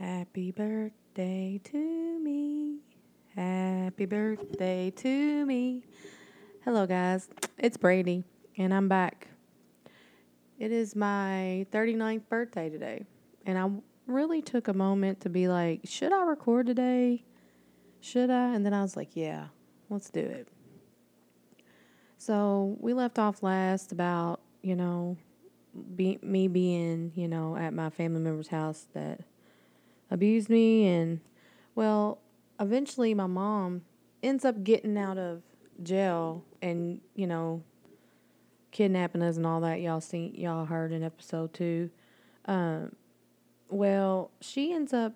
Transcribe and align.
Happy 0.00 0.50
birthday 0.50 1.60
to 1.62 2.18
me. 2.20 2.78
Happy 3.36 4.06
birthday 4.06 4.90
to 4.96 5.44
me. 5.44 5.84
Hello, 6.64 6.86
guys. 6.86 7.28
It's 7.58 7.76
Brady, 7.76 8.24
and 8.56 8.72
I'm 8.72 8.88
back. 8.88 9.28
It 10.58 10.72
is 10.72 10.96
my 10.96 11.66
39th 11.70 12.30
birthday 12.30 12.70
today, 12.70 13.04
and 13.44 13.58
I 13.58 13.68
really 14.06 14.40
took 14.40 14.68
a 14.68 14.72
moment 14.72 15.20
to 15.20 15.28
be 15.28 15.48
like, 15.48 15.80
should 15.84 16.14
I 16.14 16.24
record 16.24 16.66
today? 16.66 17.22
Should 18.00 18.30
I? 18.30 18.54
And 18.54 18.64
then 18.64 18.72
I 18.72 18.80
was 18.80 18.96
like, 18.96 19.10
yeah, 19.12 19.48
let's 19.90 20.08
do 20.08 20.20
it. 20.20 20.48
So 22.16 22.74
we 22.80 22.94
left 22.94 23.18
off 23.18 23.42
last 23.42 23.92
about, 23.92 24.40
you 24.62 24.76
know, 24.76 25.18
be, 25.94 26.18
me 26.22 26.48
being, 26.48 27.12
you 27.14 27.28
know, 27.28 27.54
at 27.54 27.74
my 27.74 27.90
family 27.90 28.20
member's 28.20 28.48
house 28.48 28.86
that 28.94 29.20
abused 30.10 30.48
me. 30.48 30.86
And, 30.86 31.20
well, 31.74 32.18
eventually 32.58 33.14
my 33.14 33.26
mom 33.26 33.82
ends 34.22 34.44
up 34.44 34.62
getting 34.64 34.98
out 34.98 35.18
of 35.18 35.42
jail 35.82 36.44
and, 36.60 37.00
you 37.14 37.26
know, 37.26 37.62
kidnapping 38.70 39.22
us 39.22 39.36
and 39.36 39.46
all 39.46 39.60
that. 39.60 39.80
Y'all 39.80 40.00
seen, 40.00 40.34
y'all 40.34 40.66
heard 40.66 40.92
in 40.92 41.02
episode 41.02 41.52
two. 41.52 41.90
Um, 42.46 42.94
well, 43.68 44.30
she 44.40 44.72
ends 44.72 44.92
up 44.92 45.14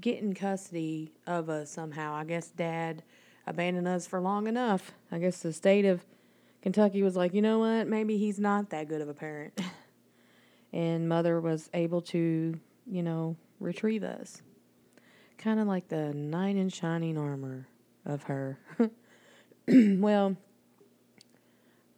getting 0.00 0.32
custody 0.34 1.12
of 1.26 1.48
us 1.48 1.70
somehow. 1.70 2.14
I 2.14 2.24
guess 2.24 2.48
dad 2.48 3.02
abandoned 3.46 3.88
us 3.88 4.06
for 4.06 4.20
long 4.20 4.46
enough. 4.46 4.92
I 5.10 5.18
guess 5.18 5.40
the 5.40 5.52
state 5.52 5.84
of 5.84 6.04
Kentucky 6.62 7.02
was 7.02 7.16
like, 7.16 7.34
you 7.34 7.42
know 7.42 7.58
what, 7.60 7.86
maybe 7.86 8.18
he's 8.18 8.38
not 8.38 8.70
that 8.70 8.88
good 8.88 9.00
of 9.00 9.08
a 9.08 9.14
parent. 9.14 9.58
and 10.72 11.08
mother 11.08 11.40
was 11.40 11.70
able 11.72 12.02
to, 12.02 12.58
you 12.90 13.02
know, 13.02 13.36
retrieve 13.60 14.02
us. 14.02 14.42
Kind 15.36 15.60
of 15.60 15.66
like 15.66 15.88
the 15.88 16.12
knight 16.14 16.56
in 16.56 16.68
shining 16.68 17.16
armor 17.16 17.68
of 18.04 18.24
her. 18.24 18.58
well, 19.68 20.36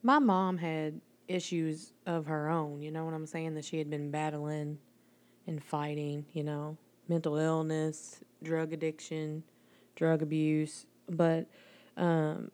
my 0.03 0.19
mom 0.19 0.59
had 0.59 1.01
issues 1.29 1.93
of 2.07 2.27
her 2.27 2.49
own, 2.49 2.83
you 2.83 2.91
know 2.91 3.05
what 3.05 3.15
I'm 3.15 3.27
saying? 3.27 3.55
That 3.55 3.65
she 3.65 3.79
had 3.79 3.89
been 3.89 4.11
battling 4.11 4.79
and 5.47 5.63
fighting, 5.63 6.27
you 6.33 6.43
know, 6.43 6.77
mental 7.09 7.37
illness, 7.37 8.21
drug 8.43 8.73
addiction, 8.73 9.43
drug 9.95 10.23
abuse. 10.23 10.87
But 11.09 11.47
um, 11.97 12.51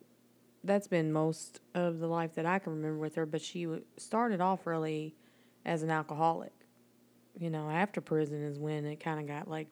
that's 0.62 0.88
been 0.88 1.12
most 1.12 1.60
of 1.74 1.98
the 1.98 2.06
life 2.06 2.34
that 2.34 2.46
I 2.46 2.58
can 2.58 2.74
remember 2.74 2.98
with 2.98 3.14
her. 3.14 3.26
But 3.26 3.40
she 3.40 3.66
started 3.96 4.40
off 4.40 4.66
really 4.66 5.14
as 5.64 5.82
an 5.82 5.90
alcoholic. 5.90 6.52
You 7.38 7.50
know, 7.50 7.68
after 7.68 8.00
prison 8.00 8.42
is 8.42 8.58
when 8.58 8.84
it 8.84 9.00
kind 9.00 9.20
of 9.20 9.26
got 9.26 9.48
like 9.48 9.68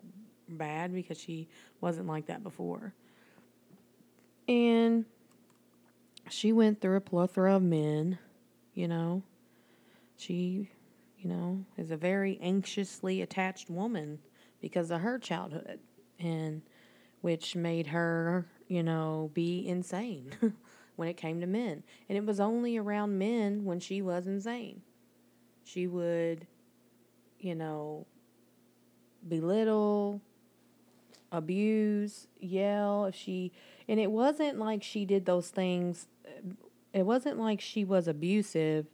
bad 0.48 0.92
because 0.92 1.18
she 1.18 1.48
wasn't 1.80 2.06
like 2.06 2.26
that 2.26 2.42
before. 2.42 2.92
And 4.46 5.06
she 6.28 6.52
went 6.52 6.80
through 6.80 6.96
a 6.96 7.00
plethora 7.00 7.56
of 7.56 7.62
men, 7.62 8.18
you 8.74 8.88
know. 8.88 9.22
She, 10.16 10.70
you 11.18 11.28
know, 11.28 11.64
is 11.76 11.90
a 11.90 11.96
very 11.96 12.38
anxiously 12.42 13.22
attached 13.22 13.70
woman 13.70 14.18
because 14.60 14.90
of 14.90 15.00
her 15.00 15.18
childhood 15.18 15.80
and 16.18 16.62
which 17.22 17.56
made 17.56 17.88
her, 17.88 18.46
you 18.68 18.82
know, 18.82 19.30
be 19.32 19.66
insane. 19.66 20.30
when 20.96 21.08
it 21.08 21.16
came 21.16 21.40
to 21.40 21.46
men. 21.46 21.82
And 22.08 22.16
it 22.16 22.24
was 22.24 22.40
only 22.40 22.76
around 22.76 23.18
men 23.18 23.64
when 23.64 23.80
she 23.80 24.02
was 24.02 24.26
insane. 24.26 24.82
She 25.64 25.86
would, 25.86 26.46
you 27.44 27.54
know, 27.54 28.06
belittle, 29.26 30.20
abuse, 31.30 32.26
yell 32.40 33.06
if 33.06 33.14
she 33.14 33.52
and 33.88 34.00
it 34.00 34.10
wasn't 34.10 34.58
like 34.58 34.82
she 34.82 35.04
did 35.04 35.26
those 35.26 35.48
things 35.48 36.06
it 36.92 37.04
wasn't 37.04 37.38
like 37.38 37.60
she 37.60 37.84
was 37.84 38.06
abusive 38.06 38.86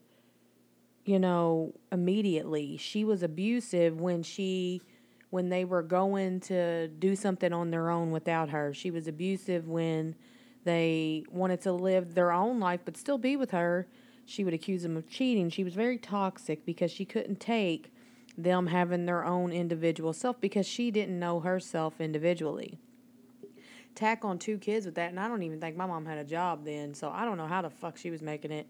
you 1.04 1.18
know 1.18 1.72
immediately 1.92 2.76
she 2.76 3.04
was 3.04 3.22
abusive 3.22 4.00
when 4.00 4.22
she 4.22 4.80
when 5.28 5.48
they 5.48 5.64
were 5.64 5.82
going 5.82 6.40
to 6.40 6.88
do 6.88 7.14
something 7.14 7.52
on 7.52 7.70
their 7.70 7.90
own 7.90 8.10
without 8.10 8.48
her 8.48 8.72
she 8.72 8.90
was 8.90 9.06
abusive 9.06 9.68
when 9.68 10.14
they 10.64 11.24
wanted 11.30 11.60
to 11.62 11.72
live 11.72 12.14
their 12.14 12.32
own 12.32 12.60
life 12.60 12.80
but 12.84 12.96
still 12.96 13.18
be 13.18 13.36
with 13.36 13.50
her. 13.50 13.86
She 14.26 14.44
would 14.44 14.54
accuse 14.54 14.82
them 14.82 14.96
of 14.96 15.08
cheating. 15.08 15.50
She 15.50 15.64
was 15.64 15.74
very 15.74 15.98
toxic 15.98 16.64
because 16.64 16.90
she 16.90 17.04
couldn't 17.04 17.40
take 17.40 17.92
them 18.36 18.66
having 18.68 19.06
their 19.06 19.24
own 19.24 19.52
individual 19.52 20.12
self 20.12 20.40
because 20.40 20.66
she 20.66 20.90
didn't 20.90 21.18
know 21.18 21.40
herself 21.40 22.00
individually. 22.00 22.78
Tack 23.94 24.24
on 24.24 24.38
two 24.38 24.56
kids 24.56 24.86
with 24.86 24.94
that, 24.94 25.10
and 25.10 25.18
I 25.18 25.28
don't 25.28 25.42
even 25.42 25.60
think 25.60 25.76
my 25.76 25.86
mom 25.86 26.06
had 26.06 26.18
a 26.18 26.24
job 26.24 26.64
then, 26.64 26.94
so 26.94 27.10
I 27.10 27.24
don't 27.24 27.36
know 27.36 27.46
how 27.46 27.62
the 27.62 27.70
fuck 27.70 27.96
she 27.96 28.10
was 28.10 28.22
making 28.22 28.52
it. 28.52 28.66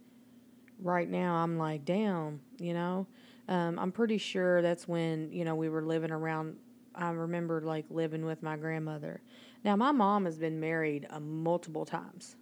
Right 0.83 1.09
now, 1.09 1.35
I'm 1.35 1.59
like, 1.59 1.85
damn, 1.85 2.41
you 2.59 2.73
know. 2.73 3.07
Um, 3.49 3.79
I'm 3.79 3.93
pretty 3.93 4.17
sure 4.17 4.63
that's 4.63 4.89
when 4.89 5.31
you 5.33 5.45
know 5.45 5.55
we 5.55 5.69
were 5.69 5.83
living 5.83 6.11
around. 6.11 6.57
I 6.95 7.11
remember 7.11 7.61
like 7.61 7.85
living 7.91 8.25
with 8.25 8.43
my 8.43 8.57
grandmother, 8.57 9.21
now, 9.65 9.77
my 9.77 9.93
mom 9.93 10.25
has 10.25 10.39
been 10.39 10.59
married 10.59 11.07
uh, 11.11 11.21
multiple 11.21 11.85
times. 11.85 12.37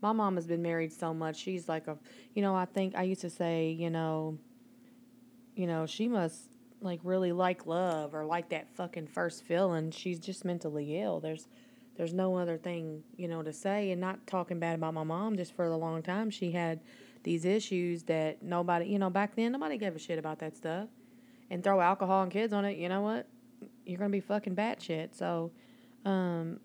My 0.00 0.12
mom 0.12 0.36
has 0.36 0.46
been 0.46 0.62
married 0.62 0.92
so 0.92 1.12
much. 1.12 1.36
She's 1.36 1.68
like 1.68 1.86
a, 1.86 1.98
you 2.34 2.40
know, 2.40 2.54
I 2.54 2.64
think 2.64 2.94
I 2.96 3.02
used 3.02 3.20
to 3.20 3.30
say, 3.30 3.70
you 3.70 3.90
know, 3.90 4.38
you 5.60 5.66
know, 5.66 5.84
she 5.84 6.08
must 6.08 6.48
like 6.80 7.00
really 7.04 7.32
like 7.32 7.66
love 7.66 8.14
or 8.14 8.24
like 8.24 8.48
that 8.48 8.74
fucking 8.74 9.06
first 9.08 9.44
feeling. 9.44 9.90
She's 9.90 10.18
just 10.18 10.42
mentally 10.42 11.02
ill. 11.02 11.20
There's 11.20 11.48
there's 11.98 12.14
no 12.14 12.38
other 12.38 12.56
thing, 12.56 13.02
you 13.18 13.28
know, 13.28 13.42
to 13.42 13.52
say 13.52 13.90
and 13.90 14.00
not 14.00 14.26
talking 14.26 14.58
bad 14.58 14.76
about 14.76 14.94
my 14.94 15.02
mom 15.02 15.36
just 15.36 15.54
for 15.54 15.66
a 15.66 15.76
long 15.76 16.02
time. 16.02 16.30
She 16.30 16.52
had 16.52 16.80
these 17.24 17.44
issues 17.44 18.04
that 18.04 18.42
nobody, 18.42 18.86
you 18.86 18.98
know, 18.98 19.10
back 19.10 19.36
then 19.36 19.52
nobody 19.52 19.76
gave 19.76 19.94
a 19.94 19.98
shit 19.98 20.18
about 20.18 20.38
that 20.38 20.56
stuff. 20.56 20.88
And 21.50 21.62
throw 21.62 21.78
alcohol 21.80 22.22
and 22.22 22.32
kids 22.32 22.54
on 22.54 22.64
it, 22.64 22.78
you 22.78 22.88
know 22.88 23.02
what? 23.02 23.26
You're 23.84 23.98
going 23.98 24.10
to 24.10 24.16
be 24.16 24.20
fucking 24.20 24.56
batshit. 24.56 25.14
So, 25.14 25.50
um, 26.06 26.60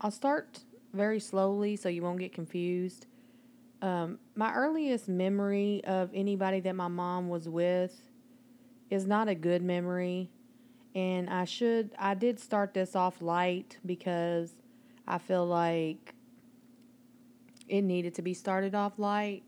I'll 0.00 0.10
start 0.10 0.60
very 0.92 1.18
slowly 1.18 1.74
so 1.74 1.88
you 1.88 2.02
won't 2.02 2.20
get 2.20 2.32
confused. 2.32 3.06
Um, 3.84 4.18
my 4.34 4.54
earliest 4.54 5.10
memory 5.10 5.82
of 5.84 6.08
anybody 6.14 6.58
that 6.60 6.74
my 6.74 6.88
mom 6.88 7.28
was 7.28 7.50
with 7.50 7.94
is 8.88 9.06
not 9.06 9.28
a 9.28 9.34
good 9.34 9.60
memory. 9.60 10.30
And 10.94 11.28
I 11.28 11.44
should, 11.44 11.90
I 11.98 12.14
did 12.14 12.40
start 12.40 12.72
this 12.72 12.96
off 12.96 13.20
light 13.20 13.76
because 13.84 14.54
I 15.06 15.18
feel 15.18 15.44
like 15.44 16.14
it 17.68 17.82
needed 17.82 18.14
to 18.14 18.22
be 18.22 18.32
started 18.32 18.74
off 18.74 18.98
light. 18.98 19.42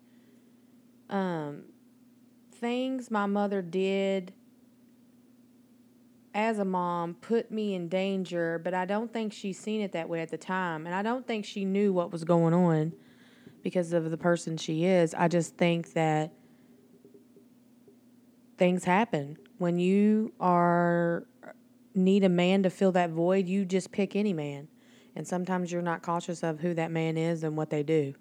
Um, 1.09 1.63
things 2.53 3.11
my 3.11 3.25
mother 3.25 3.63
did 3.63 4.35
as 6.35 6.59
a 6.59 6.65
mom 6.67 7.15
put 7.23 7.51
me 7.51 7.73
in 7.73 7.89
danger, 7.89 8.61
but 8.63 8.75
I 8.75 8.85
don't 8.85 9.11
think 9.11 9.33
she 9.33 9.55
seen 9.55 9.81
it 9.81 9.93
that 9.93 10.11
way 10.11 10.21
at 10.21 10.29
the 10.29 10.37
time. 10.37 10.85
And 10.85 10.95
I 10.95 11.01
don't 11.01 11.27
think 11.27 11.47
she 11.47 11.65
knew 11.65 11.91
what 11.95 12.13
was 12.13 12.25
going 12.25 12.53
on 12.53 12.93
because 13.67 13.93
of 13.93 14.13
the 14.13 14.17
person 14.17 14.57
she 14.57 14.85
is. 14.85 15.13
I 15.13 15.27
just 15.27 15.57
think 15.57 15.93
that 15.95 16.31
things 18.59 18.85
happen. 18.85 19.37
When 19.59 19.81
you 19.81 20.33
are 20.39 21.27
need 21.93 22.23
a 22.23 22.29
man 22.29 22.63
to 22.63 22.71
fill 22.71 22.93
that 22.93 23.11
void, 23.11 23.49
you 23.49 23.65
just 23.65 23.91
pick 23.91 24.15
any 24.15 24.33
man. 24.33 24.69
And 25.17 25.27
sometimes 25.27 25.73
you're 25.73 25.83
not 25.83 26.03
cautious 26.03 26.45
of 26.45 26.61
who 26.61 26.75
that 26.75 26.93
man 26.93 27.17
is 27.17 27.43
and 27.43 27.57
what 27.57 27.71
they 27.71 27.83
do. 27.83 28.15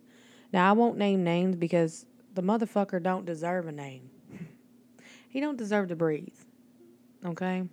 Now 0.51 0.67
I 0.67 0.71
won't 0.71 0.97
name 0.97 1.23
names 1.23 1.55
because 1.55 2.07
the 2.33 2.41
motherfucker 2.41 3.03
don't 3.03 3.23
deserve 3.23 3.67
a 3.67 3.71
name. 3.71 4.09
he 5.29 5.41
don't 5.41 5.57
deserve 5.57 5.89
to 5.89 5.95
breathe. 5.95 6.39
Okay? 7.23 7.69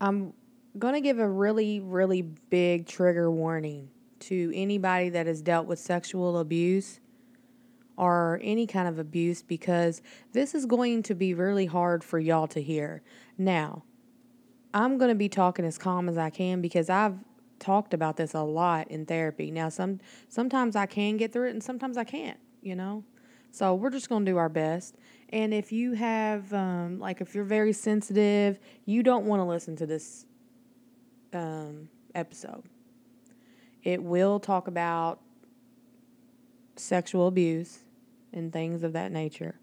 I'm 0.00 0.32
going 0.78 0.94
to 0.94 1.02
give 1.02 1.18
a 1.18 1.28
really, 1.28 1.80
really 1.80 2.22
big 2.22 2.86
trigger 2.86 3.30
warning 3.30 3.90
to 4.28 4.52
anybody 4.54 5.08
that 5.10 5.26
has 5.26 5.42
dealt 5.42 5.66
with 5.66 5.78
sexual 5.78 6.38
abuse 6.38 7.00
or 7.96 8.40
any 8.42 8.66
kind 8.66 8.88
of 8.88 8.98
abuse 8.98 9.42
because 9.42 10.02
this 10.32 10.54
is 10.54 10.66
going 10.66 11.02
to 11.04 11.14
be 11.14 11.34
really 11.34 11.66
hard 11.66 12.02
for 12.02 12.18
y'all 12.18 12.46
to 12.48 12.60
hear. 12.60 13.02
Now, 13.38 13.84
I'm 14.72 14.98
going 14.98 15.10
to 15.10 15.14
be 15.14 15.28
talking 15.28 15.64
as 15.64 15.78
calm 15.78 16.08
as 16.08 16.18
I 16.18 16.30
can 16.30 16.60
because 16.60 16.90
I've 16.90 17.16
talked 17.60 17.94
about 17.94 18.16
this 18.16 18.34
a 18.34 18.42
lot 18.42 18.88
in 18.88 19.06
therapy. 19.06 19.50
Now, 19.50 19.68
some 19.68 20.00
sometimes 20.28 20.74
I 20.74 20.86
can 20.86 21.16
get 21.16 21.32
through 21.32 21.48
it 21.48 21.50
and 21.50 21.62
sometimes 21.62 21.96
I 21.96 22.04
can't, 22.04 22.38
you 22.62 22.74
know? 22.74 23.04
So 23.52 23.74
we're 23.76 23.90
just 23.90 24.08
going 24.08 24.24
to 24.24 24.32
do 24.32 24.36
our 24.36 24.48
best. 24.48 24.96
And 25.28 25.54
if 25.54 25.70
you 25.70 25.92
have, 25.92 26.52
um, 26.52 26.98
like, 26.98 27.20
if 27.20 27.36
you're 27.36 27.44
very 27.44 27.72
sensitive, 27.72 28.58
you 28.84 29.04
don't 29.04 29.26
want 29.26 29.38
to 29.38 29.44
listen 29.44 29.76
to 29.76 29.86
this 29.86 30.26
um, 31.32 31.88
episode. 32.16 32.64
It 33.84 34.02
will 34.02 34.40
talk 34.40 34.66
about 34.66 35.20
sexual 36.76 37.28
abuse 37.28 37.80
and 38.32 38.52
things 38.52 38.82
of 38.82 38.94
that 38.94 39.12
nature. 39.12 39.60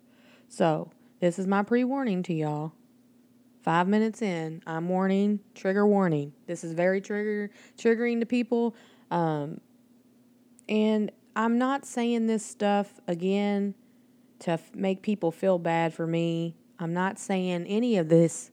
So 0.47 0.91
This 1.19 1.37
is 1.37 1.45
my 1.47 1.63
pre 1.63 1.83
warning 1.83 2.23
to 2.23 2.33
y'all. 2.33 2.73
Five 3.61 3.87
minutes 3.87 4.23
in, 4.23 4.63
I'm 4.65 4.89
warning, 4.89 5.39
trigger 5.53 5.85
warning. 5.85 6.33
This 6.47 6.63
is 6.63 6.73
very 6.73 6.99
trigger 6.99 7.51
triggering 7.77 8.19
to 8.19 8.25
people. 8.25 8.75
Um, 9.11 9.61
and 10.67 11.11
I'm 11.35 11.59
not 11.59 11.85
saying 11.85 12.25
this 12.25 12.43
stuff 12.43 12.99
again 13.07 13.75
to 14.39 14.51
f- 14.51 14.73
make 14.73 15.03
people 15.03 15.31
feel 15.31 15.59
bad 15.59 15.93
for 15.93 16.07
me. 16.07 16.55
I'm 16.79 16.93
not 16.93 17.19
saying 17.19 17.65
any 17.67 17.97
of 17.97 18.09
this 18.09 18.49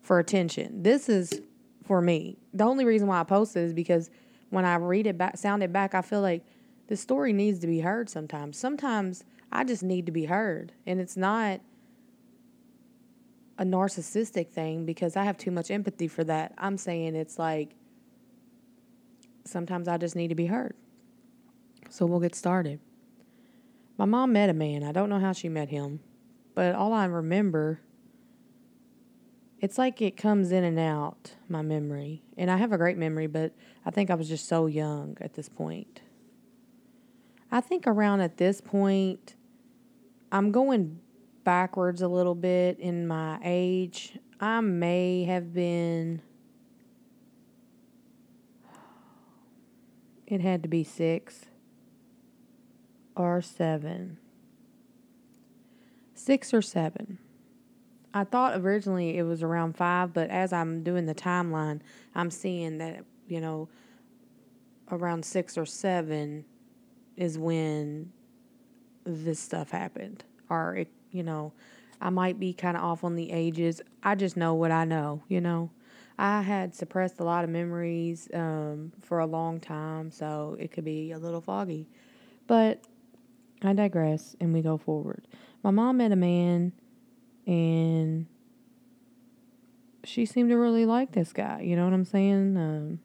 for 0.00 0.18
attention. 0.18 0.82
This 0.82 1.10
is 1.10 1.42
for 1.84 2.00
me. 2.00 2.38
The 2.54 2.64
only 2.64 2.86
reason 2.86 3.08
why 3.08 3.20
I 3.20 3.24
post 3.24 3.54
it 3.56 3.60
is 3.60 3.74
because 3.74 4.08
when 4.52 4.66
I 4.66 4.74
read 4.74 5.06
it 5.06 5.16
back, 5.16 5.38
sound 5.38 5.62
it 5.62 5.72
back, 5.72 5.94
I 5.94 6.02
feel 6.02 6.20
like 6.20 6.44
the 6.88 6.96
story 6.96 7.32
needs 7.32 7.58
to 7.60 7.66
be 7.66 7.80
heard 7.80 8.10
sometimes. 8.10 8.58
Sometimes 8.58 9.24
I 9.50 9.64
just 9.64 9.82
need 9.82 10.04
to 10.04 10.12
be 10.12 10.26
heard. 10.26 10.72
And 10.86 11.00
it's 11.00 11.16
not 11.16 11.60
a 13.56 13.64
narcissistic 13.64 14.50
thing 14.50 14.84
because 14.84 15.16
I 15.16 15.24
have 15.24 15.38
too 15.38 15.50
much 15.50 15.70
empathy 15.70 16.06
for 16.06 16.22
that. 16.24 16.52
I'm 16.58 16.76
saying 16.76 17.16
it's 17.16 17.38
like 17.38 17.70
sometimes 19.46 19.88
I 19.88 19.96
just 19.96 20.16
need 20.16 20.28
to 20.28 20.34
be 20.34 20.46
heard. 20.46 20.74
So 21.88 22.04
we'll 22.04 22.20
get 22.20 22.34
started. 22.34 22.78
My 23.96 24.04
mom 24.04 24.34
met 24.34 24.50
a 24.50 24.54
man. 24.54 24.84
I 24.84 24.92
don't 24.92 25.08
know 25.08 25.18
how 25.18 25.32
she 25.32 25.48
met 25.48 25.70
him, 25.70 26.00
but 26.54 26.74
all 26.74 26.92
I 26.92 27.06
remember 27.06 27.80
it's 29.62 29.78
like 29.78 30.02
it 30.02 30.16
comes 30.16 30.50
in 30.50 30.64
and 30.64 30.78
out 30.78 31.36
my 31.48 31.62
memory. 31.62 32.24
And 32.36 32.50
I 32.50 32.56
have 32.56 32.72
a 32.72 32.76
great 32.76 32.98
memory, 32.98 33.28
but 33.28 33.54
I 33.86 33.92
think 33.92 34.10
I 34.10 34.16
was 34.16 34.28
just 34.28 34.48
so 34.48 34.66
young 34.66 35.16
at 35.20 35.34
this 35.34 35.48
point. 35.48 36.02
I 37.50 37.60
think 37.60 37.86
around 37.86 38.22
at 38.22 38.38
this 38.38 38.60
point, 38.60 39.36
I'm 40.32 40.50
going 40.50 40.98
backwards 41.44 42.02
a 42.02 42.08
little 42.08 42.34
bit 42.34 42.80
in 42.80 43.06
my 43.06 43.38
age. 43.44 44.18
I 44.40 44.60
may 44.60 45.24
have 45.24 45.54
been, 45.54 46.22
it 50.26 50.40
had 50.40 50.64
to 50.64 50.68
be 50.68 50.82
six 50.82 51.46
or 53.14 53.40
seven. 53.40 54.18
Six 56.14 56.52
or 56.52 56.62
seven. 56.62 57.18
I 58.14 58.24
thought 58.24 58.60
originally 58.60 59.16
it 59.16 59.22
was 59.22 59.42
around 59.42 59.76
five, 59.76 60.12
but 60.12 60.30
as 60.30 60.52
I'm 60.52 60.82
doing 60.82 61.06
the 61.06 61.14
timeline, 61.14 61.80
I'm 62.14 62.30
seeing 62.30 62.78
that, 62.78 63.04
you 63.26 63.40
know, 63.40 63.68
around 64.90 65.24
six 65.24 65.56
or 65.56 65.64
seven 65.64 66.44
is 67.16 67.38
when 67.38 68.12
this 69.04 69.40
stuff 69.40 69.70
happened. 69.70 70.24
Or, 70.50 70.76
it, 70.76 70.88
you 71.10 71.22
know, 71.22 71.52
I 72.00 72.10
might 72.10 72.38
be 72.38 72.52
kind 72.52 72.76
of 72.76 72.82
off 72.82 73.04
on 73.04 73.16
the 73.16 73.32
ages. 73.32 73.80
I 74.02 74.14
just 74.14 74.36
know 74.36 74.54
what 74.54 74.70
I 74.70 74.84
know, 74.84 75.22
you 75.28 75.40
know. 75.40 75.70
I 76.18 76.42
had 76.42 76.74
suppressed 76.74 77.20
a 77.20 77.24
lot 77.24 77.44
of 77.44 77.50
memories 77.50 78.28
um, 78.34 78.92
for 79.00 79.20
a 79.20 79.26
long 79.26 79.58
time, 79.58 80.10
so 80.10 80.56
it 80.60 80.70
could 80.70 80.84
be 80.84 81.12
a 81.12 81.18
little 81.18 81.40
foggy. 81.40 81.88
But 82.46 82.84
I 83.62 83.72
digress 83.72 84.36
and 84.40 84.52
we 84.52 84.60
go 84.60 84.76
forward. 84.76 85.26
My 85.62 85.70
mom 85.70 85.96
met 85.98 86.12
a 86.12 86.16
man 86.16 86.72
and 87.46 88.26
she 90.04 90.26
seemed 90.26 90.50
to 90.50 90.56
really 90.56 90.86
like 90.86 91.12
this 91.12 91.32
guy. 91.32 91.60
You 91.62 91.76
know 91.76 91.84
what 91.84 91.92
I'm 91.92 92.04
saying? 92.04 92.56
Um, 92.56 93.00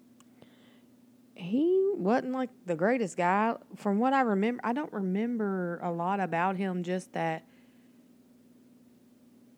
he 1.35 1.91
wasn't 1.95 2.33
like 2.33 2.49
the 2.65 2.75
greatest 2.75 3.17
guy. 3.17 3.55
From 3.75 3.99
what 3.99 4.13
I 4.13 4.21
remember, 4.21 4.61
I 4.63 4.73
don't 4.73 4.91
remember 4.91 5.79
a 5.83 5.91
lot 5.91 6.19
about 6.19 6.57
him, 6.57 6.83
just 6.83 7.13
that 7.13 7.45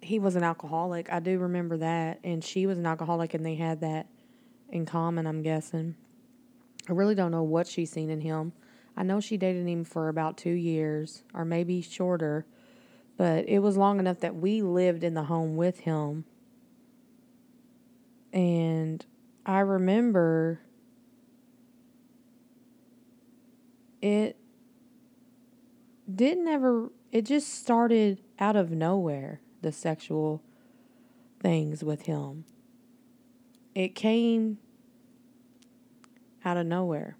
he 0.01 0.19
was 0.19 0.35
an 0.35 0.43
alcoholic. 0.43 1.11
I 1.11 1.19
do 1.19 1.39
remember 1.39 1.77
that. 1.77 2.19
And 2.23 2.43
she 2.43 2.65
was 2.65 2.77
an 2.77 2.85
alcoholic, 2.85 3.33
and 3.33 3.45
they 3.45 3.55
had 3.55 3.81
that 3.81 4.07
in 4.69 4.85
common, 4.85 5.25
I'm 5.25 5.41
guessing. 5.41 5.95
I 6.89 6.93
really 6.93 7.15
don't 7.15 7.31
know 7.31 7.43
what 7.43 7.67
she's 7.67 7.91
seen 7.91 8.09
in 8.09 8.21
him. 8.21 8.53
I 8.97 9.03
know 9.03 9.21
she 9.21 9.37
dated 9.37 9.67
him 9.67 9.85
for 9.85 10.09
about 10.09 10.37
two 10.37 10.51
years, 10.51 11.23
or 11.33 11.45
maybe 11.45 11.81
shorter. 11.81 12.45
But 13.19 13.49
it 13.49 13.59
was 13.59 13.75
long 13.75 13.99
enough 13.99 14.21
that 14.21 14.37
we 14.37 14.61
lived 14.61 15.03
in 15.03 15.13
the 15.13 15.25
home 15.25 15.57
with 15.57 15.81
him. 15.81 16.23
And 18.31 19.05
I 19.45 19.59
remember 19.59 20.61
it 24.01 24.37
didn't 26.09 26.47
ever, 26.47 26.91
it 27.11 27.25
just 27.25 27.53
started 27.53 28.21
out 28.39 28.55
of 28.55 28.71
nowhere, 28.71 29.41
the 29.61 29.73
sexual 29.73 30.41
things 31.41 31.83
with 31.83 32.03
him. 32.03 32.45
It 33.75 33.95
came 33.95 34.59
out 36.45 36.55
of 36.55 36.65
nowhere. 36.65 37.17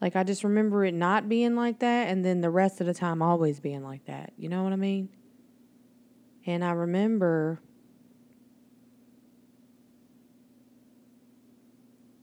Like 0.00 0.16
I 0.16 0.24
just 0.24 0.44
remember 0.44 0.84
it 0.84 0.94
not 0.94 1.28
being 1.28 1.56
like 1.56 1.78
that 1.78 2.08
and 2.08 2.24
then 2.24 2.40
the 2.40 2.50
rest 2.50 2.80
of 2.80 2.86
the 2.86 2.94
time 2.94 3.22
always 3.22 3.60
being 3.60 3.82
like 3.82 4.04
that. 4.06 4.32
You 4.36 4.48
know 4.48 4.62
what 4.62 4.72
I 4.72 4.76
mean? 4.76 5.08
And 6.46 6.62
I 6.62 6.72
remember 6.72 7.60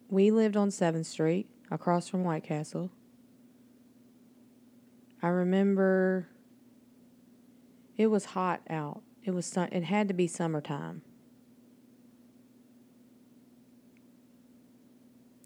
we 0.10 0.30
lived 0.30 0.58
on 0.58 0.70
7th 0.70 1.06
Street 1.06 1.50
across 1.72 2.08
from 2.08 2.24
White 2.24 2.44
Castle. 2.44 2.92
I 5.24 5.30
remember 5.30 6.28
it 7.98 8.08
was 8.08 8.26
hot 8.26 8.62
out. 8.70 9.02
It 9.24 9.32
was 9.32 9.56
it 9.56 9.84
had 9.84 10.08
to 10.08 10.14
be 10.14 10.28
summertime. 10.28 11.04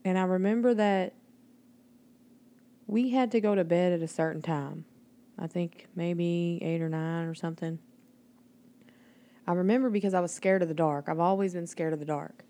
And 0.04 0.18
I 0.18 0.24
remember 0.24 0.74
that 0.74 1.14
we 2.88 3.10
had 3.10 3.32
to 3.32 3.42
go 3.42 3.56
to 3.56 3.64
bed 3.64 3.94
at 3.94 4.02
a 4.02 4.08
certain 4.08 4.42
time. 4.42 4.86
I 5.38 5.48
think 5.48 5.88
maybe 5.96 6.60
eight 6.62 6.82
or 6.82 6.90
nine 6.90 7.28
or 7.28 7.36
something. 7.36 7.80
I 9.48 9.54
remember 9.54 9.90
because 9.90 10.14
I 10.14 10.22
was 10.22 10.34
scared 10.34 10.62
of 10.62 10.68
the 10.68 10.74
dark. 10.74 11.06
I've 11.08 11.20
always 11.20 11.54
been 11.54 11.68
scared 11.68 11.94
of 11.94 12.00
the 12.00 12.06
dark. 12.06 12.44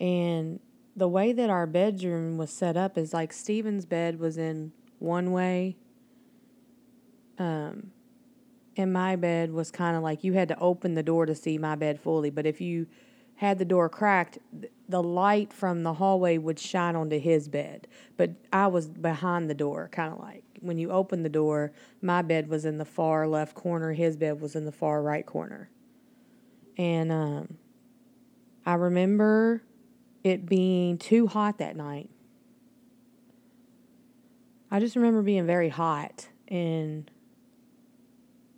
And 0.00 0.60
the 0.96 1.08
way 1.08 1.32
that 1.32 1.50
our 1.50 1.66
bedroom 1.66 2.36
was 2.36 2.50
set 2.50 2.76
up 2.76 2.98
is 2.98 3.12
like 3.12 3.32
Steven's 3.32 3.86
bed 3.86 4.18
was 4.18 4.36
in 4.36 4.72
one 4.98 5.32
way. 5.32 5.76
Um, 7.38 7.92
and 8.76 8.92
my 8.92 9.16
bed 9.16 9.52
was 9.52 9.70
kind 9.70 9.96
of 9.96 10.02
like 10.02 10.24
you 10.24 10.32
had 10.32 10.48
to 10.48 10.58
open 10.58 10.94
the 10.94 11.02
door 11.02 11.26
to 11.26 11.34
see 11.34 11.58
my 11.58 11.76
bed 11.76 12.00
fully. 12.00 12.30
But 12.30 12.46
if 12.46 12.60
you 12.60 12.86
had 13.42 13.58
the 13.58 13.64
door 13.64 13.88
cracked, 13.88 14.38
the 14.88 15.02
light 15.02 15.52
from 15.52 15.82
the 15.82 15.94
hallway 15.94 16.38
would 16.38 16.60
shine 16.60 16.94
onto 16.94 17.18
his 17.18 17.48
bed. 17.48 17.88
But 18.16 18.30
I 18.52 18.68
was 18.68 18.86
behind 18.86 19.50
the 19.50 19.54
door, 19.54 19.88
kind 19.90 20.12
of 20.12 20.20
like 20.20 20.44
when 20.60 20.78
you 20.78 20.92
open 20.92 21.24
the 21.24 21.28
door, 21.28 21.72
my 22.00 22.22
bed 22.22 22.48
was 22.48 22.64
in 22.64 22.78
the 22.78 22.84
far 22.84 23.26
left 23.26 23.56
corner, 23.56 23.94
his 23.94 24.16
bed 24.16 24.40
was 24.40 24.54
in 24.54 24.64
the 24.64 24.70
far 24.70 25.02
right 25.02 25.26
corner. 25.26 25.68
And 26.78 27.10
um, 27.10 27.58
I 28.64 28.74
remember 28.74 29.64
it 30.22 30.46
being 30.46 30.96
too 30.96 31.26
hot 31.26 31.58
that 31.58 31.74
night. 31.74 32.10
I 34.70 34.78
just 34.78 34.94
remember 34.94 35.20
being 35.20 35.46
very 35.46 35.68
hot. 35.68 36.28
And 36.46 37.10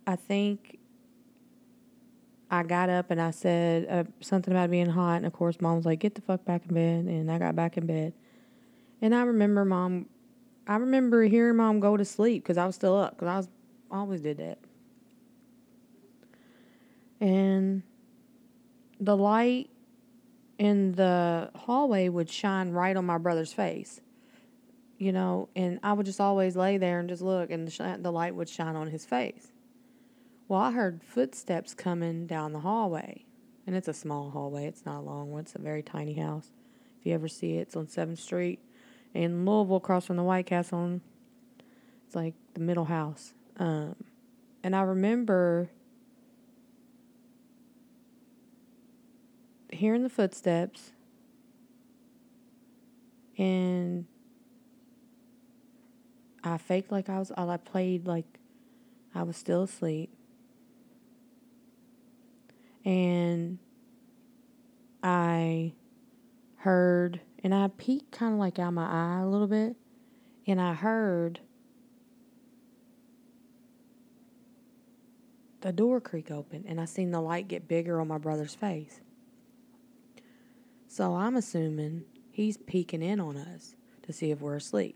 I 0.05 0.15
think 0.15 0.74
I 2.49 2.63
got 2.63 2.89
up 2.89 3.11
and 3.11 3.19
I 3.19 3.31
said 3.31 3.87
uh, 3.89 4.03
something 4.21 4.53
about 4.53 4.69
being 4.69 4.89
hot, 4.89 5.17
and 5.17 5.25
of 5.25 5.33
course, 5.33 5.59
mom 5.59 5.77
was 5.77 5.85
like, 5.85 5.99
"Get 5.99 6.15
the 6.15 6.21
fuck 6.21 6.45
back 6.45 6.63
in 6.67 6.73
bed," 6.73 7.05
and 7.05 7.31
I 7.31 7.39
got 7.39 7.55
back 7.55 7.77
in 7.77 7.85
bed. 7.85 8.13
And 9.01 9.13
I 9.13 9.23
remember 9.23 9.65
mom, 9.65 10.07
I 10.67 10.77
remember 10.77 11.23
hearing 11.23 11.57
mom 11.57 11.79
go 11.79 11.97
to 11.97 12.05
sleep 12.05 12.43
because 12.43 12.57
I 12.57 12.65
was 12.65 12.75
still 12.75 12.95
up 12.97 13.15
because 13.15 13.27
I 13.27 13.37
was 13.37 13.49
I 13.91 13.97
always 13.97 14.21
did 14.21 14.37
that. 14.37 14.59
And 17.19 17.83
the 18.99 19.15
light 19.15 19.69
in 20.57 20.93
the 20.93 21.51
hallway 21.55 22.09
would 22.09 22.29
shine 22.29 22.71
right 22.71 22.95
on 22.95 23.05
my 23.05 23.17
brother's 23.17 23.53
face, 23.53 24.01
you 24.97 25.11
know, 25.11 25.49
and 25.55 25.79
I 25.83 25.93
would 25.93 26.05
just 26.05 26.21
always 26.21 26.55
lay 26.55 26.77
there 26.77 26.99
and 26.99 27.09
just 27.09 27.21
look, 27.21 27.51
and 27.51 27.67
the, 27.67 27.71
sh- 27.71 27.99
the 27.99 28.11
light 28.11 28.35
would 28.35 28.49
shine 28.49 28.75
on 28.75 28.87
his 28.87 29.05
face. 29.05 29.51
Well, 30.47 30.59
I 30.59 30.71
heard 30.71 31.01
footsteps 31.03 31.73
coming 31.73 32.27
down 32.27 32.53
the 32.53 32.59
hallway. 32.59 33.25
And 33.65 33.75
it's 33.75 33.87
a 33.87 33.93
small 33.93 34.29
hallway, 34.29 34.65
it's 34.65 34.85
not 34.85 34.99
a 34.99 35.01
long 35.01 35.31
one, 35.31 35.41
it's 35.41 35.55
a 35.55 35.59
very 35.59 35.81
tiny 35.81 36.13
house. 36.13 36.51
If 36.99 37.07
you 37.07 37.13
ever 37.15 37.27
see 37.27 37.57
it, 37.57 37.61
it's 37.61 37.75
on 37.75 37.87
7th 37.87 38.19
Street 38.19 38.59
in 39.15 39.43
Louisville, 39.43 39.77
across 39.77 40.05
from 40.05 40.17
the 40.17 40.23
White 40.23 40.45
Castle. 40.45 41.01
It's 42.05 42.15
like 42.15 42.35
the 42.53 42.59
middle 42.59 42.85
house. 42.85 43.33
Um, 43.57 43.95
and 44.63 44.75
I 44.75 44.81
remember 44.81 45.71
hearing 49.71 50.03
the 50.03 50.09
footsteps 50.09 50.91
and 53.37 54.05
I 56.43 56.57
faked 56.57 56.91
like 56.91 57.09
I 57.09 57.17
was, 57.17 57.31
I 57.31 57.57
played 57.57 58.05
like 58.05 58.39
I 59.15 59.23
was 59.23 59.37
still 59.37 59.63
asleep. 59.63 60.11
And 62.85 63.57
I 65.01 65.73
heard, 66.57 67.19
and 67.43 67.53
I 67.53 67.69
peeked 67.77 68.11
kind 68.11 68.33
of 68.33 68.39
like 68.39 68.59
out 68.59 68.73
my 68.73 68.85
eye 68.85 69.21
a 69.21 69.27
little 69.27 69.47
bit, 69.47 69.75
and 70.47 70.61
I 70.61 70.73
heard 70.73 71.39
the 75.61 75.71
door 75.71 75.99
creak 75.99 76.29
open, 76.29 76.63
and 76.67 76.79
I 76.79 76.85
seen 76.85 77.09
the 77.09 77.21
light 77.21 77.47
get 77.47 77.67
bigger 77.67 77.99
on 77.99 78.07
my 78.07 78.19
brother's 78.19 78.53
face. 78.53 79.01
So 80.87 81.15
I'm 81.15 81.35
assuming 81.35 82.05
he's 82.31 82.55
peeking 82.55 83.01
in 83.01 83.19
on 83.19 83.35
us 83.35 83.75
to 84.03 84.13
see 84.13 84.29
if 84.29 84.41
we're 84.41 84.55
asleep. 84.55 84.95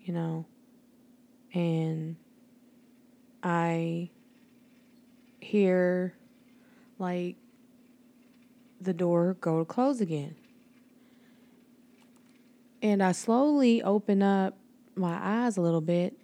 You 0.00 0.14
know? 0.14 0.46
And 1.52 2.16
I 3.42 4.10
hear 5.40 6.14
like 6.98 7.36
the 8.80 8.92
door 8.94 9.36
go 9.40 9.58
to 9.58 9.64
close 9.64 10.00
again. 10.00 10.36
And 12.82 13.02
I 13.02 13.12
slowly 13.12 13.82
open 13.82 14.22
up 14.22 14.56
my 14.94 15.18
eyes 15.20 15.56
a 15.56 15.60
little 15.60 15.80
bit, 15.82 16.16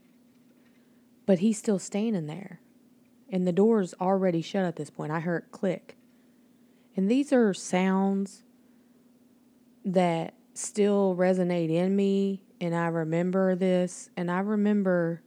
but 1.26 1.40
he's 1.40 1.58
still 1.58 1.78
standing 1.78 2.26
there. 2.26 2.61
And 3.28 3.46
the 3.46 3.52
door's 3.52 3.94
already 4.00 4.40
shut 4.40 4.64
at 4.64 4.76
this 4.76 4.90
point. 4.90 5.12
I 5.12 5.20
heard 5.20 5.50
click. 5.50 5.96
And 6.96 7.11
these 7.11 7.32
are 7.32 7.52
sounds 7.52 8.42
that 9.85 10.35
still 10.54 11.14
resonate 11.18 11.70
in 11.70 11.94
me. 11.94 12.42
And 12.61 12.75
I 12.75 12.87
remember 12.87 13.54
this. 13.54 14.08
And 14.16 14.30
I 14.30 14.38
remember 14.38 15.23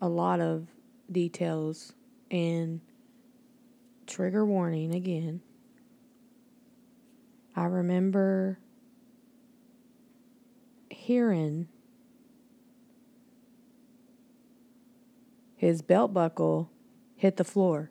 a 0.00 0.08
lot 0.08 0.40
of 0.40 0.66
details. 1.10 1.92
And 2.30 2.80
trigger 4.06 4.44
warning 4.44 4.94
again. 4.94 5.40
I 7.54 7.64
remember 7.64 8.58
hearing 10.90 11.68
his 15.56 15.80
belt 15.82 16.12
buckle 16.12 16.70
hit 17.14 17.36
the 17.36 17.44
floor. 17.44 17.90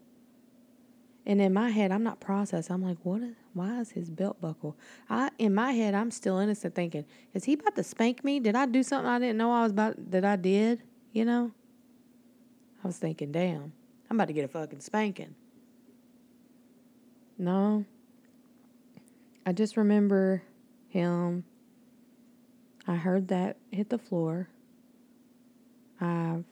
And 1.25 1.41
in 1.41 1.53
my 1.53 1.71
head, 1.71 1.91
I'm 1.91 2.03
not 2.03 2.19
processed. 2.19 2.69
I'm 2.69 2.83
like, 2.83 2.97
what? 3.01 3.23
Is, 3.23 3.35
why 3.53 3.79
is 3.79 3.91
his 3.91 4.11
belt 4.11 4.39
buckle? 4.39 4.77
I 5.09 5.31
in 5.39 5.55
my 5.55 5.71
head, 5.71 5.95
I'm 5.95 6.11
still 6.11 6.37
innocent, 6.37 6.75
thinking, 6.75 7.05
is 7.33 7.45
he 7.45 7.53
about 7.53 7.75
to 7.77 7.83
spank 7.83 8.23
me? 8.23 8.39
Did 8.39 8.55
I 8.55 8.67
do 8.67 8.83
something 8.83 9.09
I 9.09 9.17
didn't 9.17 9.37
know 9.37 9.51
I 9.51 9.63
was 9.63 9.71
about 9.71 10.11
that 10.11 10.23
I 10.23 10.35
did? 10.35 10.83
You 11.11 11.25
know. 11.25 11.51
I 12.83 12.87
was 12.87 12.97
thinking, 12.97 13.31
damn, 13.31 13.73
I'm 14.09 14.17
about 14.17 14.27
to 14.27 14.33
get 14.33 14.45
a 14.45 14.47
fucking 14.47 14.81
spanking. 14.81 15.33
No. 17.37 17.85
I 19.45 19.51
just 19.51 19.77
remember 19.77 20.43
him. 20.87 21.43
I 22.87 22.95
heard 22.95 23.27
that 23.29 23.57
hit 23.71 23.89
the 23.89 23.97
floor. 23.97 24.49
I've 25.99 26.45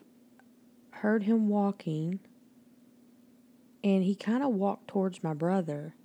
heard 0.92 1.24
him 1.24 1.48
walking 1.48 2.20
and 3.84 4.04
he 4.04 4.16
kind 4.16 4.44
of 4.44 4.52
walked 4.52 4.88
towards 4.88 5.24
my 5.24 5.34
brother. 5.34 5.96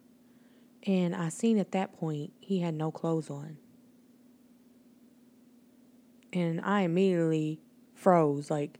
And 0.84 1.14
I 1.14 1.28
seen 1.28 1.58
at 1.58 1.72
that 1.72 1.92
point 1.98 2.32
he 2.40 2.60
had 2.60 2.74
no 2.74 2.90
clothes 2.90 3.30
on. 3.30 3.58
And 6.32 6.60
I 6.60 6.82
immediately 6.82 7.60
froze. 7.94 8.50
Like, 8.50 8.78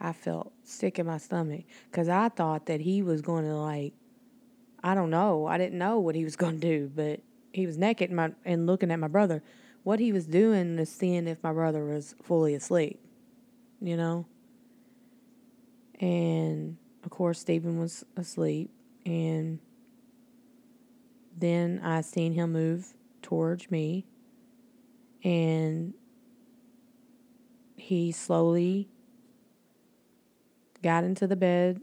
I 0.00 0.12
felt 0.12 0.52
sick 0.62 0.98
in 0.98 1.06
my 1.06 1.18
stomach 1.18 1.64
because 1.90 2.08
I 2.08 2.28
thought 2.28 2.66
that 2.66 2.80
he 2.80 3.02
was 3.02 3.22
going 3.22 3.44
to, 3.44 3.54
like, 3.54 3.94
I 4.84 4.94
don't 4.94 5.08
know. 5.08 5.46
I 5.46 5.56
didn't 5.56 5.78
know 5.78 5.98
what 5.98 6.14
he 6.14 6.24
was 6.24 6.36
going 6.44 6.60
to 6.60 6.66
do, 6.78 6.92
but 6.94 7.20
he 7.52 7.66
was 7.66 7.78
naked 7.78 8.10
and, 8.10 8.16
my, 8.16 8.32
and 8.44 8.66
looking 8.66 8.90
at 8.90 8.98
my 8.98 9.08
brother. 9.08 9.42
What 9.82 9.98
he 9.98 10.12
was 10.12 10.26
doing 10.26 10.78
is 10.78 10.90
seeing 10.90 11.26
if 11.26 11.42
my 11.42 11.52
brother 11.52 11.84
was 11.84 12.14
fully 12.22 12.54
asleep, 12.54 13.00
you 13.80 13.96
know? 13.96 14.26
And 16.00 16.76
of 17.02 17.10
course, 17.10 17.38
Stephen 17.38 17.78
was 17.78 18.04
asleep, 18.16 18.70
and 19.04 19.58
then 21.36 21.80
I 21.82 22.00
seen 22.00 22.32
him 22.32 22.52
move 22.52 22.94
towards 23.22 23.70
me, 23.70 24.06
and 25.22 25.94
he 27.76 28.10
slowly 28.10 28.88
got 30.82 31.04
into 31.04 31.26
the 31.26 31.36
bed 31.36 31.80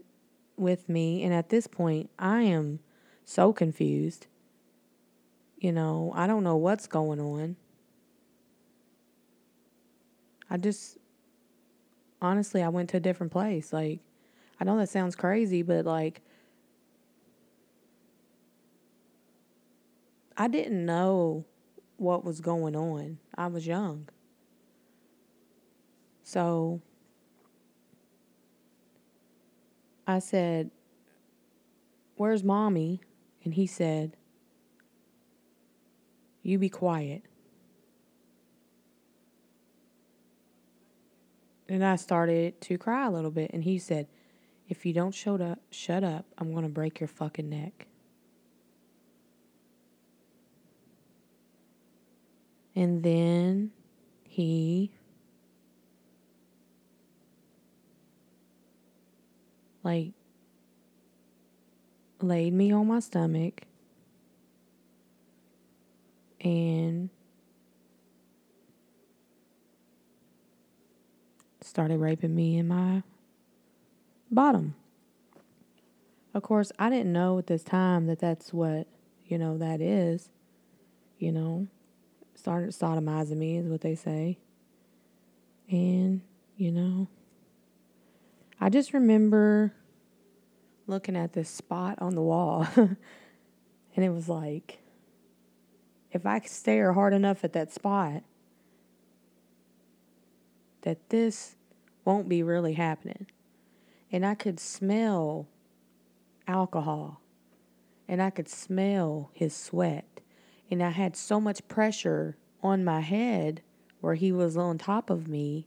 with 0.56 0.88
me. 0.88 1.22
And 1.22 1.32
at 1.32 1.48
this 1.48 1.66
point, 1.66 2.10
I 2.18 2.42
am 2.42 2.80
so 3.24 3.52
confused. 3.52 4.26
You 5.58 5.72
know, 5.72 6.12
I 6.14 6.26
don't 6.26 6.42
know 6.42 6.56
what's 6.56 6.86
going 6.86 7.20
on. 7.20 7.56
I 10.50 10.56
just, 10.56 10.98
honestly, 12.20 12.62
I 12.62 12.68
went 12.68 12.90
to 12.90 12.96
a 12.96 13.00
different 13.00 13.32
place. 13.32 13.72
Like, 13.72 14.00
I 14.60 14.64
know 14.64 14.76
that 14.78 14.88
sounds 14.88 15.16
crazy, 15.16 15.62
but 15.62 15.84
like, 15.84 16.20
I 20.36 20.48
didn't 20.48 20.84
know 20.84 21.44
what 21.96 22.24
was 22.24 22.40
going 22.40 22.74
on. 22.74 23.18
I 23.36 23.46
was 23.46 23.66
young. 23.66 24.08
So 26.24 26.80
I 30.06 30.18
said, 30.18 30.70
Where's 32.16 32.44
mommy? 32.44 33.00
And 33.44 33.54
he 33.54 33.66
said, 33.66 34.16
You 36.42 36.58
be 36.58 36.68
quiet. 36.68 37.22
And 41.68 41.84
I 41.84 41.96
started 41.96 42.60
to 42.62 42.76
cry 42.76 43.06
a 43.06 43.10
little 43.10 43.30
bit. 43.30 43.50
And 43.54 43.64
he 43.64 43.78
said, 43.78 44.06
if 44.68 44.86
you 44.86 44.92
don't 44.92 45.14
shut 45.14 45.40
up, 45.40 45.58
shut 45.70 46.04
up, 46.04 46.24
I'm 46.38 46.52
going 46.52 46.64
to 46.64 46.68
break 46.68 47.00
your 47.00 47.08
fucking 47.08 47.48
neck. 47.48 47.86
And 52.74 53.02
then 53.02 53.70
he 54.24 54.90
like 59.82 60.12
laid 62.22 62.52
me 62.52 62.72
on 62.72 62.86
my 62.86 63.00
stomach 63.00 63.62
and 66.40 67.10
started 71.60 71.98
raping 71.98 72.34
me 72.34 72.58
in 72.58 72.68
my 72.68 73.02
bottom. 74.30 74.74
Of 76.34 76.42
course, 76.42 76.72
I 76.78 76.90
didn't 76.90 77.12
know 77.12 77.38
at 77.38 77.46
this 77.46 77.62
time 77.62 78.06
that 78.06 78.18
that's 78.18 78.52
what, 78.52 78.86
you 79.26 79.38
know, 79.38 79.58
that 79.58 79.80
is. 79.80 80.28
You 81.18 81.32
know, 81.32 81.68
started 82.34 82.70
sodomizing 82.70 83.36
me 83.36 83.56
is 83.56 83.66
what 83.66 83.82
they 83.82 83.94
say. 83.94 84.38
And, 85.70 86.22
you 86.56 86.72
know, 86.72 87.08
I 88.60 88.68
just 88.68 88.92
remember 88.92 89.72
looking 90.92 91.16
at 91.16 91.32
this 91.32 91.48
spot 91.48 91.98
on 92.00 92.14
the 92.14 92.22
wall. 92.22 92.66
and 92.76 92.96
it 93.96 94.10
was 94.10 94.28
like, 94.28 94.78
if 96.12 96.26
I 96.26 96.40
stare 96.40 96.92
hard 96.92 97.14
enough 97.14 97.42
at 97.44 97.54
that 97.54 97.72
spot, 97.72 98.22
that 100.82 101.08
this 101.10 101.56
won't 102.04 102.28
be 102.28 102.42
really 102.42 102.74
happening 102.74 103.26
and 104.12 104.26
I 104.26 104.34
could 104.34 104.60
smell 104.60 105.48
alcohol 106.46 107.22
and 108.06 108.20
I 108.20 108.28
could 108.28 108.48
smell 108.48 109.30
his 109.32 109.56
sweat. 109.56 110.20
And 110.70 110.82
I 110.82 110.90
had 110.90 111.16
so 111.16 111.40
much 111.40 111.66
pressure 111.66 112.36
on 112.62 112.84
my 112.84 113.00
head 113.00 113.62
where 114.00 114.14
he 114.14 114.32
was 114.32 114.56
on 114.56 114.76
top 114.78 115.08
of 115.08 115.28
me 115.28 115.66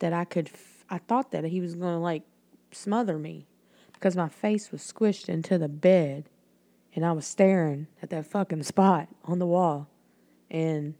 that 0.00 0.12
I 0.12 0.24
could, 0.24 0.48
f- 0.52 0.84
I 0.90 0.98
thought 0.98 1.32
that 1.32 1.44
he 1.44 1.60
was 1.60 1.74
going 1.74 1.94
to 1.94 1.98
like 1.98 2.22
smother 2.72 3.18
me 3.18 3.46
because 4.00 4.16
my 4.16 4.30
face 4.30 4.72
was 4.72 4.80
squished 4.80 5.28
into 5.28 5.58
the 5.58 5.68
bed 5.68 6.24
and 6.94 7.04
I 7.04 7.12
was 7.12 7.26
staring 7.26 7.86
at 8.02 8.08
that 8.08 8.24
fucking 8.26 8.62
spot 8.62 9.08
on 9.24 9.38
the 9.38 9.46
wall. 9.46 9.88
And 10.50 10.94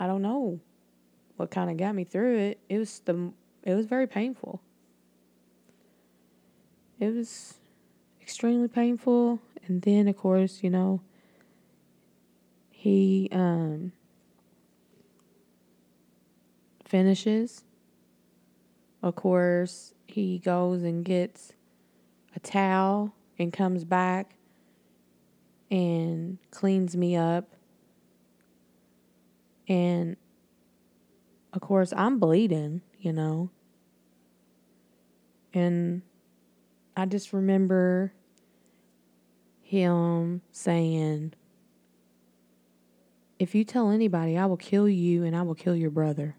I 0.00 0.08
don't 0.08 0.20
know 0.20 0.58
what 1.36 1.52
kind 1.52 1.70
of 1.70 1.76
got 1.76 1.94
me 1.94 2.02
through 2.02 2.38
it. 2.38 2.58
It 2.68 2.78
was 2.78 2.98
the 3.04 3.32
it 3.62 3.74
was 3.74 3.86
very 3.86 4.08
painful. 4.08 4.60
It 6.98 7.14
was 7.14 7.54
extremely 8.20 8.68
painful. 8.68 9.38
And 9.66 9.80
then, 9.82 10.08
of 10.08 10.16
course, 10.16 10.64
you 10.64 10.70
know, 10.70 11.00
he 12.70 13.28
um, 13.30 13.92
finishes. 16.84 17.62
Of 19.02 19.14
course, 19.14 19.94
he 20.12 20.38
goes 20.38 20.82
and 20.82 21.04
gets 21.04 21.52
a 22.34 22.40
towel 22.40 23.14
and 23.38 23.52
comes 23.52 23.84
back 23.84 24.36
and 25.70 26.38
cleans 26.50 26.96
me 26.96 27.16
up. 27.16 27.54
And 29.68 30.16
of 31.52 31.60
course, 31.60 31.92
I'm 31.96 32.18
bleeding, 32.18 32.82
you 32.98 33.12
know. 33.12 33.50
And 35.54 36.02
I 36.96 37.06
just 37.06 37.32
remember 37.32 38.12
him 39.62 40.42
saying, 40.50 41.34
If 43.38 43.54
you 43.54 43.64
tell 43.64 43.90
anybody, 43.90 44.36
I 44.36 44.46
will 44.46 44.56
kill 44.56 44.88
you 44.88 45.24
and 45.24 45.34
I 45.34 45.42
will 45.42 45.54
kill 45.54 45.76
your 45.76 45.90
brother. 45.90 46.36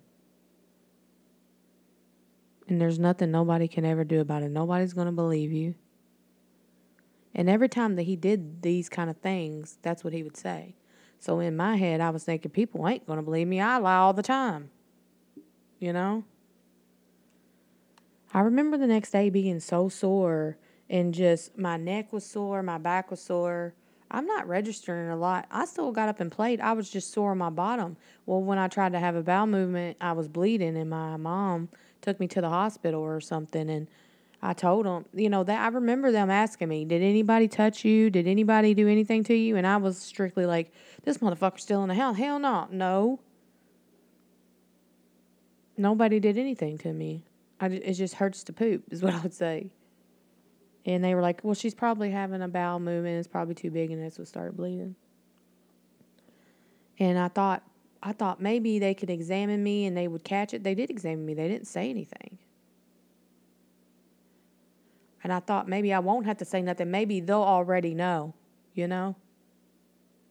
And 2.68 2.80
there's 2.80 3.00
nothing 3.00 3.32
nobody 3.32 3.68
can 3.68 3.86
ever 3.86 4.04
do 4.04 4.22
about 4.22 4.44
it. 4.44 4.50
Nobody's 4.50 4.94
going 4.94 5.08
to 5.08 5.12
believe 5.12 5.52
you. 5.52 5.76
And 7.36 7.50
every 7.50 7.68
time 7.68 7.96
that 7.96 8.04
he 8.04 8.16
did 8.16 8.62
these 8.62 8.90
kind 8.90 9.10
of 9.10 9.18
things, 9.18 9.78
that's 9.82 10.04
what 10.04 10.14
he 10.14 10.24
would 10.24 10.38
say. 10.38 10.76
So 11.20 11.40
in 11.40 11.56
my 11.56 11.78
head, 11.78 12.00
I 12.00 12.10
was 12.10 12.24
thinking, 12.24 12.52
people 12.52 12.88
ain't 12.88 13.08
going 13.08 13.18
to 13.18 13.24
believe 13.24 13.48
me. 13.48 13.60
I 13.60 13.78
lie 13.78 13.96
all 13.96 14.14
the 14.14 14.24
time. 14.24 14.70
You 15.80 15.94
know? 15.94 16.24
I 18.34 18.42
remember 18.42 18.78
the 18.78 18.88
next 18.88 19.12
day 19.12 19.30
being 19.30 19.60
so 19.60 19.90
sore 19.90 20.58
and 20.90 21.14
just 21.14 21.58
my 21.58 21.78
neck 21.78 22.12
was 22.12 22.26
sore, 22.26 22.62
my 22.62 22.78
back 22.78 23.10
was 23.10 23.22
sore. 23.22 23.74
I'm 24.14 24.28
not 24.28 24.48
registering 24.48 25.10
a 25.10 25.16
lot. 25.16 25.48
I 25.50 25.66
still 25.66 25.92
got 25.92 26.08
up 26.08 26.20
and 26.20 26.32
played. 26.32 26.62
I 26.62 26.74
was 26.74 26.88
just 26.88 27.12
sore 27.12 27.32
on 27.32 27.40
my 27.40 27.50
bottom. 27.50 27.98
Well, 28.28 28.42
when 28.42 28.60
I 28.60 28.68
tried 28.68 28.92
to 28.92 29.00
have 29.00 29.16
a 29.16 29.24
bowel 29.24 29.48
movement, 29.48 29.98
I 30.00 30.12
was 30.12 30.28
bleeding, 30.28 30.78
and 30.78 30.90
my 30.90 31.18
mom 31.18 31.70
took 32.02 32.20
me 32.20 32.28
to 32.28 32.40
the 32.42 32.50
hospital 32.50 33.02
or 33.02 33.20
something. 33.20 33.72
And 33.72 33.88
I 34.40 34.54
told 34.54 34.86
them, 34.86 35.06
you 35.16 35.32
know, 35.32 35.44
that 35.44 35.60
I 35.60 35.70
remember 35.70 36.12
them 36.12 36.30
asking 36.30 36.68
me, 36.70 36.86
"Did 36.86 37.02
anybody 37.02 37.48
touch 37.48 37.84
you? 37.84 38.12
Did 38.12 38.28
anybody 38.28 38.76
do 38.76 38.88
anything 38.88 39.24
to 39.24 39.34
you?" 39.34 39.56
And 39.56 39.66
I 39.66 39.78
was 39.78 39.98
strictly 39.98 40.46
like, 40.46 40.72
"This 41.04 41.18
motherfucker's 41.18 41.64
still 41.64 41.82
in 41.82 41.90
the 41.90 41.96
house. 41.96 42.16
Hell 42.18 42.38
no, 42.38 42.68
no. 42.70 43.20
Nobody 45.76 46.20
did 46.20 46.38
anything 46.38 46.78
to 46.78 46.94
me. 46.94 47.24
I, 47.60 47.68
it 47.68 47.94
just 47.94 48.16
hurts 48.16 48.44
to 48.44 48.54
poop, 48.54 48.84
is 48.92 49.02
what 49.02 49.16
I 49.16 49.22
would 49.22 49.34
say." 49.34 49.72
And 50.86 51.04
they 51.04 51.16
were 51.16 51.22
like, 51.22 51.42
"Well, 51.44 51.56
she's 51.56 51.74
probably 51.74 52.12
having 52.12 52.42
a 52.42 52.48
bowel 52.48 52.80
movement. 52.80 53.20
It's 53.20 53.28
probably 53.28 53.56
too 53.56 53.72
big, 53.72 53.92
and 53.92 54.04
that's 54.04 54.20
what 54.20 54.28
start 54.28 54.58
bleeding." 54.58 54.96
And 57.00 57.18
I 57.18 57.28
thought, 57.28 57.64
I 58.02 58.12
thought 58.12 58.42
maybe 58.42 58.80
they 58.80 58.94
could 58.94 59.10
examine 59.10 59.64
me 59.64 59.86
and 59.86 59.96
they 59.96 60.08
would 60.08 60.24
catch 60.24 60.54
it. 60.54 60.64
They 60.64 60.76
did 60.76 60.90
examine 60.90 61.26
me. 61.26 61.34
They 61.34 61.48
didn't 61.48 61.68
say 61.68 61.90
anything. 61.90 62.38
And 65.24 65.32
I 65.32 65.40
thought 65.40 65.68
maybe 65.70 65.94
I 65.94 66.00
won't 66.00 66.26
have 66.26 66.38
to 66.40 66.46
say 66.46 66.62
nothing. 66.62 66.92
Maybe 66.92 67.22
they'll 67.22 67.42
already 67.42 67.94
know, 67.94 68.34
you 68.74 68.88
know? 68.88 69.16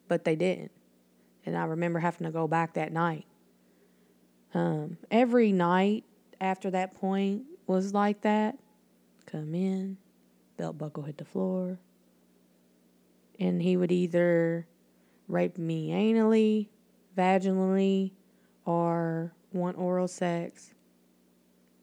But 0.06 0.25
they 0.25 0.37
didn't. 0.37 0.71
And 1.47 1.56
I 1.56 1.64
remember 1.64 1.99
having 1.99 2.26
to 2.26 2.30
go 2.30 2.47
back 2.47 2.75
that 2.75 2.92
night. 2.92 3.25
Um, 4.54 4.99
every 5.11 5.50
night 5.50 6.04
after 6.40 6.71
that 6.71 6.94
point 6.94 7.44
was 7.66 7.94
like 7.94 8.21
that. 8.21 8.59
Come 9.25 9.54
in, 9.54 9.97
belt 10.62 10.78
buckle 10.78 11.02
hit 11.02 11.19
the 11.19 11.25
floor. 11.25 11.78
And 13.38 13.62
he 13.62 13.76
would 13.76 13.92
either 13.92 14.66
rape 15.28 15.59
me 15.59 15.90
anally, 15.90 16.69
vaginally, 17.16 18.12
or 18.64 19.33
want 19.52 19.76
oral 19.76 20.09
sex. 20.09 20.75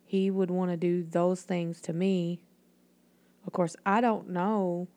He 0.06 0.32
would 0.32 0.50
want 0.50 0.72
to 0.72 0.78
do 0.78 1.04
those 1.04 1.42
things 1.42 1.82
to 1.82 1.94
me 1.94 2.40
of 3.50 3.54
course, 3.54 3.76
I 3.84 4.00
don't 4.00 4.30
know 4.30 4.88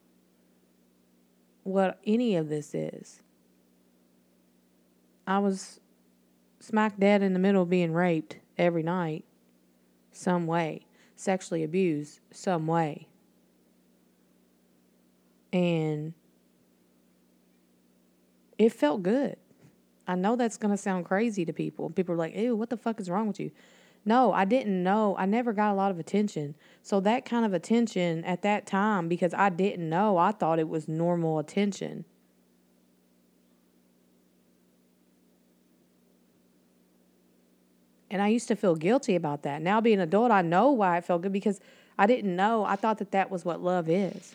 what 1.62 1.98
any 2.04 2.36
of 2.36 2.50
this 2.50 2.74
is. 2.74 3.22
I 5.26 5.38
was 5.38 5.80
smack 6.60 6.98
dead 6.98 7.22
in 7.22 7.32
the 7.32 7.38
middle 7.38 7.62
of 7.62 7.70
being 7.70 7.94
raped 7.94 8.36
every 8.58 8.82
night, 8.82 9.24
some 10.12 10.46
way, 10.46 10.84
sexually 11.16 11.64
abused, 11.64 12.20
some 12.30 12.66
way. 12.66 13.06
And 15.52 16.14
it 18.58 18.70
felt 18.70 19.02
good. 19.02 19.36
I 20.06 20.14
know 20.14 20.36
that's 20.36 20.56
going 20.56 20.70
to 20.72 20.76
sound 20.76 21.04
crazy 21.04 21.44
to 21.44 21.52
people. 21.52 21.90
People 21.90 22.14
are 22.14 22.18
like, 22.18 22.34
ew, 22.34 22.56
what 22.56 22.70
the 22.70 22.76
fuck 22.76 22.98
is 23.00 23.10
wrong 23.10 23.26
with 23.28 23.38
you? 23.38 23.50
No, 24.04 24.32
I 24.32 24.44
didn't 24.44 24.82
know. 24.82 25.14
I 25.16 25.26
never 25.26 25.52
got 25.52 25.72
a 25.72 25.74
lot 25.74 25.90
of 25.90 25.98
attention. 25.98 26.56
So 26.82 26.98
that 27.00 27.24
kind 27.24 27.46
of 27.46 27.52
attention 27.52 28.24
at 28.24 28.42
that 28.42 28.66
time, 28.66 29.08
because 29.08 29.32
I 29.32 29.48
didn't 29.48 29.88
know, 29.88 30.16
I 30.16 30.32
thought 30.32 30.58
it 30.58 30.68
was 30.68 30.88
normal 30.88 31.38
attention. 31.38 32.04
And 38.10 38.20
I 38.20 38.28
used 38.28 38.48
to 38.48 38.56
feel 38.56 38.74
guilty 38.74 39.14
about 39.14 39.42
that. 39.44 39.62
Now, 39.62 39.80
being 39.80 39.94
an 39.94 40.02
adult, 40.02 40.32
I 40.32 40.42
know 40.42 40.70
why 40.70 40.98
it 40.98 41.04
felt 41.04 41.22
good 41.22 41.32
because 41.32 41.60
I 41.96 42.06
didn't 42.06 42.34
know. 42.36 42.64
I 42.64 42.76
thought 42.76 42.98
that 42.98 43.12
that 43.12 43.30
was 43.30 43.44
what 43.44 43.62
love 43.62 43.88
is. 43.88 44.34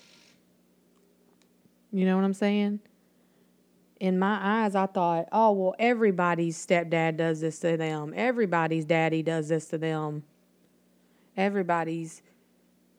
You 1.91 2.05
know 2.05 2.15
what 2.15 2.25
I'm 2.25 2.33
saying? 2.33 2.79
in 3.99 4.19
my 4.19 4.39
eyes, 4.41 4.75
I 4.75 4.85
thought, 4.85 5.27
oh, 5.31 5.51
well, 5.53 5.75
everybody's 5.79 6.63
stepdad 6.63 7.17
does 7.17 7.41
this 7.41 7.59
to 7.59 7.77
them. 7.77 8.13
Everybody's 8.15 8.85
daddy 8.85 9.23
does 9.23 9.49
this 9.49 9.65
to 9.67 9.77
them. 9.77 10.23
Everybody's 11.35 12.21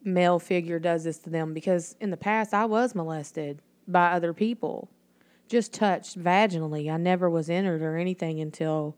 male 0.03 0.39
figure 0.39 0.79
does 0.79 1.05
this 1.05 1.19
to 1.19 1.31
them 1.31 1.55
because 1.55 1.97
in 2.01 2.11
the 2.11 2.17
past 2.17 2.55
I 2.55 2.65
was 2.65 2.95
molested 2.95 3.61
by 3.87 4.13
other 4.13 4.33
people, 4.33 4.89
just 5.49 5.73
touched 5.73 6.19
vaginally. 6.19 6.93
I 6.93 6.97
never 6.97 7.31
was 7.31 7.49
entered 7.49 7.83
or 7.83 7.97
anything 7.97 8.41
until, 8.41 8.97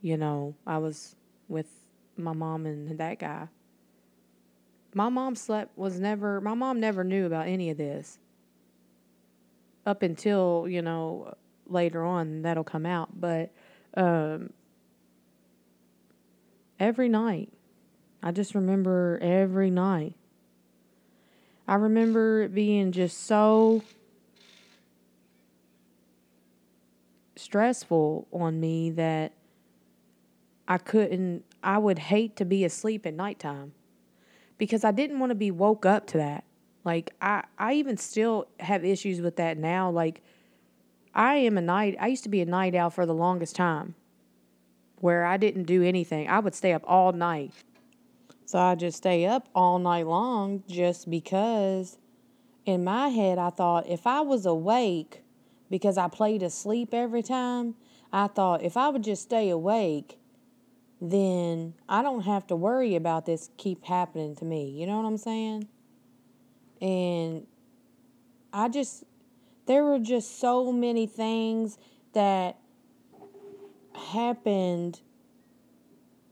you 0.00 0.16
know, 0.16 0.54
I 0.66 0.78
was 0.78 1.16
with 1.48 1.66
my 2.16 2.32
mom 2.32 2.66
and 2.66 2.98
that 2.98 3.18
guy. 3.18 3.48
My 4.94 5.08
mom 5.08 5.34
slept, 5.34 5.76
was 5.78 6.00
never, 6.00 6.40
my 6.40 6.54
mom 6.54 6.80
never 6.80 7.04
knew 7.04 7.26
about 7.26 7.46
any 7.46 7.70
of 7.70 7.76
this 7.76 8.18
up 9.86 10.02
until 10.02 10.66
you 10.68 10.82
know 10.82 11.34
later 11.66 12.04
on 12.04 12.42
that'll 12.42 12.64
come 12.64 12.86
out. 12.86 13.20
But 13.20 13.52
um, 13.94 14.52
every 16.80 17.10
night 17.10 17.52
i 18.22 18.32
just 18.32 18.54
remember 18.54 19.18
every 19.20 19.70
night 19.70 20.14
i 21.68 21.74
remember 21.74 22.42
it 22.42 22.54
being 22.54 22.90
just 22.90 23.26
so 23.26 23.82
stressful 27.36 28.26
on 28.32 28.58
me 28.58 28.90
that 28.90 29.32
i 30.66 30.78
couldn't 30.78 31.44
i 31.62 31.76
would 31.76 31.98
hate 31.98 32.34
to 32.34 32.46
be 32.46 32.64
asleep 32.64 33.04
at 33.04 33.12
nighttime 33.12 33.72
because 34.56 34.84
i 34.84 34.90
didn't 34.90 35.18
want 35.18 35.30
to 35.30 35.34
be 35.34 35.50
woke 35.50 35.84
up 35.84 36.06
to 36.06 36.16
that 36.16 36.44
like 36.84 37.14
I 37.20 37.44
I 37.58 37.74
even 37.74 37.96
still 37.96 38.46
have 38.60 38.84
issues 38.84 39.20
with 39.20 39.36
that 39.36 39.58
now. 39.58 39.90
Like 39.90 40.22
I 41.14 41.36
am 41.36 41.58
a 41.58 41.60
night 41.60 41.96
I 42.00 42.08
used 42.08 42.22
to 42.24 42.28
be 42.28 42.40
a 42.40 42.46
night 42.46 42.74
owl 42.74 42.90
for 42.90 43.06
the 43.06 43.14
longest 43.14 43.56
time 43.56 43.94
where 44.96 45.24
I 45.24 45.36
didn't 45.36 45.64
do 45.64 45.82
anything. 45.82 46.28
I 46.28 46.38
would 46.40 46.54
stay 46.54 46.72
up 46.72 46.82
all 46.86 47.12
night. 47.12 47.52
So 48.44 48.58
I 48.58 48.74
just 48.74 48.98
stay 48.98 49.26
up 49.26 49.48
all 49.54 49.78
night 49.78 50.06
long 50.06 50.62
just 50.68 51.08
because 51.08 51.98
in 52.66 52.84
my 52.84 53.08
head 53.08 53.38
I 53.38 53.50
thought 53.50 53.88
if 53.88 54.06
I 54.06 54.20
was 54.20 54.46
awake 54.46 55.22
because 55.70 55.96
I 55.96 56.08
played 56.08 56.42
asleep 56.42 56.92
every 56.92 57.22
time, 57.22 57.76
I 58.12 58.26
thought 58.26 58.62
if 58.62 58.76
I 58.76 58.88
would 58.88 59.04
just 59.04 59.22
stay 59.22 59.50
awake, 59.50 60.18
then 61.00 61.74
I 61.88 62.02
don't 62.02 62.22
have 62.22 62.46
to 62.48 62.56
worry 62.56 62.96
about 62.96 63.24
this 63.24 63.50
keep 63.56 63.84
happening 63.84 64.34
to 64.36 64.44
me. 64.44 64.68
You 64.70 64.86
know 64.86 64.96
what 64.96 65.06
I'm 65.06 65.16
saying? 65.16 65.68
And 66.80 67.46
I 68.52 68.68
just, 68.68 69.04
there 69.66 69.84
were 69.84 69.98
just 69.98 70.38
so 70.38 70.72
many 70.72 71.06
things 71.06 71.78
that 72.12 72.58
happened 73.94 75.00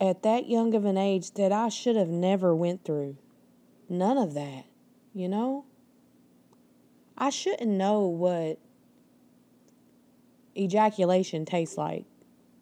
at 0.00 0.22
that 0.22 0.48
young 0.48 0.74
of 0.74 0.84
an 0.84 0.96
age 0.96 1.32
that 1.32 1.52
I 1.52 1.68
should 1.68 1.96
have 1.96 2.08
never 2.08 2.54
went 2.54 2.84
through. 2.84 3.16
None 3.88 4.16
of 4.18 4.34
that, 4.34 4.64
you 5.12 5.28
know? 5.28 5.64
I 7.16 7.30
shouldn't 7.30 7.70
know 7.70 8.06
what 8.06 8.58
ejaculation 10.56 11.44
tastes 11.44 11.76
like 11.76 12.04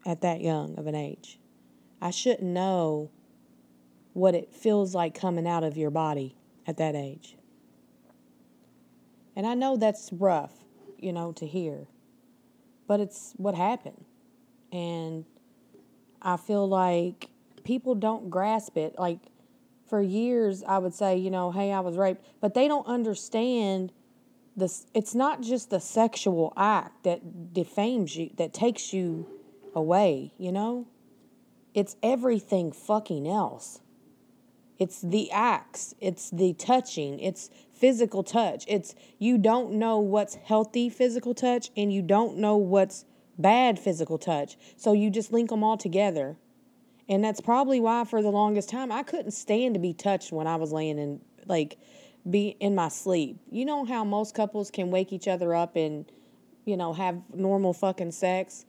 at 0.07 0.23
that 0.23 0.41
young 0.41 0.79
of 0.79 0.87
an 0.87 0.95
age. 0.95 1.39
I 2.01 2.11
shouldn't 2.11 2.43
know 2.43 3.11
what 4.13 4.35
it 4.35 4.55
feels 4.55 4.95
like 4.95 5.19
coming 5.19 5.47
out 5.47 5.65
of 5.65 5.77
your 5.77 5.91
body 5.91 6.37
at 6.67 6.79
that 6.79 6.95
age. 6.95 7.36
And 9.37 9.47
I 9.47 9.55
know 9.55 9.77
that's 9.77 10.11
rough, 10.13 10.53
you 10.99 11.13
know, 11.13 11.33
to 11.33 11.47
hear, 11.47 11.87
but 12.89 12.99
it's 13.01 13.35
what 13.37 13.55
happened. 13.55 14.05
And 14.73 15.27
I 16.23 16.39
feel 16.39 16.67
like 16.67 17.29
people 17.63 17.95
don't 17.95 18.31
grasp 18.31 18.77
it. 18.77 18.99
Like, 18.99 19.21
for 19.89 20.01
years 20.03 20.65
I 20.67 20.79
would 20.79 20.95
say, 20.95 21.17
you 21.17 21.31
know, 21.31 21.53
hey, 21.53 21.73
I 21.73 21.81
was 21.81 21.97
raped, 21.97 22.25
but 22.41 22.55
they 22.55 22.67
don't 22.67 22.87
understand 22.87 23.93
this 24.57 24.87
it's 24.95 25.15
not 25.15 25.43
just 25.43 25.69
the 25.69 25.81
sexual 25.81 26.53
act 26.57 27.05
that 27.05 27.53
defames 27.53 28.17
you, 28.17 28.31
that 28.37 28.55
takes 28.55 28.93
you 28.93 29.29
away, 29.75 30.33
you 30.39 30.51
know? 30.51 30.87
It's 31.75 31.95
everything 32.03 32.73
fucking 32.73 33.29
else. 33.29 33.81
It's 34.79 35.01
the 35.03 35.31
acts, 35.31 35.95
it's 36.01 36.31
the 36.31 36.55
touching, 36.55 37.21
it's 37.21 37.51
physical 37.77 38.23
touch. 38.23 38.65
It's 38.67 38.95
you 39.19 39.39
don't 39.39 39.73
know 39.73 39.99
what's 39.99 40.35
healthy 40.35 40.89
physical 40.89 41.35
touch 41.35 41.71
and 41.77 41.93
you 41.93 42.03
don't 42.03 42.39
know 42.39 42.57
what's 42.57 43.05
bad 43.39 43.79
physical 43.79 44.19
touch. 44.19 44.57
So 44.77 44.93
you 44.93 45.11
just 45.11 45.33
link 45.33 45.51
them 45.51 45.63
all 45.63 45.77
together. 45.77 46.37
And 47.09 47.23
that's 47.23 47.41
probably 47.41 47.79
why 47.81 48.05
for 48.05 48.23
the 48.23 48.31
longest 48.31 48.69
time 48.69 48.91
I 48.91 49.03
couldn't 49.03 49.33
stand 49.33 49.75
to 49.75 49.81
be 49.81 49.93
touched 49.93 50.33
when 50.33 50.47
I 50.47 50.57
was 50.57 50.73
laying 50.73 50.99
in 50.99 51.21
like 51.47 51.79
be 52.29 52.57
in 52.59 52.75
my 52.75 52.89
sleep. 52.89 53.39
You 53.51 53.65
know 53.65 53.85
how 53.85 54.05
most 54.05 54.35
couples 54.35 54.71
can 54.71 54.91
wake 54.91 55.13
each 55.13 55.29
other 55.29 55.55
up 55.55 55.77
and 55.77 56.11
you 56.65 56.77
know 56.77 56.93
have 56.95 57.21
normal 57.35 57.75
fucking 57.75 58.13
sex? 58.13 58.65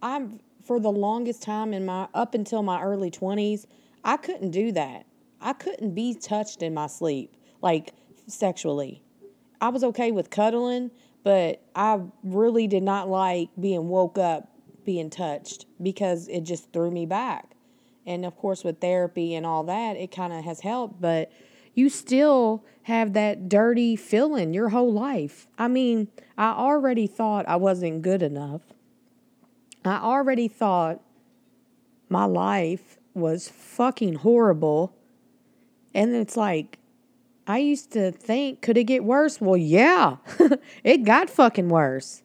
I'm 0.00 0.40
for 0.64 0.78
the 0.78 0.92
longest 0.92 1.42
time 1.42 1.74
in 1.74 1.84
my 1.84 2.08
up 2.14 2.34
until 2.34 2.62
my 2.62 2.80
early 2.80 3.10
20s, 3.10 3.66
I 4.04 4.16
couldn't 4.16 4.52
do 4.52 4.72
that. 4.72 5.04
I 5.40 5.52
couldn't 5.52 5.94
be 5.94 6.14
touched 6.14 6.62
in 6.62 6.72
my 6.72 6.86
sleep 6.86 7.36
like 7.62 7.94
sexually. 8.26 9.02
I 9.60 9.68
was 9.68 9.84
okay 9.84 10.10
with 10.10 10.30
cuddling, 10.30 10.90
but 11.24 11.62
I 11.74 12.00
really 12.22 12.66
did 12.66 12.82
not 12.82 13.08
like 13.08 13.50
being 13.58 13.88
woke 13.88 14.18
up 14.18 14.48
being 14.84 15.10
touched 15.10 15.66
because 15.80 16.28
it 16.28 16.42
just 16.42 16.72
threw 16.72 16.90
me 16.90 17.06
back. 17.06 17.52
And 18.06 18.24
of 18.24 18.36
course, 18.36 18.64
with 18.64 18.80
therapy 18.80 19.34
and 19.34 19.46
all 19.46 19.62
that, 19.64 19.96
it 19.96 20.10
kind 20.10 20.32
of 20.32 20.44
has 20.44 20.60
helped, 20.60 21.00
but 21.00 21.30
you 21.74 21.88
still 21.88 22.64
have 22.82 23.12
that 23.12 23.48
dirty 23.48 23.96
feeling 23.96 24.52
your 24.52 24.70
whole 24.70 24.92
life. 24.92 25.46
I 25.56 25.68
mean, 25.68 26.08
I 26.36 26.50
already 26.50 27.06
thought 27.06 27.48
I 27.48 27.56
wasn't 27.56 28.02
good 28.02 28.22
enough. 28.22 28.62
I 29.84 29.96
already 29.98 30.48
thought 30.48 31.00
my 32.08 32.24
life 32.24 32.98
was 33.14 33.48
fucking 33.48 34.16
horrible. 34.16 34.94
And 35.94 36.14
it's 36.14 36.36
like, 36.36 36.78
I 37.46 37.58
used 37.58 37.92
to 37.92 38.12
think, 38.12 38.62
could 38.62 38.78
it 38.78 38.84
get 38.84 39.04
worse? 39.04 39.40
Well, 39.40 39.56
yeah, 39.56 40.16
it 40.84 41.04
got 41.04 41.28
fucking 41.28 41.68
worse. 41.68 42.22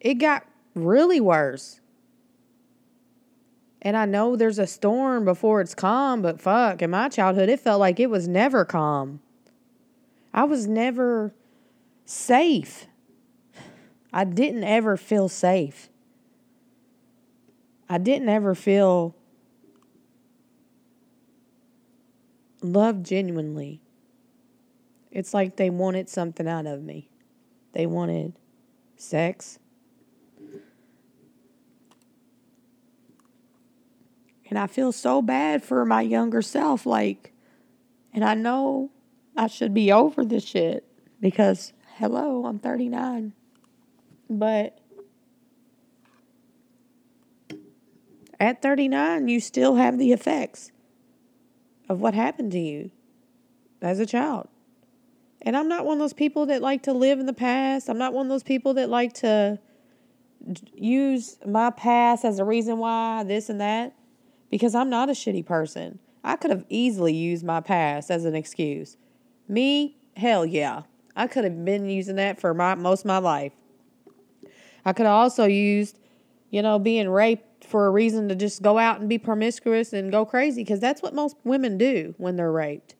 It 0.00 0.14
got 0.14 0.44
really 0.74 1.20
worse. 1.20 1.80
And 3.80 3.96
I 3.96 4.04
know 4.04 4.36
there's 4.36 4.58
a 4.58 4.66
storm 4.66 5.24
before 5.24 5.60
it's 5.60 5.74
calm, 5.74 6.20
but 6.20 6.40
fuck, 6.40 6.82
in 6.82 6.90
my 6.90 7.08
childhood, 7.08 7.48
it 7.48 7.60
felt 7.60 7.80
like 7.80 8.00
it 8.00 8.10
was 8.10 8.28
never 8.28 8.64
calm. 8.64 9.20
I 10.34 10.44
was 10.44 10.66
never 10.66 11.32
safe. 12.04 12.86
I 14.12 14.24
didn't 14.24 14.64
ever 14.64 14.96
feel 14.96 15.28
safe. 15.28 15.88
I 17.88 17.98
didn't 17.98 18.28
ever 18.28 18.54
feel 18.54 19.14
loved 22.62 23.06
genuinely. 23.06 23.80
It's 25.10 25.32
like 25.32 25.56
they 25.56 25.70
wanted 25.70 26.08
something 26.08 26.46
out 26.46 26.66
of 26.66 26.82
me. 26.82 27.08
They 27.72 27.86
wanted 27.86 28.34
sex. 28.96 29.58
And 34.48 34.58
I 34.58 34.66
feel 34.66 34.92
so 34.92 35.20
bad 35.20 35.62
for 35.62 35.84
my 35.84 36.00
younger 36.00 36.42
self. 36.42 36.86
Like, 36.86 37.32
and 38.12 38.24
I 38.24 38.34
know 38.34 38.90
I 39.36 39.46
should 39.46 39.74
be 39.74 39.92
over 39.92 40.24
this 40.24 40.44
shit 40.44 40.84
because, 41.20 41.72
hello, 41.96 42.46
I'm 42.46 42.58
39. 42.58 43.34
But 44.30 44.78
at 48.40 48.62
39, 48.62 49.28
you 49.28 49.40
still 49.40 49.76
have 49.76 49.98
the 49.98 50.12
effects 50.12 50.70
of 51.88 52.00
what 52.00 52.14
happened 52.14 52.52
to 52.52 52.58
you 52.58 52.90
as 53.82 53.98
a 53.98 54.06
child. 54.06 54.48
And 55.42 55.56
I'm 55.56 55.68
not 55.68 55.84
one 55.84 55.98
of 55.98 56.00
those 56.00 56.12
people 56.12 56.46
that 56.46 56.62
like 56.62 56.82
to 56.84 56.92
live 56.92 57.20
in 57.20 57.26
the 57.26 57.32
past. 57.32 57.88
I'm 57.88 57.98
not 57.98 58.12
one 58.12 58.26
of 58.26 58.30
those 58.30 58.42
people 58.42 58.74
that 58.74 58.88
like 58.88 59.12
to 59.14 59.58
use 60.74 61.38
my 61.46 61.70
past 61.70 62.24
as 62.24 62.38
a 62.38 62.44
reason 62.44 62.78
why 62.78 63.22
this 63.24 63.48
and 63.48 63.60
that 63.60 63.94
because 64.50 64.74
I'm 64.74 64.90
not 64.90 65.08
a 65.08 65.12
shitty 65.12 65.44
person. 65.46 65.98
I 66.24 66.36
could 66.36 66.50
have 66.50 66.64
easily 66.68 67.14
used 67.14 67.44
my 67.44 67.60
past 67.60 68.10
as 68.10 68.24
an 68.24 68.34
excuse. 68.34 68.96
Me, 69.48 69.96
hell 70.16 70.44
yeah. 70.44 70.82
I 71.16 71.26
could 71.26 71.44
have 71.44 71.64
been 71.64 71.88
using 71.88 72.16
that 72.16 72.40
for 72.40 72.54
my 72.54 72.74
most 72.74 73.00
of 73.00 73.06
my 73.06 73.18
life. 73.18 73.52
I 74.84 74.92
could 74.92 75.06
have 75.06 75.14
also 75.14 75.44
used, 75.46 75.98
you 76.50 76.62
know, 76.62 76.78
being 76.78 77.08
raped 77.08 77.64
for 77.64 77.86
a 77.86 77.90
reason 77.90 78.28
to 78.28 78.34
just 78.34 78.62
go 78.62 78.78
out 78.78 79.00
and 79.00 79.08
be 79.08 79.18
promiscuous 79.18 79.92
and 79.92 80.12
go 80.12 80.24
crazy 80.24 80.62
because 80.62 80.80
that's 80.80 81.02
what 81.02 81.14
most 81.14 81.36
women 81.44 81.76
do 81.76 82.14
when 82.18 82.36
they're 82.36 82.52
raped. 82.52 82.94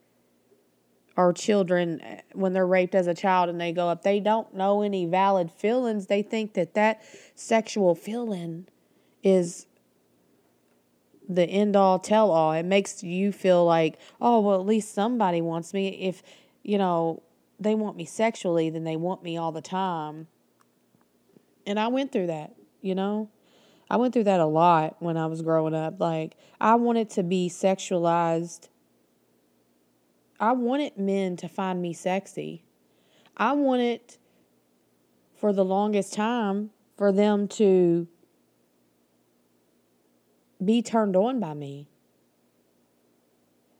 Or 1.18 1.32
children 1.32 2.00
eh, 2.00 2.20
when 2.32 2.52
they're 2.52 2.66
raped 2.66 2.94
as 2.94 3.08
a 3.08 3.14
child 3.14 3.48
and 3.48 3.60
they 3.60 3.72
go 3.72 3.88
up, 3.88 4.04
they 4.04 4.20
don't 4.20 4.54
know 4.54 4.82
any 4.82 5.04
valid 5.04 5.50
feelings. 5.50 6.06
They 6.06 6.22
think 6.22 6.54
that 6.54 6.74
that 6.74 7.02
sexual 7.34 7.96
feeling 7.96 8.68
is 9.24 9.66
the 11.28 11.42
end 11.42 11.74
all 11.74 11.98
tell 11.98 12.30
all. 12.30 12.52
It 12.52 12.64
makes 12.64 13.02
you 13.02 13.32
feel 13.32 13.64
like, 13.64 13.98
oh, 14.20 14.38
well, 14.38 14.60
at 14.60 14.66
least 14.66 14.94
somebody 14.94 15.40
wants 15.40 15.74
me. 15.74 15.88
If, 15.88 16.22
you 16.62 16.78
know, 16.78 17.22
they 17.58 17.74
want 17.74 17.96
me 17.96 18.04
sexually, 18.04 18.70
then 18.70 18.84
they 18.84 18.96
want 18.96 19.24
me 19.24 19.36
all 19.36 19.50
the 19.50 19.60
time. 19.60 20.28
And 21.66 21.80
I 21.80 21.88
went 21.88 22.12
through 22.12 22.28
that, 22.28 22.54
you 22.80 22.94
know? 22.94 23.28
I 23.90 23.96
went 23.96 24.14
through 24.14 24.24
that 24.24 24.40
a 24.40 24.46
lot 24.46 24.96
when 25.00 25.16
I 25.16 25.26
was 25.26 25.42
growing 25.42 25.74
up. 25.74 26.00
Like, 26.00 26.36
I 26.60 26.76
wanted 26.76 27.10
to 27.10 27.22
be 27.22 27.48
sexualized. 27.50 28.68
I 30.40 30.52
wanted 30.52 30.96
men 30.96 31.36
to 31.38 31.48
find 31.48 31.82
me 31.82 31.92
sexy. 31.92 32.62
I 33.36 33.52
wanted, 33.52 34.00
for 35.34 35.52
the 35.52 35.64
longest 35.64 36.12
time, 36.12 36.70
for 36.96 37.12
them 37.12 37.48
to 37.48 38.08
be 40.64 40.82
turned 40.82 41.16
on 41.16 41.40
by 41.40 41.54
me. 41.54 41.88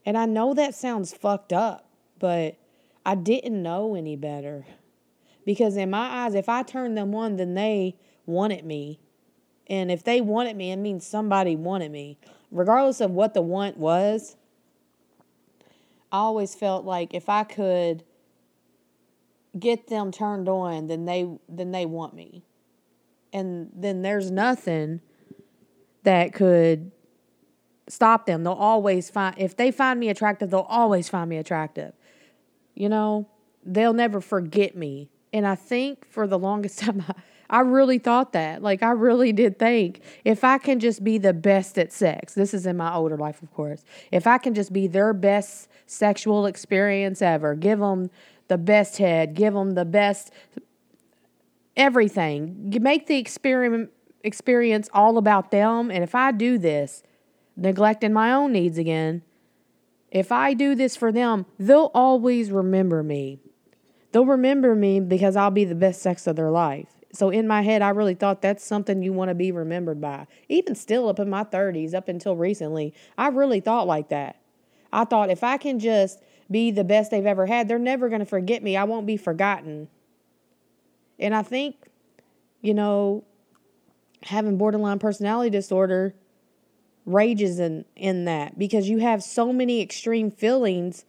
And 0.07 0.17
I 0.17 0.27
know 0.27 0.55
that 0.55 0.75
sounds 0.75 1.13
fucked 1.13 1.53
up, 1.53 1.89
but 2.19 2.57
I 3.05 3.15
didn't 3.15 3.63
know 3.63 3.95
any 3.95 4.17
better. 4.17 4.65
Because 5.45 5.77
in 5.77 5.91
my 5.91 6.25
eyes, 6.25 6.35
if 6.35 6.49
I 6.49 6.63
turned 6.63 6.97
them 6.97 7.15
on, 7.15 7.37
then 7.37 7.55
they 7.55 7.97
wanted 8.27 8.65
me. 8.65 9.01
And 9.69 9.91
if 9.91 10.03
they 10.03 10.21
wanted 10.21 10.57
me, 10.57 10.73
it 10.73 10.77
means 10.77 11.07
somebody 11.07 11.57
wanted 11.57 11.93
me. 11.93 12.19
Regardless 12.51 13.01
of 13.01 13.11
what 13.11 13.35
the 13.35 13.43
want 13.43 13.77
was, 13.77 14.37
I 16.11 16.19
always 16.19 16.55
felt 16.55 16.85
like 16.85 17.15
if 17.15 17.29
I 17.29 17.45
could 17.45 18.05
get 19.59 19.89
them 19.89 20.11
turned 20.11 20.49
on, 20.49 20.87
then 20.87 21.05
they 21.05 21.29
then 21.49 21.73
they 21.73 21.87
want 21.87 22.15
me. 22.15 22.45
And 23.33 23.71
then 23.75 24.03
there's 24.03 24.31
nothing 24.31 25.01
that 26.05 26.33
could 26.33 26.91
stop 27.89 28.27
them. 28.27 28.45
They'll 28.45 28.53
always 28.53 29.11
find, 29.11 29.35
if 29.39 29.57
they 29.57 29.71
find 29.71 29.99
me 29.99 30.09
attractive, 30.09 30.51
they'll 30.51 30.61
always 30.61 31.09
find 31.09 31.29
me 31.29 31.37
attractive. 31.37 31.93
You 32.75 32.89
know, 32.89 33.29
they'll 33.65 33.93
never 33.93 34.21
forget 34.21 34.77
me. 34.77 35.11
And 35.33 35.47
I 35.47 35.55
think 35.55 36.07
for 36.07 36.27
the 36.27 36.39
longest 36.39 36.79
time, 36.81 37.05
I, 37.09 37.15
I 37.51 37.61
really 37.61 37.99
thought 37.99 38.33
that. 38.33 38.63
Like, 38.63 38.83
I 38.83 38.91
really 38.91 39.33
did 39.33 39.59
think 39.59 40.03
if 40.25 40.45
I 40.45 40.59
can 40.59 40.81
just 40.81 41.03
be 41.03 41.19
the 41.19 41.33
best 41.33 41.79
at 41.79 41.93
sex, 41.93 42.35
this 42.35 42.53
is 42.53 42.67
in 42.67 42.77
my 42.77 42.95
older 42.95 43.17
life, 43.17 43.43
of 43.43 43.53
course, 43.53 43.85
if 44.13 44.27
I 44.27 44.39
can 44.39 44.55
just 44.55 44.73
be 44.73 44.87
their 44.87 45.13
best 45.13 45.69
sexual 45.89 46.47
experience 46.47 47.23
ever, 47.23 47.55
give 47.55 47.79
them 47.79 48.11
the 48.49 48.59
best 48.59 48.99
head, 48.99 49.35
give 49.35 49.55
them 49.55 49.73
the 49.73 49.85
best 49.85 50.31
everything, 51.77 52.73
make 52.81 53.07
the 53.07 53.17
experiment 53.17 53.91
experience 54.23 54.89
all 54.93 55.19
about 55.19 55.51
them. 55.51 55.91
And 55.91 56.03
if 56.03 56.15
I 56.15 56.33
do 56.33 56.59
this, 56.59 57.03
neglecting 57.57 58.13
my 58.13 58.33
own 58.33 58.53
needs 58.53 58.79
again, 58.79 59.23
if 60.11 60.33
I 60.33 60.55
do 60.55 60.75
this 60.75 60.97
for 60.97 61.13
them, 61.13 61.47
they'll 61.59 61.91
always 61.95 62.51
remember 62.51 63.03
me. 63.03 63.39
They'll 64.13 64.27
remember 64.27 64.75
me 64.75 65.01
because 65.01 65.37
I'll 65.37 65.51
be 65.51 65.65
the 65.65 65.75
best 65.75 66.01
sex 66.01 66.27
of 66.27 66.37
their 66.37 66.51
life. 66.51 66.89
So 67.13 67.31
in 67.31 67.47
my 67.47 67.63
head, 67.63 67.83
I 67.83 67.91
really 67.91 68.15
thought 68.15 68.43
that's 68.43 68.65
something 68.65 69.03
you 69.03 69.13
want 69.13 69.29
to 69.31 69.35
be 69.35 69.53
remembered 69.53 70.01
by. 70.01 70.27
Even 70.49 70.75
still 70.75 71.09
up 71.09 71.19
in 71.19 71.29
my 71.29 71.45
30s, 71.45 71.95
up 71.95 72.09
until 72.09 72.37
recently, 72.37 72.95
I 73.17 73.29
really 73.29 73.61
thought 73.61 73.87
like 73.87 74.09
that. 74.09 74.37
I 74.93 75.05
thought 75.05 75.31
if 75.31 75.45
I 75.45 75.57
can 75.57 75.79
just 75.79 76.23
be 76.51 76.71
the 76.71 76.85
best 76.85 77.11
they've 77.11 77.27
ever 77.27 77.47
had, 77.47 77.69
they're 77.69 77.79
never 77.79 78.09
going 78.09 78.21
to 78.21 78.27
forget 78.27 78.63
me. 78.63 78.77
I 78.77 78.85
won't 78.85 79.07
be 79.07 79.17
forgotten. 79.17 79.89
And 81.19 81.35
I 81.35 81.43
think, 81.43 81.77
you 82.63 82.75
know, 82.75 83.25
having 84.23 84.57
borderline 84.57 84.99
personality 84.99 85.51
disorder 85.51 86.15
rages 87.05 87.59
in 87.59 87.85
in 87.97 88.27
that 88.27 88.59
because 88.59 88.89
you 88.89 88.99
have 88.99 89.23
so 89.23 89.53
many 89.53 89.81
extreme 89.81 90.31
feelings. 90.31 91.05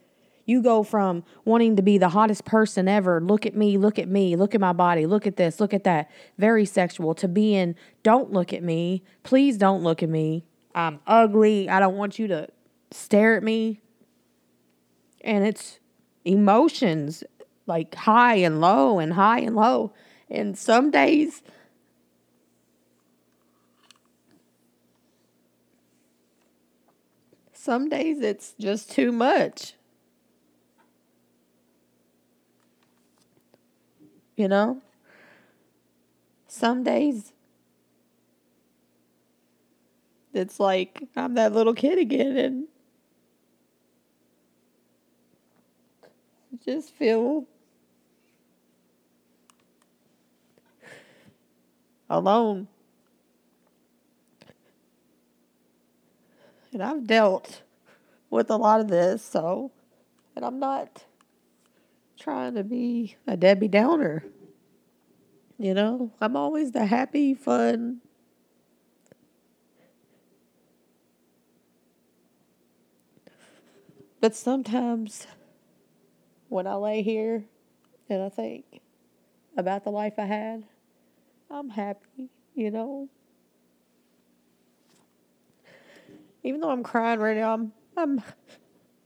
You 0.46 0.62
go 0.62 0.82
from 0.82 1.22
wanting 1.44 1.76
to 1.76 1.82
be 1.82 1.96
the 1.96 2.08
hottest 2.08 2.44
person 2.44 2.88
ever, 2.88 3.20
look 3.20 3.46
at 3.46 3.54
me, 3.54 3.78
look 3.78 4.00
at 4.00 4.08
me, 4.08 4.34
look 4.34 4.52
at 4.52 4.60
my 4.60 4.72
body, 4.72 5.06
look 5.06 5.24
at 5.24 5.36
this, 5.36 5.60
look 5.60 5.72
at 5.72 5.84
that, 5.84 6.10
very 6.38 6.64
sexual, 6.64 7.14
to 7.16 7.28
being 7.28 7.76
don't 8.02 8.32
look 8.32 8.52
at 8.52 8.62
me, 8.62 9.04
please 9.22 9.56
don't 9.56 9.84
look 9.84 10.02
at 10.02 10.08
me. 10.08 10.44
I'm 10.74 10.98
ugly. 11.06 11.68
I 11.68 11.78
don't 11.78 11.96
want 11.96 12.18
you 12.18 12.26
to 12.28 12.48
stare 12.90 13.36
at 13.36 13.42
me. 13.42 13.80
And 15.22 15.46
it's 15.46 15.78
emotions 16.24 17.24
like 17.66 17.94
high 17.94 18.36
and 18.36 18.60
low 18.60 18.98
and 18.98 19.12
high 19.12 19.40
and 19.40 19.54
low. 19.54 19.92
And 20.28 20.56
some 20.56 20.90
days 20.90 21.42
some 27.52 27.88
days 27.88 28.20
it's 28.20 28.54
just 28.58 28.90
too 28.90 29.12
much. 29.12 29.74
You 34.36 34.48
know? 34.48 34.80
Some 36.48 36.82
days 36.82 37.32
it's 40.32 40.58
like 40.58 41.02
I'm 41.14 41.34
that 41.34 41.52
little 41.52 41.74
kid 41.74 41.98
again 41.98 42.36
and 42.36 42.66
just 46.64 46.94
feel 46.94 47.46
alone. 52.08 52.68
And 56.72 56.82
I've 56.82 57.06
dealt 57.06 57.62
with 58.28 58.50
a 58.50 58.56
lot 58.56 58.80
of 58.80 58.88
this, 58.88 59.24
so, 59.24 59.72
and 60.36 60.44
I'm 60.44 60.60
not 60.60 61.04
trying 62.18 62.54
to 62.54 62.62
be 62.62 63.16
a 63.26 63.36
Debbie 63.36 63.68
Downer. 63.68 64.24
You 65.58 65.74
know, 65.74 66.12
I'm 66.20 66.36
always 66.36 66.72
the 66.72 66.86
happy, 66.86 67.34
fun, 67.34 68.00
but 74.20 74.34
sometimes 74.36 75.26
when 76.50 76.66
I 76.66 76.74
lay 76.74 77.00
here 77.00 77.46
and 78.10 78.22
I 78.22 78.28
think 78.28 78.82
about 79.56 79.84
the 79.84 79.90
life 79.90 80.14
I 80.18 80.26
had, 80.26 80.64
I'm 81.50 81.70
happy, 81.70 82.28
you 82.54 82.70
know. 82.70 83.08
even 86.42 86.60
though 86.60 86.70
I'm 86.70 86.82
crying 86.82 87.20
right 87.20 87.36
now, 87.36 87.54
I'm 87.54 87.72
I'm 87.96 88.22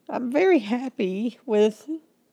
I'm 0.08 0.30
very 0.30 0.58
happy 0.58 1.38
with 1.46 1.88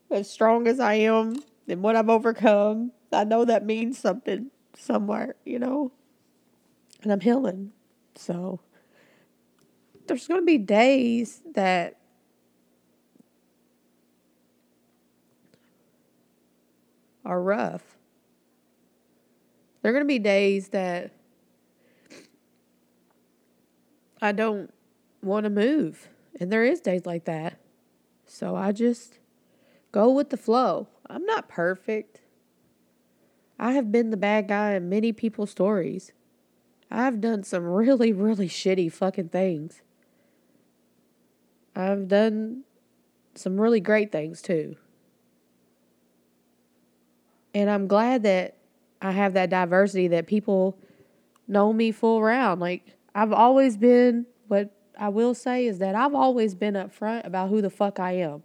as 0.09 0.29
strong 0.29 0.67
as 0.67 0.79
I 0.79 0.95
am 0.95 1.43
and 1.67 1.81
what 1.81 1.95
I've 1.95 2.09
overcome. 2.09 2.91
I 3.11 3.23
know 3.23 3.45
that 3.45 3.65
means 3.65 3.97
something 3.97 4.51
somewhere, 4.75 5.35
you 5.45 5.59
know. 5.59 5.91
And 7.03 7.11
I'm 7.11 7.19
healing. 7.19 7.71
So 8.15 8.59
there's 10.07 10.27
going 10.27 10.41
to 10.41 10.45
be 10.45 10.57
days 10.57 11.41
that 11.53 11.97
are 17.31 17.41
rough. 17.41 17.95
There 19.81 19.89
are 19.89 19.93
going 19.93 20.03
to 20.03 20.07
be 20.07 20.19
days 20.19 20.67
that 20.69 21.13
I 24.21 24.33
don't 24.33 24.71
want 25.23 25.45
to 25.45 25.49
move. 25.49 26.09
And 26.41 26.51
there 26.51 26.65
is 26.65 26.81
days 26.81 27.05
like 27.05 27.23
that. 27.25 27.57
So 28.25 28.57
I 28.57 28.73
just 28.73 29.19
go 29.93 30.11
with 30.11 30.29
the 30.29 30.37
flow. 30.37 30.89
I'm 31.09 31.25
not 31.25 31.47
perfect. 31.47 32.19
I 33.57 33.71
have 33.73 33.93
been 33.93 34.09
the 34.09 34.17
bad 34.17 34.49
guy 34.49 34.73
in 34.73 34.89
many 34.89 35.13
people's 35.13 35.51
stories. 35.51 36.11
I've 36.91 37.21
done 37.21 37.43
some 37.43 37.63
really, 37.79 38.11
really 38.11 38.49
shitty 38.49 38.91
fucking 38.91 39.29
things. 39.29 39.81
I've 41.77 42.09
done 42.09 42.65
some 43.35 43.61
really 43.61 43.79
great 43.79 44.11
things 44.11 44.41
too. 44.41 44.75
And 47.53 47.69
I'm 47.69 47.87
glad 47.87 48.23
that 48.23 48.57
I 49.01 49.11
have 49.11 49.33
that 49.33 49.49
diversity 49.49 50.07
that 50.09 50.27
people 50.27 50.77
know 51.47 51.73
me 51.73 51.91
full 51.91 52.21
round. 52.21 52.61
Like, 52.61 52.95
I've 53.13 53.33
always 53.33 53.77
been 53.77 54.25
what 54.47 54.73
I 54.97 55.09
will 55.09 55.33
say 55.33 55.65
is 55.65 55.79
that 55.79 55.95
I've 55.95 56.13
always 56.13 56.55
been 56.55 56.75
upfront 56.75 57.25
about 57.25 57.49
who 57.49 57.61
the 57.61 57.69
fuck 57.69 57.99
I 57.99 58.13
am. 58.13 58.43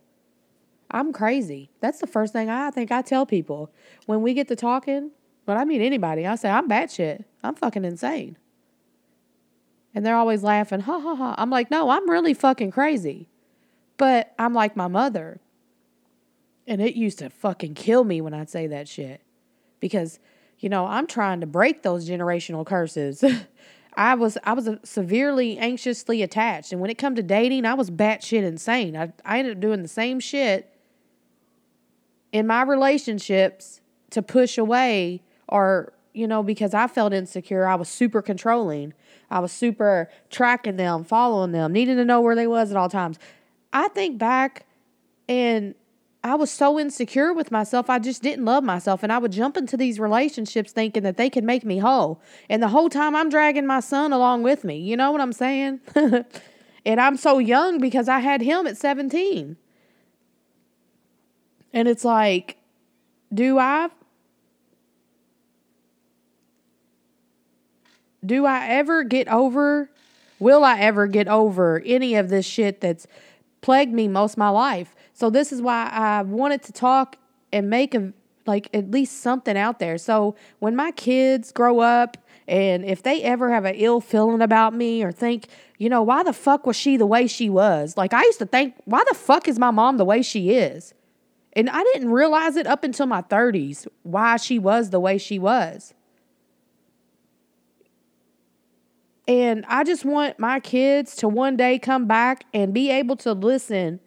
I'm 0.90 1.12
crazy. 1.12 1.71
That's 1.81 1.99
the 1.99 2.07
first 2.07 2.33
thing 2.33 2.49
I 2.49 2.71
think 2.71 2.92
I 2.92 3.03
tell 3.03 3.27
people. 3.27 3.71
When 4.07 4.23
we 4.23 4.35
get 4.35 4.49
to 4.49 4.57
talking, 4.57 5.11
when 5.45 5.57
I 5.57 5.64
meet 5.64 5.81
anybody, 5.81 6.27
I 6.27 6.37
say, 6.37 6.49
I'm 6.49 6.69
batshit. 6.69 7.25
I'm 7.42 7.55
fucking 7.55 7.85
insane. 7.85 8.37
And 9.95 10.05
they're 10.05 10.16
always 10.16 10.42
laughing, 10.42 10.81
ha 10.81 11.01
ha 11.01 11.14
ha. 11.14 11.35
I'm 11.38 11.51
like, 11.51 11.71
no, 11.71 11.90
I'm 11.90 12.09
really 12.09 12.35
fucking 12.35 12.71
crazy. 12.71 13.29
But 13.97 14.35
I'm 14.38 14.53
like 14.53 14.77
my 14.77 14.88
mother. 14.88 15.40
And 16.66 16.81
it 16.81 16.94
used 16.94 17.18
to 17.20 17.31
fucking 17.31 17.74
kill 17.74 18.05
me 18.05 18.20
when 18.20 18.35
I'd 18.35 18.50
say 18.50 18.66
that 18.66 18.88
shit. 18.88 19.20
Because, 19.81 20.18
you 20.59 20.68
know, 20.68 20.87
I'm 20.87 21.07
trying 21.07 21.40
to 21.40 21.46
break 21.46 21.83
those 21.83 22.09
generational 22.09 22.66
curses. 22.66 23.22
I 23.96 24.14
was 24.14 24.37
I 24.44 24.52
was 24.52 24.68
severely 24.85 25.57
anxiously 25.57 26.22
attached, 26.22 26.70
and 26.70 26.81
when 26.83 26.90
it 26.90 26.98
come 26.98 27.14
to 27.14 27.22
dating, 27.22 27.64
I 27.64 27.72
was 27.74 27.90
batshit 27.90 28.42
insane. 28.42 28.94
I 28.94 29.12
I 29.24 29.38
ended 29.38 29.57
up 29.57 29.61
doing 29.61 29.81
the 29.81 29.88
same 29.88 30.20
shit 30.20 30.70
in 32.31 32.46
my 32.46 32.62
relationships 32.62 33.81
to 34.11 34.20
push 34.20 34.59
away 34.59 35.22
or 35.48 35.94
you 36.12 36.26
know 36.26 36.42
because 36.42 36.74
I 36.74 36.87
felt 36.88 37.14
insecure. 37.14 37.66
I 37.66 37.74
was 37.74 37.88
super 37.88 38.20
controlling. 38.20 38.92
I 39.31 39.38
was 39.38 39.50
super 39.50 40.11
tracking 40.29 40.76
them, 40.76 41.02
following 41.02 41.52
them, 41.52 41.72
needing 41.72 41.96
to 41.96 42.05
know 42.05 42.20
where 42.20 42.37
they 42.37 42.46
was 42.46 42.70
at 42.70 42.76
all 42.76 42.90
times. 42.90 43.18
I 43.72 43.88
think 43.88 44.18
back 44.18 44.66
and 45.29 45.74
I 46.26 46.34
was 46.34 46.50
so 46.50 46.78
insecure 46.78 47.32
with 47.32 47.52
myself, 47.52 47.88
I 47.88 48.00
just 48.00 48.20
didn't 48.20 48.44
love 48.44 48.64
myself. 48.64 49.02
And 49.02 49.12
I 49.12 49.18
would 49.18 49.30
jump 49.30 49.56
into 49.56 49.76
these 49.76 50.00
relationships 50.00 50.72
thinking 50.72 51.04
that 51.04 51.16
they 51.16 51.30
could 51.30 51.44
make 51.44 51.64
me 51.64 51.78
whole. 51.78 52.20
And 52.48 52.60
the 52.60 52.68
whole 52.68 52.88
time 52.88 53.14
I'm 53.14 53.28
dragging 53.30 53.66
my 53.66 53.80
son 53.80 54.12
along 54.12 54.42
with 54.42 54.64
me. 54.64 54.78
You 54.78 54.96
know 54.96 55.12
what 55.12 55.20
I'm 55.20 55.32
saying? 55.32 55.80
and 56.84 57.00
I'm 57.00 57.16
so 57.16 57.38
young 57.38 57.78
because 57.78 58.08
I 58.08 58.18
had 58.18 58.40
him 58.40 58.66
at 58.66 58.76
17. 58.76 59.56
And 61.72 61.88
it's 61.88 62.04
like, 62.04 62.56
do 63.32 63.58
I 63.58 63.90
do 68.24 68.46
I 68.46 68.66
ever 68.66 69.04
get 69.04 69.28
over 69.28 69.90
will 70.40 70.64
I 70.64 70.80
ever 70.80 71.06
get 71.06 71.28
over 71.28 71.80
any 71.84 72.16
of 72.16 72.28
this 72.28 72.44
shit 72.44 72.80
that's 72.80 73.06
plagued 73.60 73.92
me 73.92 74.08
most 74.08 74.32
of 74.32 74.38
my 74.38 74.48
life? 74.48 74.95
So 75.16 75.31
this 75.31 75.50
is 75.50 75.62
why 75.62 75.88
I 75.90 76.20
wanted 76.20 76.62
to 76.64 76.72
talk 76.72 77.16
and 77.50 77.70
make 77.70 77.94
a 77.94 78.12
like 78.44 78.68
at 78.74 78.90
least 78.90 79.22
something 79.22 79.57
out 79.57 79.79
there. 79.79 79.96
So 79.96 80.37
when 80.59 80.76
my 80.76 80.90
kids 80.90 81.52
grow 81.52 81.81
up 81.81 82.18
and 82.46 82.85
if 82.85 83.02
they 83.02 83.22
ever 83.22 83.50
have 83.50 83.64
an 83.64 83.76
ill 83.76 84.02
feeling 84.02 84.42
about 84.42 84.74
me 84.74 85.02
or 85.02 85.11
think, 85.11 85.48
you 85.79 85.88
know, 85.88 86.02
why 86.02 86.22
the 86.22 86.35
fuck 86.35 86.66
was 86.66 86.76
she 86.76 86.98
the 86.98 87.07
way 87.07 87.26
she 87.26 87.48
was? 87.48 87.96
Like 87.96 88.12
I 88.12 88.24
used 88.24 88.38
to 88.40 88.46
think, 88.46 88.74
why 88.85 89.05
the 89.09 89.16
fuck 89.16 89.48
is 89.48 89.59
my 89.59 89.70
mom 89.70 89.96
the 89.96 90.05
way 90.05 90.20
she 90.20 90.50
is? 90.50 90.92
And 91.55 91.70
I 91.70 91.83
didn't 91.83 92.11
realize 92.11 92.57
it 92.57 92.66
up 92.66 92.85
until 92.85 93.07
my 93.07 93.22
30s 93.22 93.87
why 94.02 94.37
she 94.37 94.59
was 94.59 94.90
the 94.90 95.00
way 95.00 95.16
she 95.16 95.38
was. 95.38 95.94
And 99.26 99.64
I 99.66 99.83
just 99.83 100.05
want 100.05 100.38
my 100.38 100.61
kids 100.61 101.16
to 101.16 101.26
one 101.26 101.57
day 101.57 101.79
come 101.79 102.07
back 102.07 102.44
and 102.52 102.74
be 102.74 102.90
able 102.90 103.16
to 103.16 103.33
listen 103.33 104.00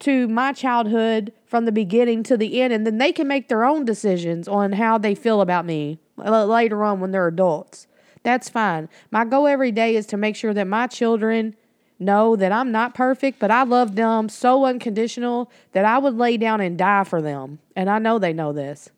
to 0.00 0.28
my 0.28 0.52
childhood 0.52 1.32
from 1.46 1.64
the 1.64 1.72
beginning 1.72 2.22
to 2.24 2.36
the 2.36 2.60
end, 2.60 2.72
and 2.72 2.86
then 2.86 2.98
they 2.98 3.12
can 3.12 3.26
make 3.26 3.48
their 3.48 3.64
own 3.64 3.84
decisions 3.84 4.46
on 4.46 4.72
how 4.72 4.98
they 4.98 5.14
feel 5.14 5.40
about 5.40 5.64
me 5.64 5.98
later 6.16 6.84
on 6.84 7.00
when 7.00 7.12
they're 7.12 7.26
adults. 7.26 7.86
That's 8.22 8.48
fine. 8.48 8.88
My 9.10 9.24
goal 9.24 9.46
every 9.46 9.72
day 9.72 9.96
is 9.96 10.06
to 10.06 10.16
make 10.16 10.36
sure 10.36 10.52
that 10.52 10.66
my 10.66 10.86
children 10.86 11.56
know 11.98 12.36
that 12.36 12.52
I'm 12.52 12.72
not 12.72 12.94
perfect, 12.94 13.38
but 13.38 13.50
I 13.50 13.62
love 13.62 13.94
them 13.94 14.28
so 14.28 14.66
unconditional 14.66 15.50
that 15.72 15.84
I 15.84 15.98
would 15.98 16.14
lay 16.14 16.36
down 16.36 16.60
and 16.60 16.76
die 16.76 17.04
for 17.04 17.22
them. 17.22 17.58
And 17.74 17.88
I 17.88 17.98
know 17.98 18.18
they 18.18 18.32
know 18.32 18.52
this. 18.52 18.90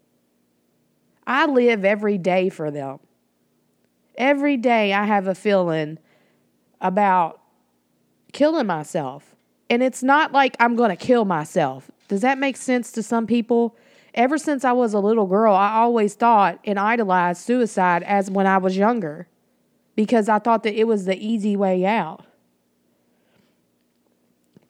I 1.26 1.46
live 1.46 1.84
every 1.84 2.18
day 2.18 2.48
for 2.48 2.70
them. 2.70 2.98
Every 4.16 4.56
day 4.56 4.92
I 4.92 5.04
have 5.04 5.28
a 5.28 5.34
feeling 5.34 5.98
about 6.80 7.40
killing 8.32 8.66
myself. 8.66 9.36
And 9.70 9.82
it's 9.82 10.02
not 10.02 10.32
like 10.32 10.56
I'm 10.58 10.76
going 10.76 10.90
to 10.90 10.96
kill 10.96 11.24
myself. 11.24 11.90
Does 12.08 12.22
that 12.22 12.38
make 12.38 12.56
sense 12.56 12.90
to 12.92 13.02
some 13.02 13.26
people? 13.26 13.76
Ever 14.14 14.38
since 14.38 14.64
I 14.64 14.72
was 14.72 14.94
a 14.94 14.98
little 14.98 15.26
girl, 15.26 15.54
I 15.54 15.74
always 15.74 16.14
thought 16.14 16.58
and 16.64 16.78
idolized 16.78 17.42
suicide 17.42 18.02
as 18.02 18.30
when 18.30 18.46
I 18.46 18.58
was 18.58 18.76
younger. 18.76 19.28
because 19.98 20.28
I 20.28 20.38
thought 20.38 20.62
that 20.62 20.78
it 20.78 20.86
was 20.86 21.06
the 21.06 21.18
easy 21.18 21.56
way 21.56 21.84
out. 21.84 22.24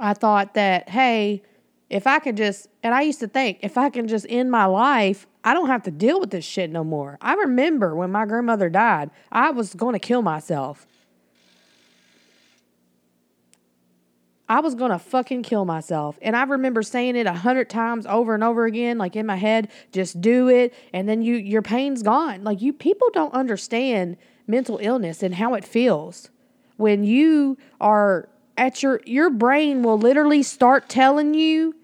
I 0.00 0.14
thought 0.14 0.54
that, 0.54 0.88
hey, 0.88 1.42
if 1.90 2.06
I 2.06 2.18
could 2.18 2.34
just, 2.34 2.68
and 2.82 2.94
I 2.94 3.02
used 3.02 3.20
to 3.20 3.28
think, 3.28 3.58
if 3.60 3.76
I 3.76 3.90
can 3.90 4.08
just 4.08 4.24
end 4.30 4.50
my 4.50 4.64
life, 4.64 5.26
I 5.44 5.52
don't 5.52 5.66
have 5.66 5.82
to 5.82 5.90
deal 5.90 6.18
with 6.18 6.30
this 6.30 6.46
shit 6.46 6.70
no 6.70 6.82
more. 6.82 7.18
I 7.20 7.34
remember 7.34 7.94
when 7.94 8.10
my 8.10 8.24
grandmother 8.24 8.70
died, 8.70 9.10
I 9.30 9.50
was 9.50 9.74
going 9.74 9.92
to 9.92 9.98
kill 9.98 10.22
myself. 10.22 10.86
I 14.48 14.60
was 14.60 14.74
gonna 14.74 14.98
fucking 14.98 15.42
kill 15.42 15.64
myself. 15.64 16.18
And 16.22 16.34
I 16.34 16.44
remember 16.44 16.82
saying 16.82 17.16
it 17.16 17.26
a 17.26 17.32
hundred 17.32 17.68
times 17.68 18.06
over 18.06 18.34
and 18.34 18.42
over 18.42 18.64
again, 18.64 18.96
like 18.96 19.14
in 19.14 19.26
my 19.26 19.36
head, 19.36 19.68
just 19.92 20.20
do 20.20 20.48
it. 20.48 20.72
And 20.92 21.08
then 21.08 21.22
you 21.22 21.36
your 21.36 21.62
pain's 21.62 22.02
gone. 22.02 22.44
Like 22.44 22.62
you 22.62 22.72
people 22.72 23.08
don't 23.12 23.34
understand 23.34 24.16
mental 24.46 24.78
illness 24.80 25.22
and 25.22 25.34
how 25.34 25.54
it 25.54 25.64
feels. 25.64 26.30
When 26.76 27.04
you 27.04 27.58
are 27.80 28.28
at 28.56 28.82
your 28.82 29.00
your 29.04 29.28
brain 29.30 29.82
will 29.82 29.98
literally 29.98 30.42
start 30.42 30.88
telling 30.88 31.34
you 31.34 31.74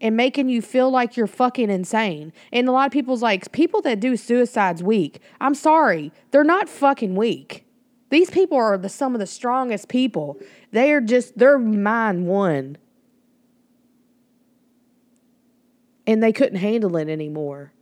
and 0.00 0.16
making 0.16 0.48
you 0.48 0.62
feel 0.62 0.90
like 0.90 1.16
you're 1.16 1.26
fucking 1.26 1.70
insane. 1.70 2.32
And 2.52 2.68
a 2.68 2.72
lot 2.72 2.86
of 2.86 2.92
people's 2.92 3.22
like, 3.22 3.52
people 3.52 3.82
that 3.82 4.00
do 4.00 4.16
suicides 4.16 4.82
weak. 4.82 5.20
I'm 5.40 5.54
sorry, 5.54 6.10
they're 6.30 6.42
not 6.42 6.68
fucking 6.68 7.14
weak. 7.14 7.66
These 8.10 8.30
people 8.30 8.58
are 8.58 8.76
the 8.76 8.88
some 8.88 9.14
of 9.14 9.20
the 9.20 9.26
strongest 9.26 9.88
people. 9.88 10.38
They 10.72 10.92
are 10.92 11.00
just 11.00 11.38
their 11.38 11.58
mind 11.58 12.26
won. 12.26 12.76
And 16.06 16.22
they 16.22 16.32
couldn't 16.32 16.58
handle 16.58 16.96
it 16.96 17.08
anymore. 17.08 17.72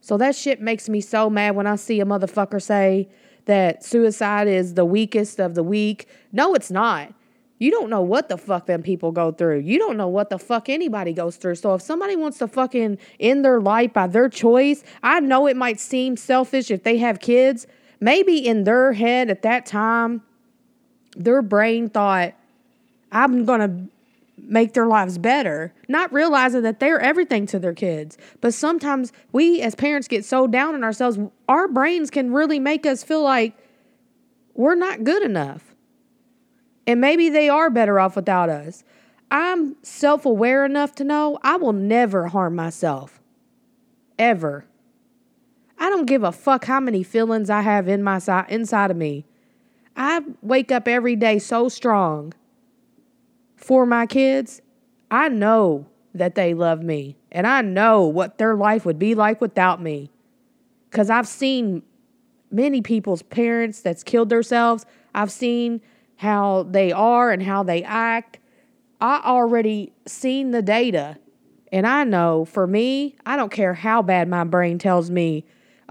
So 0.00 0.16
that 0.18 0.36
shit 0.36 0.60
makes 0.60 0.88
me 0.88 1.00
so 1.00 1.28
mad 1.28 1.56
when 1.56 1.66
I 1.66 1.76
see 1.76 2.00
a 2.00 2.04
motherfucker 2.04 2.62
say 2.62 3.08
that 3.46 3.84
suicide 3.84 4.48
is 4.48 4.74
the 4.74 4.84
weakest 4.84 5.40
of 5.40 5.54
the 5.54 5.62
weak. 5.62 6.08
No, 6.32 6.54
it's 6.54 6.70
not. 6.70 7.12
You 7.58 7.70
don't 7.70 7.88
know 7.88 8.02
what 8.02 8.28
the 8.28 8.36
fuck 8.36 8.66
them 8.66 8.82
people 8.82 9.12
go 9.12 9.32
through. 9.32 9.60
You 9.60 9.78
don't 9.78 9.96
know 9.96 10.08
what 10.08 10.28
the 10.28 10.38
fuck 10.38 10.68
anybody 10.68 11.12
goes 11.12 11.36
through. 11.36 11.54
So 11.56 11.74
if 11.74 11.82
somebody 11.82 12.16
wants 12.16 12.38
to 12.38 12.48
fucking 12.48 12.98
end 13.18 13.44
their 13.44 13.60
life 13.60 13.92
by 13.92 14.06
their 14.06 14.28
choice, 14.28 14.84
I 15.02 15.20
know 15.20 15.46
it 15.46 15.56
might 15.56 15.80
seem 15.80 16.16
selfish 16.16 16.70
if 16.70 16.82
they 16.82 16.98
have 16.98 17.20
kids. 17.20 17.66
Maybe 18.04 18.36
in 18.36 18.64
their 18.64 18.92
head 18.92 19.30
at 19.30 19.40
that 19.40 19.64
time, 19.64 20.20
their 21.16 21.40
brain 21.40 21.88
thought, 21.88 22.34
I'm 23.10 23.46
going 23.46 23.60
to 23.60 23.90
make 24.36 24.74
their 24.74 24.86
lives 24.86 25.16
better, 25.16 25.72
not 25.88 26.12
realizing 26.12 26.60
that 26.64 26.80
they're 26.80 27.00
everything 27.00 27.46
to 27.46 27.58
their 27.58 27.72
kids. 27.72 28.18
But 28.42 28.52
sometimes 28.52 29.10
we 29.32 29.62
as 29.62 29.74
parents 29.74 30.06
get 30.06 30.22
so 30.22 30.46
down 30.46 30.74
on 30.74 30.84
ourselves, 30.84 31.18
our 31.48 31.66
brains 31.66 32.10
can 32.10 32.30
really 32.30 32.60
make 32.60 32.84
us 32.84 33.02
feel 33.02 33.22
like 33.22 33.56
we're 34.52 34.74
not 34.74 35.04
good 35.04 35.22
enough. 35.22 35.74
And 36.86 37.00
maybe 37.00 37.30
they 37.30 37.48
are 37.48 37.70
better 37.70 37.98
off 37.98 38.16
without 38.16 38.50
us. 38.50 38.84
I'm 39.30 39.76
self 39.82 40.26
aware 40.26 40.66
enough 40.66 40.94
to 40.96 41.04
know 41.04 41.38
I 41.42 41.56
will 41.56 41.72
never 41.72 42.26
harm 42.28 42.54
myself. 42.54 43.22
Ever. 44.18 44.66
I 45.78 45.90
don't 45.90 46.06
give 46.06 46.22
a 46.22 46.32
fuck 46.32 46.64
how 46.64 46.80
many 46.80 47.02
feelings 47.02 47.50
I 47.50 47.62
have 47.62 47.88
in 47.88 48.02
my 48.02 48.18
si- 48.18 48.48
inside 48.48 48.90
of 48.90 48.96
me. 48.96 49.24
I 49.96 50.22
wake 50.42 50.72
up 50.72 50.88
every 50.88 51.16
day 51.16 51.38
so 51.38 51.68
strong 51.68 52.32
for 53.56 53.86
my 53.86 54.06
kids. 54.06 54.60
I 55.10 55.28
know 55.28 55.86
that 56.14 56.34
they 56.34 56.54
love 56.54 56.82
me 56.82 57.16
and 57.30 57.46
I 57.46 57.60
know 57.60 58.02
what 58.02 58.38
their 58.38 58.54
life 58.54 58.84
would 58.84 58.98
be 58.98 59.14
like 59.14 59.40
without 59.40 59.80
me. 59.80 60.10
Cuz 60.90 61.10
I've 61.10 61.28
seen 61.28 61.82
many 62.50 62.80
people's 62.80 63.22
parents 63.22 63.80
that's 63.80 64.02
killed 64.02 64.28
themselves. 64.28 64.86
I've 65.14 65.30
seen 65.30 65.80
how 66.16 66.64
they 66.64 66.92
are 66.92 67.30
and 67.30 67.42
how 67.42 67.62
they 67.62 67.82
act. 67.82 68.38
I 69.00 69.20
already 69.24 69.92
seen 70.06 70.52
the 70.52 70.62
data. 70.62 71.18
And 71.72 71.86
I 71.86 72.04
know 72.04 72.44
for 72.44 72.66
me, 72.66 73.16
I 73.26 73.36
don't 73.36 73.50
care 73.50 73.74
how 73.74 74.02
bad 74.02 74.28
my 74.28 74.44
brain 74.44 74.78
tells 74.78 75.10
me, 75.10 75.44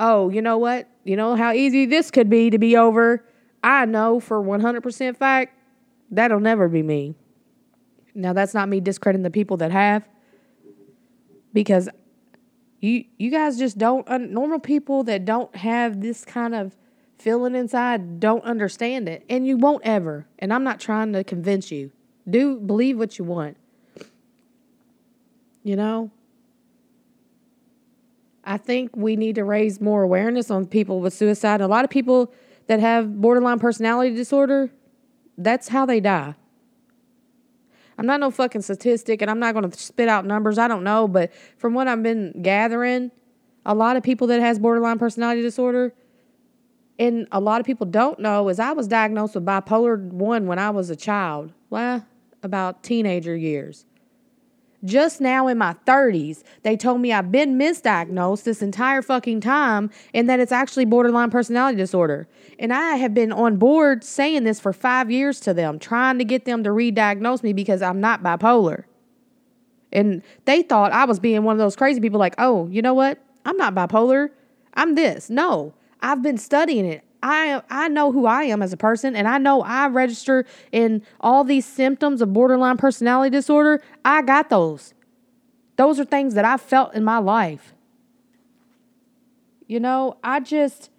oh, 0.03 0.29
you 0.29 0.41
know 0.41 0.57
what? 0.57 0.89
You 1.05 1.15
know 1.15 1.35
how 1.35 1.53
easy 1.53 1.85
this 1.85 2.11
could 2.11 2.29
be 2.29 2.49
to 2.49 2.57
be 2.57 2.75
over. 2.75 3.23
I 3.63 3.85
know 3.85 4.19
for 4.19 4.41
100% 4.41 5.17
fact 5.17 5.57
that'll 6.11 6.41
never 6.41 6.67
be 6.67 6.83
me. 6.83 7.15
Now, 8.13 8.33
that's 8.33 8.53
not 8.53 8.67
me 8.67 8.81
discrediting 8.81 9.23
the 9.23 9.31
people 9.31 9.57
that 9.57 9.71
have, 9.71 10.07
because 11.53 11.89
you 12.81 13.05
you 13.17 13.31
guys 13.31 13.57
just 13.57 13.77
don't 13.77 14.05
normal 14.29 14.59
people 14.59 15.05
that 15.05 15.23
don't 15.23 15.55
have 15.55 16.01
this 16.01 16.25
kind 16.25 16.53
of 16.53 16.75
feeling 17.17 17.55
inside 17.55 18.19
don't 18.19 18.43
understand 18.43 19.07
it 19.07 19.23
and 19.29 19.47
you 19.47 19.55
won't 19.55 19.81
ever 19.85 20.27
and 20.39 20.51
i'm 20.51 20.65
not 20.65 20.81
trying 20.81 21.13
to 21.13 21.23
convince 21.23 21.71
you 21.71 21.91
do 22.29 22.59
believe 22.59 22.97
what 22.97 23.17
you 23.17 23.23
want 23.23 23.55
you 25.63 25.77
know 25.77 26.11
i 28.43 28.57
think 28.57 28.91
we 28.95 29.15
need 29.15 29.35
to 29.35 29.43
raise 29.43 29.79
more 29.81 30.03
awareness 30.03 30.51
on 30.51 30.65
people 30.65 30.99
with 30.99 31.13
suicide. 31.13 31.61
A 31.61 31.67
lot 31.67 31.83
of 31.83 31.89
people 31.89 32.33
that 32.67 32.79
have 32.79 33.21
borderline 33.21 33.59
personality 33.59 34.15
disorder 34.15 34.71
that's 35.37 35.69
how 35.69 35.83
they 35.85 35.99
die. 35.99 36.35
I'm 37.97 38.05
not 38.05 38.19
no 38.19 38.31
fucking 38.31 38.61
statistic 38.61 39.21
and 39.21 39.29
i'm 39.29 39.39
not 39.39 39.53
going 39.53 39.69
to 39.69 39.79
spit 39.79 40.07
out 40.07 40.25
numbers 40.25 40.57
i 40.57 40.67
don't 40.67 40.83
know 40.83 41.07
but 41.07 41.31
from 41.57 41.73
what 41.73 41.87
i've 41.87 42.03
been 42.03 42.41
gathering 42.41 43.11
a 43.65 43.73
lot 43.73 43.97
of 43.97 44.03
people 44.03 44.27
that 44.27 44.41
has 44.41 44.59
borderline 44.59 44.99
personality 44.99 45.41
disorder 45.41 45.93
and 46.99 47.27
a 47.31 47.39
lot 47.39 47.59
of 47.59 47.65
people 47.65 47.85
don't 47.85 48.19
know 48.19 48.49
is 48.49 48.59
I 48.59 48.71
was 48.71 48.87
diagnosed 48.87 49.35
with 49.35 49.45
bipolar 49.45 49.99
1 49.99 50.45
when 50.45 50.59
I 50.59 50.69
was 50.69 50.89
a 50.89 50.95
child, 50.95 51.51
well, 51.69 52.05
about 52.43 52.83
teenager 52.83 53.35
years. 53.35 53.85
Just 54.85 55.21
now 55.21 55.47
in 55.47 55.57
my 55.57 55.75
30s, 55.87 56.43
they 56.63 56.75
told 56.75 56.99
me 56.99 57.13
I've 57.13 57.31
been 57.31 57.57
misdiagnosed 57.57 58.43
this 58.43 58.61
entire 58.61 59.01
fucking 59.01 59.39
time 59.39 59.89
and 60.13 60.29
that 60.29 60.39
it's 60.39 60.51
actually 60.51 60.85
borderline 60.85 61.29
personality 61.31 61.77
disorder. 61.77 62.27
And 62.59 62.73
I 62.73 62.95
have 62.97 63.13
been 63.13 63.31
on 63.31 63.57
board 63.57 64.03
saying 64.03 64.43
this 64.43 64.59
for 64.59 64.73
five 64.73 65.09
years 65.09 65.39
to 65.41 65.53
them, 65.53 65.79
trying 65.79 66.17
to 66.17 66.25
get 66.25 66.45
them 66.45 66.63
to 66.63 66.71
re 66.71 66.91
diagnose 66.91 67.43
me 67.43 67.53
because 67.53 67.81
I'm 67.81 68.01
not 68.01 68.21
bipolar. 68.21 68.83
And 69.93 70.21
they 70.45 70.63
thought 70.63 70.91
I 70.91 71.05
was 71.05 71.19
being 71.19 71.43
one 71.43 71.53
of 71.53 71.59
those 71.59 71.75
crazy 71.75 72.01
people 72.01 72.19
like, 72.19 72.35
oh, 72.37 72.67
you 72.67 72.81
know 72.81 72.93
what? 72.93 73.19
I'm 73.45 73.57
not 73.57 73.75
bipolar. 73.75 74.29
I'm 74.73 74.95
this. 74.95 75.29
No, 75.29 75.73
I've 76.01 76.21
been 76.21 76.37
studying 76.37 76.85
it. 76.85 77.03
I 77.23 77.63
I 77.69 77.87
know 77.87 78.11
who 78.11 78.25
I 78.25 78.43
am 78.43 78.61
as 78.61 78.73
a 78.73 78.77
person 78.77 79.15
and 79.15 79.27
I 79.27 79.37
know 79.37 79.63
I 79.63 79.87
register 79.87 80.45
in 80.71 81.01
all 81.21 81.43
these 81.43 81.65
symptoms 81.65 82.21
of 82.21 82.33
borderline 82.33 82.77
personality 82.77 83.31
disorder. 83.31 83.81
I 84.03 84.21
got 84.21 84.49
those. 84.49 84.93
Those 85.77 85.99
are 85.99 86.05
things 86.05 86.35
that 86.35 86.45
I 86.45 86.57
felt 86.57 86.93
in 86.93 87.03
my 87.03 87.17
life. 87.17 87.73
You 89.67 89.79
know, 89.79 90.17
I 90.23 90.41
just 90.41 90.91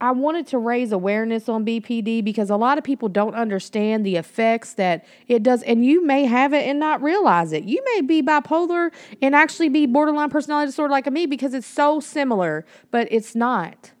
I 0.00 0.12
wanted 0.12 0.46
to 0.48 0.58
raise 0.58 0.92
awareness 0.92 1.48
on 1.48 1.64
BPD 1.64 2.24
because 2.24 2.48
a 2.48 2.56
lot 2.56 2.78
of 2.78 2.84
people 2.84 3.08
don't 3.08 3.34
understand 3.34 4.06
the 4.06 4.16
effects 4.16 4.74
that 4.74 5.04
it 5.26 5.42
does 5.42 5.62
and 5.62 5.84
you 5.84 6.04
may 6.04 6.24
have 6.24 6.52
it 6.52 6.66
and 6.66 6.78
not 6.78 7.02
realize 7.02 7.52
it. 7.52 7.64
You 7.64 7.82
may 7.94 8.00
be 8.00 8.22
bipolar 8.22 8.92
and 9.20 9.34
actually 9.34 9.68
be 9.68 9.86
borderline 9.86 10.30
personality 10.30 10.68
disorder 10.68 10.90
like 10.90 11.10
me 11.10 11.26
because 11.26 11.52
it's 11.52 11.66
so 11.66 12.00
similar, 12.00 12.64
but 12.92 13.08
it's 13.10 13.34
not. 13.34 13.92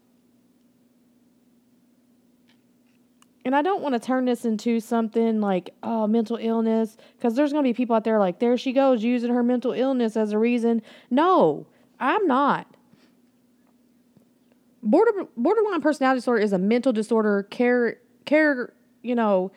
And 3.44 3.56
I 3.56 3.62
don't 3.62 3.82
want 3.82 3.94
to 3.94 3.98
turn 3.98 4.24
this 4.24 4.44
into 4.44 4.80
something 4.80 5.40
like 5.40 5.74
oh 5.82 6.06
mental 6.06 6.36
illness 6.40 6.96
because 7.16 7.34
there's 7.34 7.52
going 7.52 7.64
to 7.64 7.68
be 7.68 7.74
people 7.74 7.96
out 7.96 8.04
there 8.04 8.18
like 8.18 8.38
there 8.38 8.56
she 8.56 8.72
goes 8.72 9.02
using 9.02 9.32
her 9.32 9.42
mental 9.42 9.72
illness 9.72 10.16
as 10.16 10.32
a 10.32 10.38
reason. 10.38 10.82
No, 11.10 11.66
I'm 11.98 12.26
not. 12.26 12.66
Border, 14.82 15.12
borderline 15.36 15.80
personality 15.80 16.18
disorder 16.18 16.42
is 16.42 16.52
a 16.52 16.58
mental 16.58 16.92
disorder. 16.92 17.44
Care, 17.44 17.98
care, 18.24 18.72
you 19.02 19.14
know. 19.14 19.52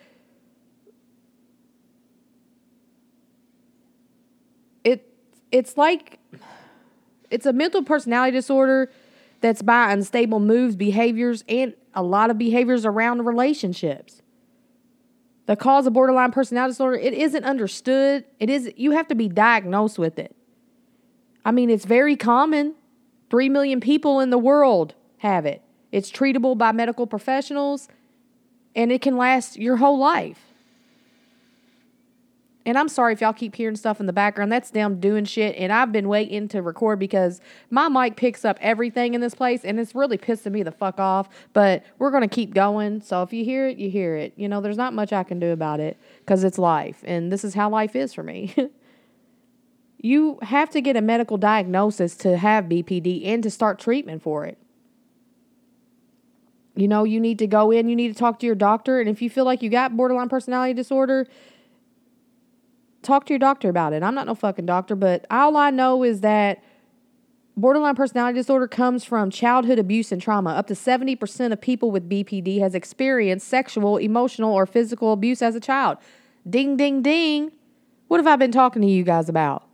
It 4.84 5.12
it's 5.52 5.78
like 5.78 6.20
it's 7.32 7.48
a 7.48 7.54
mental 7.54 7.84
personality 7.84 8.32
disorder 8.38 8.92
that's 9.42 9.64
by 9.64 9.92
unstable 9.92 10.40
moves, 10.40 10.76
behaviors, 10.76 11.44
and 11.50 11.74
a 11.96 12.04
lot 12.04 12.30
of 12.30 12.38
behaviors 12.38 12.86
around 12.86 13.26
relationships. 13.26 14.22
The 15.46 15.56
cause 15.56 15.88
of 15.88 15.94
borderline 15.94 16.32
personality 16.32 16.72
disorder, 16.72 16.98
it 16.98 17.14
isn't 17.14 17.44
understood. 17.44 18.26
It 18.40 18.50
is 18.50 18.72
you 18.76 18.92
have 18.92 19.08
to 19.10 19.16
be 19.16 19.30
diagnosed 19.30 20.00
with 20.00 20.20
it. 20.20 20.36
I 21.44 21.52
mean, 21.52 21.70
it's 21.70 21.86
very 21.86 22.16
common. 22.16 22.76
3 23.30 23.50
million 23.50 23.80
people 23.80 24.20
in 24.20 24.30
the 24.30 24.38
world 24.38 24.96
have 25.18 25.46
it. 25.46 25.62
It's 25.92 26.12
treatable 26.12 26.58
by 26.58 26.72
medical 26.72 27.08
professionals 27.08 27.88
and 28.76 28.92
it 28.92 29.02
can 29.02 29.18
last 29.18 29.58
your 29.58 29.78
whole 29.78 29.98
life. 29.98 30.45
And 32.66 32.80
I'm 32.80 32.90
sorry 32.90 33.14
if 33.14 33.22
y'all 33.22 33.32
keep 33.32 33.56
hearing 33.56 33.76
stuff 33.76 34.00
in 34.00 34.08
the 34.08 34.14
background. 34.14 34.52
That's 34.52 34.72
them 34.72 35.00
doing 35.00 35.26
shit. 35.26 35.56
And 35.56 35.72
I've 35.72 35.92
been 35.92 36.08
waiting 36.08 36.48
to 36.48 36.64
record 36.64 36.98
because 36.98 37.40
my 37.70 37.88
mic 37.90 38.16
picks 38.16 38.44
up 38.44 38.58
everything 38.60 39.14
in 39.14 39.22
this 39.22 39.36
place 39.36 39.64
and 39.64 39.80
it's 39.80 39.94
really 39.94 40.18
pissing 40.18 40.52
me 40.52 40.64
the 40.64 40.72
fuck 40.72 41.00
off. 41.00 41.30
But 41.54 41.84
we're 42.00 42.10
going 42.10 42.28
to 42.28 42.34
keep 42.34 42.56
going. 42.56 43.02
So 43.02 43.22
if 43.22 43.32
you 43.32 43.46
hear 43.46 43.68
it, 43.68 43.78
you 43.78 43.92
hear 43.92 44.16
it. 44.16 44.34
You 44.36 44.50
know, 44.50 44.62
there's 44.62 44.78
not 44.78 44.94
much 44.94 45.14
I 45.14 45.24
can 45.24 45.40
do 45.40 45.52
about 45.52 45.80
it 45.80 45.98
because 46.20 46.44
it's 46.44 46.58
life. 46.58 47.04
And 47.04 47.32
this 47.32 47.44
is 47.44 47.54
how 47.54 47.70
life 47.70 47.96
is 47.96 48.16
for 48.16 48.24
me. 48.24 48.56
you 50.00 50.40
have 50.42 50.72
to 50.72 50.82
get 50.82 50.98
a 50.98 51.02
medical 51.02 51.38
diagnosis 51.38 52.16
to 52.18 52.38
have 52.38 52.66
BPD 52.66 53.28
and 53.28 53.44
to 53.44 53.52
start 53.52 53.78
treatment 53.78 54.24
for 54.24 54.46
it. 54.46 54.58
You 56.76 56.88
know, 56.88 57.04
you 57.04 57.20
need 57.20 57.40
to 57.40 57.48
go 57.48 57.72
in, 57.72 57.88
you 57.88 57.96
need 57.96 58.10
to 58.10 58.20
talk 58.20 58.40
to 58.40 58.46
your 58.46 58.56
doctor. 58.56 59.00
And 59.00 59.10
if 59.10 59.22
you 59.22 59.30
feel 59.30 59.46
like 59.46 59.62
you 59.62 59.70
got 59.70 59.96
borderline 59.96 60.30
personality 60.30 60.74
disorder, 60.74 61.28
talk 63.06 63.26
to 63.26 63.34
your 63.34 63.40
doctor 63.40 63.70
about 63.70 63.94
it. 63.94 64.04
I'm 64.04 64.16
not 64.16 64.28
no 64.28 64.36
fucking 64.36 64.66
doctor, 64.66 64.96
but 64.96 65.26
all 65.30 65.58
I 65.58 65.70
know 65.70 66.04
is 66.04 66.22
that 66.22 66.64
borderline 67.58 67.96
personality 67.96 68.38
disorder 68.38 68.68
comes 68.68 69.04
from 69.04 69.30
childhood 69.30 69.80
abuse 69.80 70.12
and 70.12 70.22
trauma. 70.22 70.52
Up 70.52 70.68
to 70.68 70.74
70% 70.74 71.52
of 71.52 71.62
people 71.62 71.92
with 71.92 72.10
BPD 72.10 72.60
has 72.60 72.76
experienced 72.76 73.48
sexual, 73.48 73.98
emotional, 73.98 74.54
or 74.54 74.66
physical 74.66 75.14
abuse 75.14 75.42
as 75.42 75.56
a 75.56 75.60
child. 75.60 75.98
Ding, 76.50 76.78
ding, 76.78 77.02
ding. 77.02 77.52
What 78.08 78.18
have 78.18 78.28
I 78.28 78.36
been 78.36 78.52
talking 78.52 78.82
to 78.82 78.88
you 78.88 79.04
guys 79.04 79.30
about? 79.30 79.68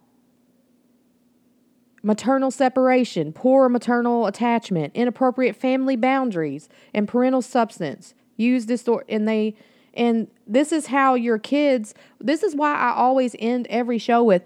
Maternal 2.04 2.50
separation, 2.50 3.32
poor 3.32 3.70
maternal 3.70 4.26
attachment, 4.26 4.96
inappropriate 4.96 5.56
family 5.56 5.96
boundaries, 5.96 6.68
and 6.94 7.08
parental 7.08 7.42
substance 7.42 8.16
use 8.38 8.66
disorder, 8.66 9.06
and 9.08 9.28
they 9.28 9.56
and 9.94 10.28
this 10.48 10.72
is 10.72 10.88
how 10.88 11.16
your 11.16 11.38
kids, 11.38 11.94
this 12.20 12.44
is 12.44 12.56
why 12.56 12.76
I 12.76 12.94
always 12.94 13.36
end 13.40 13.68
every 13.70 13.98
show 13.98 14.24
with 14.24 14.44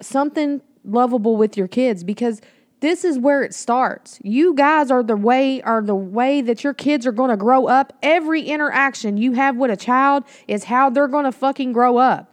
something 0.00 0.62
lovable 0.84 1.36
with 1.36 1.56
your 1.56 1.68
kids 1.68 2.04
because 2.04 2.40
this 2.80 3.04
is 3.04 3.18
where 3.18 3.42
it 3.42 3.54
starts. 3.54 4.18
You 4.22 4.54
guys 4.54 4.90
are 4.90 5.02
the 5.02 5.16
way 5.16 5.62
are 5.62 5.82
the 5.82 5.94
way 5.94 6.40
that 6.42 6.62
your 6.62 6.74
kids 6.74 7.06
are 7.06 7.12
going 7.12 7.30
to 7.30 7.36
grow 7.36 7.66
up. 7.66 7.92
Every 8.02 8.42
interaction 8.42 9.16
you 9.16 9.32
have 9.32 9.56
with 9.56 9.70
a 9.70 9.76
child 9.76 10.24
is 10.46 10.64
how 10.64 10.90
they're 10.90 11.08
going 11.08 11.24
to 11.24 11.32
fucking 11.32 11.72
grow 11.72 11.96
up 11.96 12.32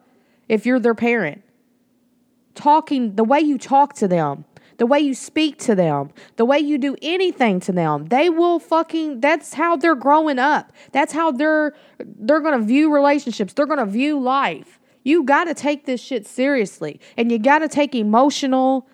if 0.49 0.65
you're 0.65 0.79
their 0.79 0.95
parent. 0.95 1.41
Talking 2.55 3.15
the 3.15 3.23
way 3.23 3.39
you 3.39 3.57
talk 3.57 3.93
to 3.95 4.07
them, 4.07 4.45
the 4.77 4.85
way 4.85 4.99
you 4.99 5.13
speak 5.13 5.57
to 5.59 5.75
them, 5.75 6.09
the 6.35 6.45
way 6.45 6.59
you 6.59 6.77
do 6.77 6.95
anything 7.01 7.59
to 7.61 7.71
them. 7.71 8.05
They 8.05 8.29
will 8.29 8.59
fucking 8.59 9.19
that's 9.19 9.53
how 9.53 9.75
they're 9.75 9.95
growing 9.95 10.39
up. 10.39 10.71
That's 10.91 11.13
how 11.13 11.31
they're 11.31 11.73
they're 11.99 12.41
going 12.41 12.59
to 12.59 12.65
view 12.65 12.93
relationships. 12.93 13.53
They're 13.53 13.65
going 13.65 13.79
to 13.79 13.85
view 13.85 14.19
life. 14.19 14.79
You 15.03 15.23
got 15.23 15.45
to 15.45 15.53
take 15.53 15.85
this 15.85 16.01
shit 16.01 16.25
seriously 16.25 16.99
and 17.17 17.31
you 17.31 17.39
got 17.39 17.59
to 17.59 17.67
take 17.67 17.93
emotional 17.93 18.87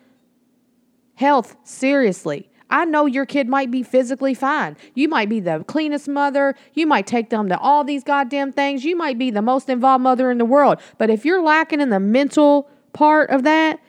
health 1.16 1.56
seriously. 1.64 2.50
I 2.72 2.86
know 2.86 3.08
your 3.08 3.26
kid 3.26 3.50
might 3.50 3.72
be 3.72 3.82
physically 3.82 4.34
fine. 4.34 4.78
You 4.94 5.08
might 5.10 5.28
be 5.28 5.40
the 5.40 5.64
cleanest 5.68 6.08
mother. 6.08 6.56
You 6.74 6.86
might 6.86 7.08
take 7.08 7.30
them 7.30 7.50
to 7.50 7.58
all 7.58 7.84
these 7.84 8.04
goddamn 8.04 8.52
things. 8.52 8.86
You 8.86 8.96
might 8.96 9.18
be 9.18 9.32
the 9.32 9.42
most 9.42 9.70
involved 9.70 10.04
mother 10.04 10.30
in 10.30 10.38
the 10.38 10.46
world. 10.46 10.80
But 10.98 11.10
if 11.10 11.26
you're 11.26 11.42
lacking 11.42 11.82
in 11.82 11.90
the 11.90 12.00
mental 12.00 12.70
part 12.94 13.32
of 13.32 13.44
that, 13.44 13.80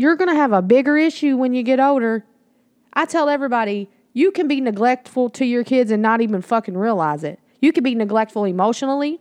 you're 0.00 0.16
going 0.16 0.28
to 0.28 0.34
have 0.34 0.52
a 0.52 0.62
bigger 0.62 0.96
issue 0.96 1.36
when 1.36 1.54
you 1.54 1.62
get 1.62 1.80
older. 1.80 2.24
I 2.92 3.04
tell 3.04 3.28
everybody, 3.28 3.88
you 4.12 4.30
can 4.32 4.48
be 4.48 4.60
neglectful 4.60 5.30
to 5.30 5.44
your 5.44 5.64
kids 5.64 5.90
and 5.90 6.02
not 6.02 6.20
even 6.20 6.42
fucking 6.42 6.76
realize 6.76 7.24
it. 7.24 7.38
You 7.60 7.72
can 7.72 7.84
be 7.84 7.94
neglectful 7.94 8.44
emotionally 8.44 9.20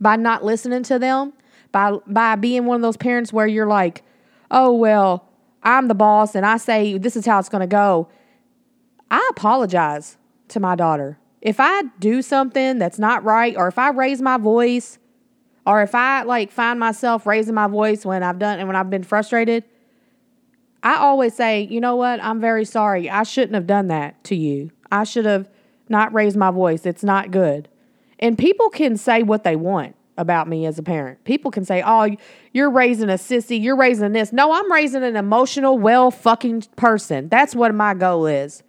by 0.00 0.16
not 0.16 0.44
listening 0.44 0.82
to 0.84 0.98
them, 0.98 1.32
by 1.70 1.96
by 2.06 2.36
being 2.36 2.66
one 2.66 2.76
of 2.76 2.82
those 2.82 2.96
parents 2.96 3.32
where 3.32 3.46
you're 3.46 3.66
like, 3.66 4.02
"Oh, 4.50 4.74
well, 4.74 5.28
I'm 5.62 5.88
the 5.88 5.94
boss 5.94 6.34
and 6.34 6.44
I 6.44 6.58
say 6.58 6.98
this 6.98 7.16
is 7.16 7.24
how 7.24 7.38
it's 7.38 7.48
going 7.48 7.60
to 7.60 7.66
go." 7.66 8.08
I 9.10 9.26
apologize 9.30 10.18
to 10.48 10.60
my 10.60 10.74
daughter. 10.74 11.18
If 11.40 11.58
I 11.58 11.82
do 11.98 12.22
something 12.22 12.78
that's 12.78 12.98
not 12.98 13.24
right 13.24 13.56
or 13.56 13.68
if 13.68 13.78
I 13.78 13.90
raise 13.90 14.22
my 14.22 14.36
voice 14.36 14.98
or 15.66 15.82
if 15.82 15.94
I 15.94 16.22
like 16.22 16.50
find 16.50 16.80
myself 16.80 17.26
raising 17.26 17.54
my 17.54 17.68
voice 17.68 18.04
when 18.04 18.22
I've 18.22 18.38
done 18.38 18.58
and 18.58 18.68
when 18.68 18.76
I've 18.76 18.90
been 18.90 19.04
frustrated, 19.04 19.64
I 20.82 20.96
always 20.96 21.34
say, 21.34 21.62
you 21.62 21.80
know 21.80 21.96
what? 21.96 22.22
I'm 22.22 22.40
very 22.40 22.64
sorry. 22.64 23.08
I 23.08 23.22
shouldn't 23.22 23.54
have 23.54 23.66
done 23.66 23.88
that 23.88 24.22
to 24.24 24.34
you. 24.34 24.70
I 24.90 25.04
should 25.04 25.26
have 25.26 25.48
not 25.88 26.12
raised 26.12 26.36
my 26.36 26.50
voice. 26.50 26.84
It's 26.84 27.04
not 27.04 27.30
good. 27.30 27.68
And 28.18 28.36
people 28.36 28.68
can 28.70 28.96
say 28.96 29.22
what 29.22 29.44
they 29.44 29.56
want 29.56 29.94
about 30.18 30.48
me 30.48 30.66
as 30.66 30.78
a 30.78 30.82
parent. 30.82 31.22
People 31.24 31.50
can 31.50 31.64
say, 31.64 31.82
oh, 31.84 32.16
you're 32.52 32.70
raising 32.70 33.08
a 33.08 33.14
sissy, 33.14 33.60
you're 33.60 33.76
raising 33.76 34.12
this. 34.12 34.32
No, 34.32 34.52
I'm 34.52 34.70
raising 34.70 35.02
an 35.02 35.16
emotional, 35.16 35.78
well 35.78 36.10
fucking 36.10 36.62
person. 36.76 37.28
That's 37.28 37.54
what 37.54 37.74
my 37.74 37.94
goal 37.94 38.26
is. 38.26 38.62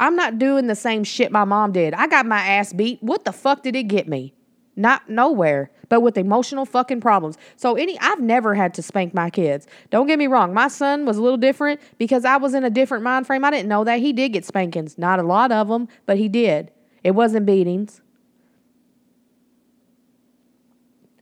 I'm 0.00 0.14
not 0.14 0.38
doing 0.38 0.66
the 0.66 0.76
same 0.76 1.04
shit 1.04 1.32
my 1.32 1.44
mom 1.44 1.72
did. 1.72 1.94
I 1.94 2.06
got 2.06 2.26
my 2.26 2.38
ass 2.38 2.72
beat. 2.72 3.02
What 3.02 3.24
the 3.24 3.32
fuck 3.32 3.62
did 3.62 3.74
it 3.74 3.84
get 3.84 4.08
me? 4.08 4.34
Not 4.76 5.08
nowhere, 5.08 5.72
but 5.88 6.00
with 6.00 6.18
emotional 6.18 6.64
fucking 6.64 7.00
problems. 7.00 7.36
So 7.56 7.74
any 7.74 7.98
I've 8.00 8.20
never 8.20 8.54
had 8.54 8.74
to 8.74 8.82
spank 8.82 9.14
my 9.14 9.30
kids. 9.30 9.66
Don't 9.90 10.06
get 10.06 10.18
me 10.18 10.26
wrong. 10.26 10.54
My 10.54 10.68
son 10.68 11.06
was 11.06 11.16
a 11.16 11.22
little 11.22 11.38
different 11.38 11.80
because 11.98 12.24
I 12.24 12.36
was 12.36 12.54
in 12.54 12.64
a 12.64 12.70
different 12.70 13.04
mind 13.04 13.26
frame. 13.26 13.44
I 13.44 13.50
didn't 13.50 13.68
know 13.68 13.84
that 13.84 14.00
he 14.00 14.12
did 14.12 14.32
get 14.32 14.44
spankings. 14.44 14.98
Not 14.98 15.18
a 15.18 15.22
lot 15.22 15.52
of 15.52 15.68
them, 15.68 15.88
but 16.06 16.18
he 16.18 16.28
did. 16.28 16.70
It 17.04 17.12
wasn't 17.12 17.46
beatings. 17.46 18.00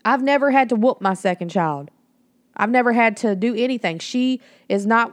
I've 0.04 0.22
never 0.22 0.50
had 0.50 0.68
to 0.68 0.76
whoop 0.76 1.00
my 1.00 1.14
second 1.14 1.48
child. 1.50 1.90
I've 2.56 2.70
never 2.70 2.92
had 2.92 3.16
to 3.18 3.34
do 3.34 3.54
anything. 3.54 3.98
She 3.98 4.40
is 4.68 4.86
not 4.86 5.12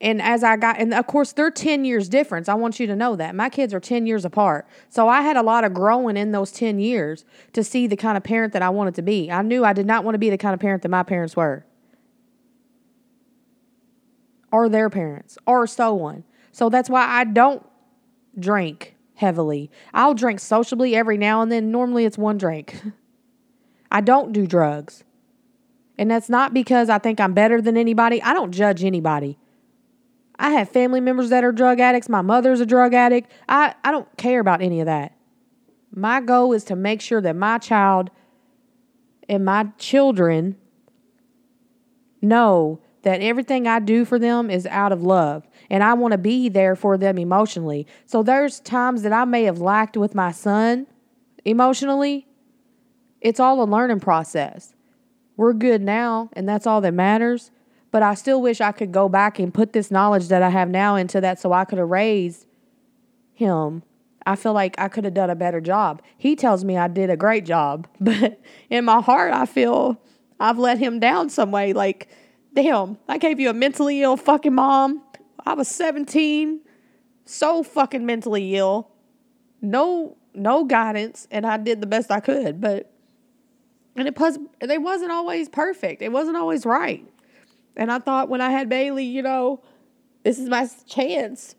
and 0.00 0.22
as 0.22 0.42
I 0.42 0.56
got, 0.56 0.78
and 0.78 0.94
of 0.94 1.06
course, 1.06 1.32
they're 1.32 1.50
10 1.50 1.84
years 1.84 2.08
difference. 2.08 2.48
I 2.48 2.54
want 2.54 2.80
you 2.80 2.86
to 2.86 2.96
know 2.96 3.16
that. 3.16 3.34
My 3.34 3.50
kids 3.50 3.74
are 3.74 3.80
10 3.80 4.06
years 4.06 4.24
apart. 4.24 4.66
So 4.88 5.08
I 5.08 5.20
had 5.20 5.36
a 5.36 5.42
lot 5.42 5.62
of 5.62 5.74
growing 5.74 6.16
in 6.16 6.32
those 6.32 6.50
10 6.52 6.78
years 6.78 7.26
to 7.52 7.62
see 7.62 7.86
the 7.86 7.96
kind 7.96 8.16
of 8.16 8.22
parent 8.22 8.54
that 8.54 8.62
I 8.62 8.70
wanted 8.70 8.94
to 8.94 9.02
be. 9.02 9.30
I 9.30 9.42
knew 9.42 9.62
I 9.62 9.74
did 9.74 9.86
not 9.86 10.02
want 10.02 10.14
to 10.14 10.18
be 10.18 10.30
the 10.30 10.38
kind 10.38 10.54
of 10.54 10.60
parent 10.60 10.82
that 10.82 10.88
my 10.88 11.02
parents 11.02 11.36
were, 11.36 11.66
or 14.50 14.70
their 14.70 14.88
parents, 14.88 15.36
or 15.46 15.66
so 15.66 16.00
on. 16.00 16.24
So 16.50 16.70
that's 16.70 16.88
why 16.88 17.06
I 17.06 17.24
don't 17.24 17.64
drink 18.38 18.96
heavily. 19.16 19.70
I'll 19.92 20.14
drink 20.14 20.40
sociably 20.40 20.96
every 20.96 21.18
now 21.18 21.42
and 21.42 21.52
then. 21.52 21.70
Normally, 21.70 22.06
it's 22.06 22.16
one 22.16 22.38
drink. 22.38 22.80
I 23.90 24.00
don't 24.00 24.32
do 24.32 24.46
drugs. 24.46 25.04
And 25.98 26.10
that's 26.10 26.30
not 26.30 26.54
because 26.54 26.88
I 26.88 26.98
think 26.98 27.20
I'm 27.20 27.34
better 27.34 27.60
than 27.60 27.76
anybody. 27.76 28.22
I 28.22 28.32
don't 28.32 28.52
judge 28.52 28.82
anybody. 28.82 29.36
I 30.40 30.52
have 30.52 30.70
family 30.70 31.00
members 31.00 31.28
that 31.28 31.44
are 31.44 31.52
drug 31.52 31.80
addicts. 31.80 32.08
My 32.08 32.22
mother's 32.22 32.60
a 32.60 32.66
drug 32.66 32.94
addict. 32.94 33.30
I, 33.46 33.74
I 33.84 33.90
don't 33.90 34.08
care 34.16 34.40
about 34.40 34.62
any 34.62 34.80
of 34.80 34.86
that. 34.86 35.14
My 35.94 36.22
goal 36.22 36.54
is 36.54 36.64
to 36.64 36.76
make 36.76 37.02
sure 37.02 37.20
that 37.20 37.36
my 37.36 37.58
child 37.58 38.10
and 39.28 39.44
my 39.44 39.68
children 39.76 40.56
know 42.22 42.80
that 43.02 43.20
everything 43.20 43.66
I 43.66 43.80
do 43.80 44.06
for 44.06 44.18
them 44.18 44.50
is 44.50 44.66
out 44.66 44.92
of 44.92 45.02
love 45.02 45.46
and 45.68 45.84
I 45.84 45.92
want 45.92 46.12
to 46.12 46.18
be 46.18 46.48
there 46.48 46.74
for 46.74 46.96
them 46.96 47.18
emotionally. 47.18 47.86
So 48.06 48.22
there's 48.22 48.60
times 48.60 49.02
that 49.02 49.12
I 49.12 49.26
may 49.26 49.44
have 49.44 49.60
lacked 49.60 49.98
with 49.98 50.14
my 50.14 50.32
son 50.32 50.86
emotionally. 51.44 52.26
It's 53.20 53.40
all 53.40 53.62
a 53.62 53.64
learning 53.64 54.00
process. 54.00 54.72
We're 55.36 55.52
good 55.52 55.82
now 55.82 56.30
and 56.32 56.48
that's 56.48 56.66
all 56.66 56.80
that 56.80 56.94
matters. 56.94 57.50
But 57.90 58.02
I 58.02 58.14
still 58.14 58.40
wish 58.40 58.60
I 58.60 58.72
could 58.72 58.92
go 58.92 59.08
back 59.08 59.38
and 59.38 59.52
put 59.52 59.72
this 59.72 59.90
knowledge 59.90 60.28
that 60.28 60.42
I 60.42 60.50
have 60.50 60.68
now 60.68 60.96
into 60.96 61.20
that 61.20 61.40
so 61.40 61.52
I 61.52 61.64
could 61.64 61.78
have 61.78 61.88
raised 61.88 62.46
him. 63.32 63.82
I 64.26 64.36
feel 64.36 64.52
like 64.52 64.74
I 64.78 64.88
could 64.88 65.04
have 65.04 65.14
done 65.14 65.30
a 65.30 65.34
better 65.34 65.60
job. 65.60 66.02
He 66.16 66.36
tells 66.36 66.64
me 66.64 66.76
I 66.76 66.88
did 66.88 67.10
a 67.10 67.16
great 67.16 67.44
job, 67.44 67.88
but 68.00 68.40
in 68.68 68.84
my 68.84 69.00
heart, 69.00 69.32
I 69.32 69.46
feel 69.46 70.00
I've 70.38 70.58
let 70.58 70.78
him 70.78 71.00
down 71.00 71.30
some 71.30 71.50
way. 71.50 71.72
Like, 71.72 72.08
damn, 72.54 72.98
I 73.08 73.18
gave 73.18 73.40
you 73.40 73.50
a 73.50 73.54
mentally 73.54 74.02
ill 74.02 74.16
fucking 74.16 74.54
mom. 74.54 75.02
I 75.44 75.54
was 75.54 75.68
17, 75.68 76.60
so 77.24 77.62
fucking 77.62 78.04
mentally 78.04 78.56
ill. 78.56 78.90
No, 79.62 80.16
no 80.34 80.64
guidance, 80.64 81.26
and 81.30 81.46
I 81.46 81.56
did 81.56 81.80
the 81.80 81.86
best 81.86 82.10
I 82.10 82.20
could, 82.20 82.60
but 82.60 82.92
and 83.96 84.06
it 84.06 84.16
it 84.60 84.82
wasn't 84.82 85.10
always 85.10 85.48
perfect. 85.48 86.02
It 86.02 86.12
wasn't 86.12 86.36
always 86.36 86.64
right. 86.64 87.06
And 87.80 87.90
I 87.90 87.98
thought 87.98 88.28
when 88.28 88.42
I 88.42 88.50
had 88.50 88.68
Bailey, 88.68 89.06
you 89.06 89.22
know, 89.22 89.62
this 90.22 90.38
is 90.38 90.50
my 90.50 90.68
chance. 90.86 91.54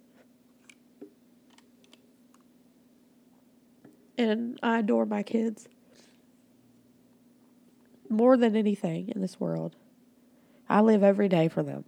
And 4.19 4.59
I 4.61 4.79
adore 4.79 5.07
my 5.07 5.23
kids 5.23 5.67
more 8.07 8.37
than 8.37 8.55
anything 8.55 9.09
in 9.09 9.19
this 9.21 9.39
world. 9.39 9.75
I 10.69 10.81
live 10.81 11.01
every 11.01 11.27
day 11.27 11.47
for 11.47 11.63
them. 11.63 11.85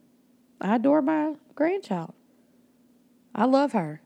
I 0.60 0.78
adore 0.78 1.04
my 1.04 1.36
grandchild. 1.54 2.16
I 3.36 3.46
love 3.46 3.74
her. 3.74 4.02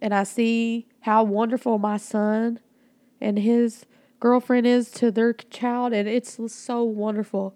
And 0.00 0.14
I 0.14 0.22
see 0.22 0.88
how 1.00 1.22
wonderful 1.22 1.78
my 1.78 1.98
son 1.98 2.60
and 3.20 3.38
his 3.38 3.84
girlfriend 4.20 4.66
is 4.66 4.90
to 4.92 5.10
their 5.10 5.34
child 5.34 5.92
and 5.92 6.08
it's 6.08 6.38
so 6.50 6.82
wonderful. 6.82 7.54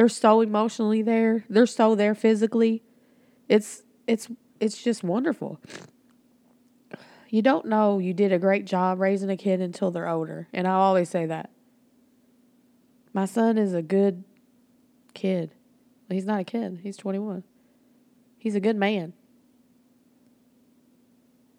They're 0.00 0.08
so 0.08 0.40
emotionally 0.40 1.02
there. 1.02 1.44
They're 1.50 1.66
so 1.66 1.94
there 1.94 2.14
physically. 2.14 2.82
It's 3.50 3.82
it's 4.06 4.30
it's 4.58 4.82
just 4.82 5.04
wonderful. 5.04 5.60
You 7.28 7.42
don't 7.42 7.66
know 7.66 7.98
you 7.98 8.14
did 8.14 8.32
a 8.32 8.38
great 8.38 8.64
job 8.64 8.98
raising 8.98 9.28
a 9.28 9.36
kid 9.36 9.60
until 9.60 9.90
they're 9.90 10.08
older. 10.08 10.48
And 10.54 10.66
I 10.66 10.70
always 10.70 11.10
say 11.10 11.26
that. 11.26 11.50
My 13.12 13.26
son 13.26 13.58
is 13.58 13.74
a 13.74 13.82
good 13.82 14.24
kid. 15.12 15.50
He's 16.08 16.24
not 16.24 16.40
a 16.40 16.44
kid. 16.44 16.80
He's 16.82 16.96
21. 16.96 17.44
He's 18.38 18.54
a 18.54 18.60
good 18.60 18.76
man. 18.76 19.12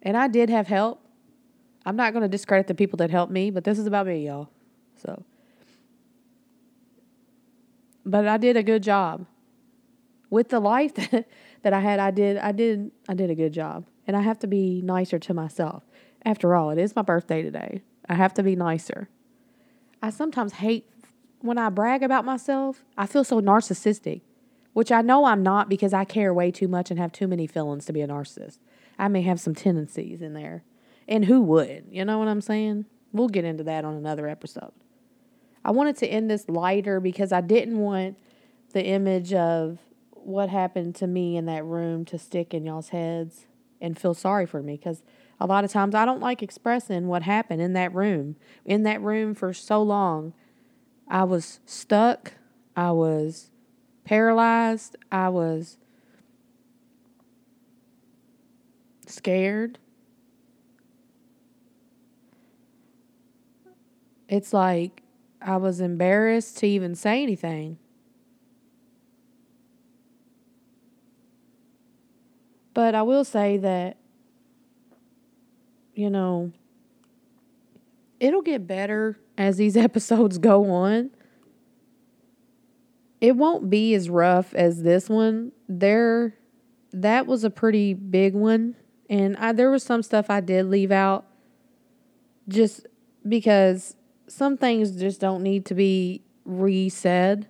And 0.02 0.16
I 0.16 0.26
did 0.26 0.50
have 0.50 0.66
help. 0.66 1.00
I'm 1.86 1.94
not 1.94 2.12
going 2.12 2.22
to 2.22 2.28
discredit 2.28 2.66
the 2.66 2.74
people 2.74 2.96
that 2.96 3.10
helped 3.10 3.30
me, 3.30 3.52
but 3.52 3.62
this 3.62 3.78
is 3.78 3.86
about 3.86 4.08
me, 4.08 4.26
y'all. 4.26 4.48
So, 4.96 5.24
but 8.04 8.26
I 8.26 8.36
did 8.36 8.56
a 8.56 8.62
good 8.62 8.82
job 8.82 9.26
with 10.30 10.48
the 10.48 10.60
life 10.60 10.94
that, 11.10 11.28
that 11.62 11.72
I 11.72 11.80
had. 11.80 11.98
I 11.98 12.10
did, 12.10 12.38
I 12.38 12.52
did, 12.52 12.90
I 13.08 13.14
did 13.14 13.30
a 13.30 13.34
good 13.34 13.52
job, 13.52 13.86
and 14.06 14.16
I 14.16 14.22
have 14.22 14.38
to 14.40 14.46
be 14.46 14.80
nicer 14.82 15.18
to 15.18 15.34
myself. 15.34 15.84
After 16.24 16.54
all, 16.54 16.70
it 16.70 16.78
is 16.78 16.94
my 16.94 17.02
birthday 17.02 17.42
today. 17.42 17.82
I 18.08 18.14
have 18.14 18.34
to 18.34 18.42
be 18.42 18.56
nicer. 18.56 19.08
I 20.02 20.10
sometimes 20.10 20.54
hate 20.54 20.88
when 21.40 21.58
I 21.58 21.68
brag 21.68 22.02
about 22.02 22.24
myself. 22.24 22.84
I 22.96 23.06
feel 23.06 23.24
so 23.24 23.40
narcissistic, 23.40 24.22
which 24.72 24.90
I 24.90 25.02
know 25.02 25.24
I'm 25.24 25.42
not 25.42 25.68
because 25.68 25.92
I 25.92 26.04
care 26.04 26.32
way 26.32 26.50
too 26.50 26.68
much 26.68 26.90
and 26.90 26.98
have 26.98 27.12
too 27.12 27.28
many 27.28 27.46
feelings 27.46 27.84
to 27.86 27.92
be 27.92 28.00
a 28.00 28.08
narcissist. 28.08 28.58
I 28.98 29.08
may 29.08 29.22
have 29.22 29.40
some 29.40 29.54
tendencies 29.54 30.22
in 30.22 30.34
there. 30.34 30.64
And 31.08 31.24
who 31.24 31.42
would? 31.42 31.86
You 31.90 32.04
know 32.04 32.18
what 32.18 32.28
I'm 32.28 32.40
saying? 32.40 32.86
We'll 33.12 33.28
get 33.28 33.44
into 33.44 33.64
that 33.64 33.84
on 33.84 33.94
another 33.94 34.28
episode. 34.28 34.72
I 35.64 35.70
wanted 35.70 35.96
to 35.98 36.06
end 36.06 36.30
this 36.30 36.48
lighter 36.48 37.00
because 37.00 37.32
I 37.32 37.40
didn't 37.40 37.78
want 37.78 38.18
the 38.72 38.84
image 38.84 39.32
of 39.32 39.78
what 40.10 40.48
happened 40.48 40.94
to 40.96 41.06
me 41.06 41.36
in 41.36 41.46
that 41.46 41.64
room 41.64 42.04
to 42.06 42.18
stick 42.18 42.54
in 42.54 42.64
y'all's 42.64 42.90
heads 42.90 43.46
and 43.80 43.98
feel 43.98 44.14
sorry 44.14 44.46
for 44.46 44.62
me 44.62 44.76
because 44.76 45.02
a 45.40 45.46
lot 45.46 45.64
of 45.64 45.72
times 45.72 45.94
I 45.94 46.04
don't 46.04 46.20
like 46.20 46.42
expressing 46.42 47.08
what 47.08 47.22
happened 47.22 47.60
in 47.60 47.72
that 47.72 47.92
room. 47.92 48.36
In 48.64 48.84
that 48.84 49.00
room 49.00 49.34
for 49.34 49.52
so 49.52 49.82
long, 49.82 50.32
I 51.08 51.24
was 51.24 51.60
stuck, 51.66 52.34
I 52.76 52.92
was 52.92 53.50
paralyzed, 54.04 54.96
I 55.10 55.28
was 55.28 55.78
scared. 59.06 59.78
It's 64.28 64.52
like 64.52 65.01
I 65.44 65.56
was 65.56 65.80
embarrassed 65.80 66.58
to 66.58 66.66
even 66.66 66.94
say 66.94 67.22
anything. 67.22 67.78
But 72.74 72.94
I 72.94 73.02
will 73.02 73.24
say 73.24 73.58
that, 73.58 73.98
you 75.94 76.08
know, 76.08 76.52
it'll 78.18 78.42
get 78.42 78.66
better 78.66 79.18
as 79.36 79.56
these 79.56 79.76
episodes 79.88 80.38
go 80.38 80.70
on. 80.70 81.10
It 83.20 83.36
won't 83.36 83.70
be 83.70 83.94
as 83.94 84.10
rough 84.10 84.54
as 84.54 84.82
this 84.82 85.08
one. 85.08 85.52
There, 85.68 86.34
that 86.92 87.26
was 87.26 87.44
a 87.44 87.50
pretty 87.50 87.94
big 87.94 88.34
one. 88.34 88.74
And 89.08 89.36
I, 89.36 89.52
there 89.52 89.70
was 89.70 89.82
some 89.82 90.02
stuff 90.02 90.30
I 90.30 90.40
did 90.40 90.66
leave 90.66 90.90
out 90.90 91.26
just 92.48 92.86
because 93.28 93.94
some 94.32 94.56
things 94.56 94.92
just 94.92 95.20
don't 95.20 95.42
need 95.42 95.66
to 95.66 95.74
be 95.74 96.22
re-said. 96.44 97.46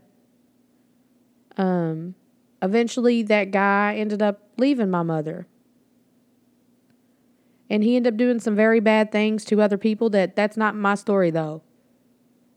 Um, 1.57 2.17
eventually, 2.61 3.23
that 3.23 3.53
guy 3.53 3.95
ended 3.97 4.21
up 4.21 4.43
leaving 4.57 4.91
my 4.91 5.03
mother, 5.03 5.47
and 7.71 7.85
he 7.85 7.95
ended 7.95 8.15
up 8.15 8.19
doing 8.19 8.41
some 8.41 8.57
very 8.57 8.81
bad 8.81 9.13
things 9.13 9.45
to 9.47 9.63
other 9.63 9.79
people. 9.79 10.11
That 10.11 10.35
that's 10.35 10.57
not 10.57 10.75
my 10.75 10.97
story 10.97 11.31
though. 11.31 11.63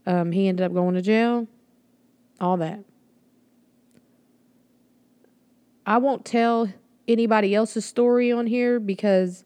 Um, 0.07 0.32
he 0.32 0.47
ended 0.47 0.65
up 0.65 0.73
going 0.73 0.95
to 0.95 1.01
jail, 1.01 1.47
all 2.41 2.57
that. 2.57 2.80
I 5.86 5.97
won't 5.97 6.26
tell 6.26 6.73
anybody 7.07 7.53
else's 7.53 7.86
story 7.86 8.32
on 8.32 8.47
here 8.47 8.80
because 8.80 9.43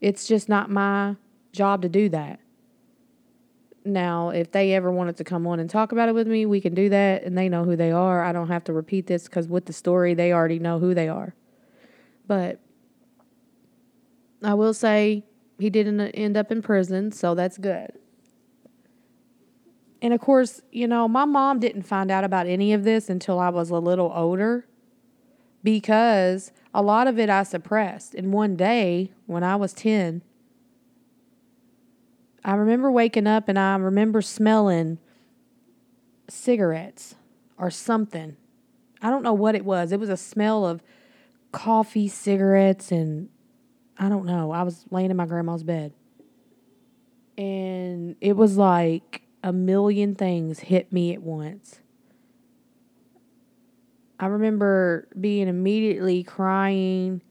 it's 0.00 0.26
just 0.28 0.48
not 0.48 0.70
my 0.70 1.16
job 1.52 1.82
to 1.82 1.88
do 1.88 2.10
that. 2.10 2.40
Now, 3.84 4.28
if 4.28 4.52
they 4.52 4.74
ever 4.74 4.90
wanted 4.90 5.16
to 5.16 5.24
come 5.24 5.46
on 5.46 5.58
and 5.58 5.70
talk 5.70 5.92
about 5.92 6.08
it 6.08 6.14
with 6.14 6.26
me, 6.26 6.44
we 6.44 6.60
can 6.60 6.74
do 6.74 6.90
that 6.90 7.22
and 7.22 7.36
they 7.36 7.48
know 7.48 7.64
who 7.64 7.76
they 7.76 7.90
are. 7.90 8.22
I 8.22 8.32
don't 8.32 8.48
have 8.48 8.64
to 8.64 8.72
repeat 8.72 9.06
this 9.06 9.24
because 9.24 9.48
with 9.48 9.64
the 9.64 9.72
story, 9.72 10.12
they 10.12 10.32
already 10.32 10.58
know 10.58 10.78
who 10.78 10.92
they 10.92 11.08
are. 11.08 11.34
But 12.26 12.60
I 14.42 14.54
will 14.54 14.74
say 14.74 15.24
he 15.58 15.70
didn't 15.70 16.00
end 16.00 16.36
up 16.36 16.52
in 16.52 16.60
prison, 16.60 17.10
so 17.12 17.34
that's 17.34 17.56
good. 17.56 17.92
And 20.02 20.14
of 20.14 20.20
course, 20.20 20.62
you 20.70 20.86
know, 20.86 21.08
my 21.08 21.24
mom 21.24 21.58
didn't 21.58 21.82
find 21.82 22.10
out 22.10 22.24
about 22.24 22.46
any 22.46 22.72
of 22.72 22.84
this 22.84 23.08
until 23.08 23.38
I 23.38 23.48
was 23.50 23.70
a 23.70 23.78
little 23.78 24.12
older 24.14 24.66
because 25.62 26.52
a 26.72 26.82
lot 26.82 27.06
of 27.06 27.18
it 27.18 27.28
I 27.28 27.42
suppressed. 27.42 28.14
And 28.14 28.32
one 28.32 28.56
day 28.56 29.12
when 29.26 29.44
I 29.44 29.56
was 29.56 29.72
10, 29.72 30.22
I 32.44 32.54
remember 32.54 32.90
waking 32.90 33.26
up 33.26 33.48
and 33.48 33.58
I 33.58 33.76
remember 33.76 34.22
smelling 34.22 34.98
cigarettes 36.28 37.14
or 37.58 37.70
something. 37.70 38.36
I 39.02 39.10
don't 39.10 39.22
know 39.22 39.34
what 39.34 39.54
it 39.54 39.64
was. 39.64 39.92
It 39.92 40.00
was 40.00 40.08
a 40.08 40.16
smell 40.16 40.66
of 40.66 40.82
coffee, 41.52 42.08
cigarettes, 42.08 42.92
and 42.92 43.28
I 43.98 44.08
don't 44.08 44.24
know. 44.24 44.50
I 44.50 44.62
was 44.62 44.84
laying 44.90 45.10
in 45.10 45.16
my 45.16 45.26
grandma's 45.26 45.62
bed. 45.62 45.92
And 47.36 48.16
it 48.20 48.36
was 48.36 48.56
like 48.56 49.22
a 49.42 49.52
million 49.52 50.14
things 50.14 50.60
hit 50.60 50.92
me 50.92 51.12
at 51.12 51.22
once. 51.22 51.80
I 54.18 54.26
remember 54.26 55.08
being 55.18 55.48
immediately 55.48 56.22
crying 56.22 57.22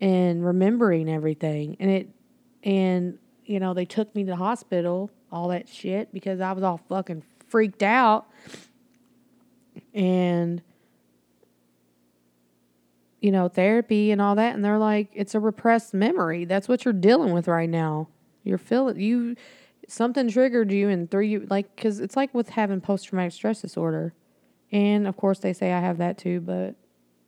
and 0.00 0.44
remembering 0.44 1.08
everything. 1.08 1.76
And 1.80 1.90
it, 1.90 2.08
and 2.62 3.18
you 3.44 3.60
know, 3.60 3.74
they 3.74 3.84
took 3.84 4.14
me 4.14 4.24
to 4.24 4.30
the 4.30 4.36
hospital, 4.36 5.10
all 5.30 5.48
that 5.48 5.68
shit, 5.68 6.12
because 6.12 6.40
I 6.40 6.52
was 6.52 6.62
all 6.62 6.78
fucking 6.88 7.22
freaked 7.48 7.82
out. 7.82 8.26
And, 9.94 10.62
you 13.20 13.30
know, 13.30 13.48
therapy 13.48 14.10
and 14.10 14.20
all 14.20 14.34
that. 14.34 14.54
And 14.54 14.64
they're 14.64 14.78
like, 14.78 15.08
it's 15.12 15.34
a 15.34 15.40
repressed 15.40 15.94
memory. 15.94 16.44
That's 16.44 16.68
what 16.68 16.84
you're 16.84 16.94
dealing 16.94 17.32
with 17.32 17.48
right 17.48 17.68
now. 17.68 18.08
You're 18.42 18.58
feeling, 18.58 18.98
you, 18.98 19.36
something 19.88 20.28
triggered 20.28 20.72
you 20.72 20.88
and 20.88 21.10
threw 21.10 21.22
you, 21.22 21.46
like, 21.48 21.74
because 21.76 22.00
it's 22.00 22.16
like 22.16 22.34
with 22.34 22.50
having 22.50 22.80
post 22.80 23.08
traumatic 23.08 23.32
stress 23.32 23.60
disorder. 23.60 24.14
And 24.72 25.06
of 25.06 25.16
course, 25.16 25.38
they 25.38 25.52
say 25.52 25.72
I 25.72 25.80
have 25.80 25.98
that 25.98 26.18
too, 26.18 26.40
but, 26.40 26.74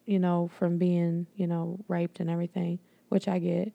you 0.07 0.19
know, 0.19 0.51
from 0.59 0.79
being, 0.79 1.27
you 1.37 1.47
know, 1.47 1.79
raped 1.89 2.21
and 2.21 2.29
everything, 2.29 2.79
which 3.11 3.29
I 3.29 3.39
get 3.39 3.73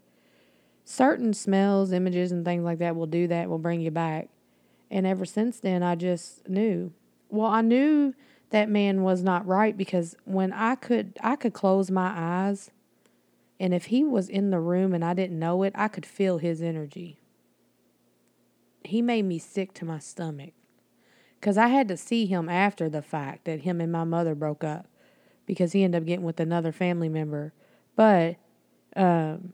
certain 0.89 1.33
smells, 1.35 1.91
images, 1.91 2.31
and 2.31 2.43
things 2.43 2.63
like 2.63 2.79
that 2.79 2.95
will 2.95 3.05
do 3.05 3.27
that, 3.27 3.47
will 3.47 3.59
bring 3.59 3.79
you 3.79 3.91
back. 3.91 4.27
And 4.89 5.05
ever 5.05 5.23
since 5.23 5.59
then, 5.59 5.83
I 5.83 5.93
just 5.93 6.49
knew. 6.49 6.91
Well, 7.29 7.47
I 7.47 7.61
knew 7.61 8.15
that 8.49 8.69
man 8.69 9.03
was 9.03 9.21
not 9.21 9.45
right 9.45 9.77
because 9.77 10.15
when 10.25 10.51
I 10.51 10.73
could, 10.73 11.13
I 11.21 11.35
could 11.35 11.53
close 11.53 11.91
my 11.91 12.11
eyes, 12.15 12.71
and 13.59 13.71
if 13.71 13.85
he 13.85 14.03
was 14.03 14.29
in 14.29 14.49
the 14.49 14.59
room 14.59 14.95
and 14.95 15.05
I 15.05 15.13
didn't 15.13 15.37
know 15.37 15.61
it, 15.61 15.73
I 15.75 15.89
could 15.89 16.07
feel 16.07 16.39
his 16.39 16.59
energy. 16.59 17.19
He 18.83 19.03
made 19.03 19.25
me 19.25 19.37
sick 19.37 19.75
to 19.75 19.85
my 19.85 19.99
stomach 19.99 20.53
because 21.39 21.57
I 21.57 21.67
had 21.67 21.87
to 21.89 21.97
see 21.97 22.25
him 22.25 22.49
after 22.49 22.89
the 22.89 23.03
fact 23.03 23.45
that 23.45 23.61
him 23.61 23.79
and 23.79 23.91
my 23.91 24.05
mother 24.05 24.33
broke 24.33 24.63
up 24.63 24.87
because 25.45 25.73
he 25.73 25.83
ended 25.83 26.01
up 26.01 26.07
getting 26.07 26.25
with 26.25 26.39
another 26.39 26.71
family 26.71 27.09
member. 27.09 27.53
But 27.95 28.37
um, 28.95 29.53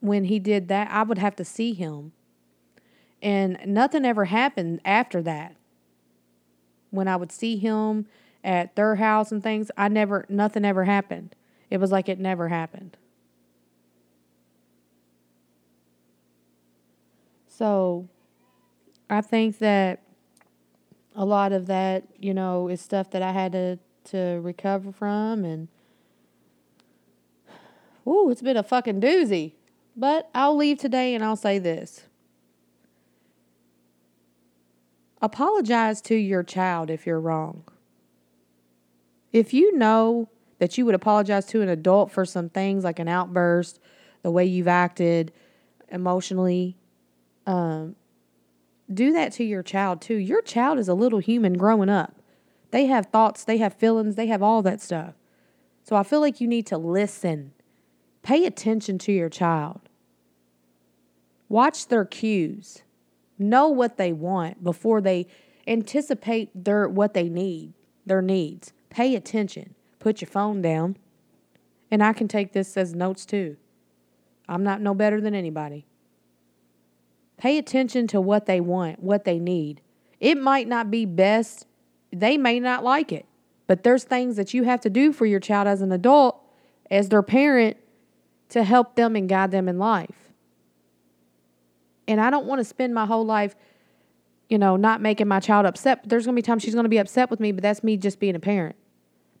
when 0.00 0.24
he 0.24 0.38
did 0.38 0.68
that, 0.68 0.88
I 0.90 1.02
would 1.02 1.18
have 1.18 1.36
to 1.36 1.44
see 1.44 1.72
him. 1.72 2.12
And 3.20 3.58
nothing 3.66 4.04
ever 4.04 4.26
happened 4.26 4.80
after 4.84 5.22
that. 5.22 5.56
When 6.90 7.08
I 7.08 7.16
would 7.16 7.32
see 7.32 7.56
him 7.58 8.06
at 8.44 8.76
their 8.76 8.94
house 8.96 9.32
and 9.32 9.42
things, 9.42 9.70
I 9.76 9.88
never, 9.88 10.24
nothing 10.28 10.64
ever 10.64 10.84
happened. 10.84 11.34
It 11.70 11.78
was 11.78 11.92
like 11.92 12.08
it 12.08 12.18
never 12.18 12.48
happened. 12.48 12.96
So 17.48 18.08
I 19.10 19.20
think 19.20 19.58
that 19.58 20.02
a 21.16 21.24
lot 21.24 21.52
of 21.52 21.66
that, 21.66 22.04
you 22.16 22.32
know, 22.32 22.68
is 22.68 22.80
stuff 22.80 23.10
that 23.10 23.22
I 23.22 23.32
had 23.32 23.52
to, 23.52 23.78
to 24.04 24.40
recover 24.40 24.92
from. 24.92 25.44
And, 25.44 25.68
ooh, 28.06 28.30
it's 28.30 28.42
been 28.42 28.56
a 28.56 28.62
fucking 28.62 29.00
doozy. 29.00 29.54
But 29.98 30.30
I'll 30.34 30.56
leave 30.56 30.78
today 30.78 31.14
and 31.14 31.24
I'll 31.24 31.36
say 31.36 31.58
this. 31.58 32.08
apologize 35.20 36.00
to 36.02 36.14
your 36.14 36.42
child 36.42 36.90
if 36.90 37.06
you're 37.06 37.20
wrong. 37.20 37.64
If 39.32 39.52
you 39.52 39.76
know 39.76 40.28
that 40.58 40.78
you 40.78 40.86
would 40.86 40.94
apologize 40.94 41.46
to 41.46 41.62
an 41.62 41.68
adult 41.68 42.10
for 42.10 42.24
some 42.24 42.48
things 42.48 42.84
like 42.84 42.98
an 42.98 43.08
outburst, 43.08 43.78
the 44.22 44.30
way 44.30 44.44
you've 44.44 44.68
acted 44.68 45.32
emotionally, 45.90 46.76
um, 47.46 47.94
do 48.92 49.12
that 49.12 49.32
to 49.32 49.44
your 49.44 49.62
child 49.62 50.00
too. 50.00 50.16
Your 50.16 50.42
child 50.42 50.78
is 50.78 50.88
a 50.88 50.94
little 50.94 51.18
human 51.18 51.54
growing 51.54 51.88
up. 51.88 52.14
They 52.70 52.86
have 52.86 53.06
thoughts, 53.06 53.44
they 53.44 53.58
have 53.58 53.74
feelings, 53.74 54.14
they 54.14 54.26
have 54.26 54.42
all 54.42 54.62
that 54.62 54.80
stuff. 54.80 55.14
So 55.82 55.96
I 55.96 56.02
feel 56.02 56.20
like 56.20 56.40
you 56.40 56.48
need 56.48 56.66
to 56.66 56.78
listen. 56.78 57.52
Pay 58.22 58.44
attention 58.44 58.98
to 58.98 59.12
your 59.12 59.30
child. 59.30 59.87
Watch 61.48 61.88
their 61.88 62.04
cues. 62.04 62.82
Know 63.38 63.68
what 63.68 63.96
they 63.96 64.12
want 64.12 64.62
before 64.62 65.00
they 65.00 65.26
anticipate 65.66 66.50
their 66.54 66.88
what 66.88 67.14
they 67.14 67.28
need, 67.28 67.72
their 68.04 68.22
needs. 68.22 68.72
Pay 68.90 69.14
attention. 69.14 69.74
Put 69.98 70.20
your 70.20 70.28
phone 70.28 70.62
down. 70.62 70.96
And 71.90 72.02
I 72.02 72.12
can 72.12 72.28
take 72.28 72.52
this 72.52 72.76
as 72.76 72.94
notes 72.94 73.24
too. 73.24 73.56
I'm 74.48 74.62
not 74.62 74.80
no 74.80 74.94
better 74.94 75.20
than 75.20 75.34
anybody. 75.34 75.86
Pay 77.36 77.58
attention 77.58 78.06
to 78.08 78.20
what 78.20 78.46
they 78.46 78.60
want, 78.60 79.02
what 79.02 79.24
they 79.24 79.38
need. 79.38 79.80
It 80.20 80.36
might 80.38 80.66
not 80.66 80.90
be 80.90 81.06
best, 81.06 81.66
they 82.12 82.36
may 82.36 82.58
not 82.58 82.82
like 82.82 83.12
it, 83.12 83.26
but 83.66 83.84
there's 83.84 84.04
things 84.04 84.36
that 84.36 84.52
you 84.52 84.64
have 84.64 84.80
to 84.80 84.90
do 84.90 85.12
for 85.12 85.24
your 85.26 85.38
child 85.38 85.68
as 85.68 85.80
an 85.80 85.92
adult, 85.92 86.42
as 86.90 87.08
their 87.10 87.22
parent, 87.22 87.76
to 88.48 88.64
help 88.64 88.96
them 88.96 89.14
and 89.14 89.28
guide 89.28 89.50
them 89.50 89.68
in 89.68 89.78
life. 89.78 90.27
And 92.08 92.20
I 92.20 92.30
don't 92.30 92.46
want 92.46 92.58
to 92.58 92.64
spend 92.64 92.92
my 92.92 93.06
whole 93.06 93.24
life, 93.24 93.54
you 94.48 94.58
know, 94.58 94.76
not 94.76 95.00
making 95.00 95.28
my 95.28 95.38
child 95.38 95.64
upset. 95.64 96.08
There's 96.08 96.24
going 96.24 96.34
to 96.34 96.42
be 96.42 96.44
times 96.44 96.64
she's 96.64 96.74
going 96.74 96.84
to 96.84 96.90
be 96.90 96.98
upset 96.98 97.30
with 97.30 97.38
me, 97.38 97.52
but 97.52 97.62
that's 97.62 97.84
me 97.84 97.96
just 97.96 98.18
being 98.18 98.34
a 98.34 98.40
parent. 98.40 98.74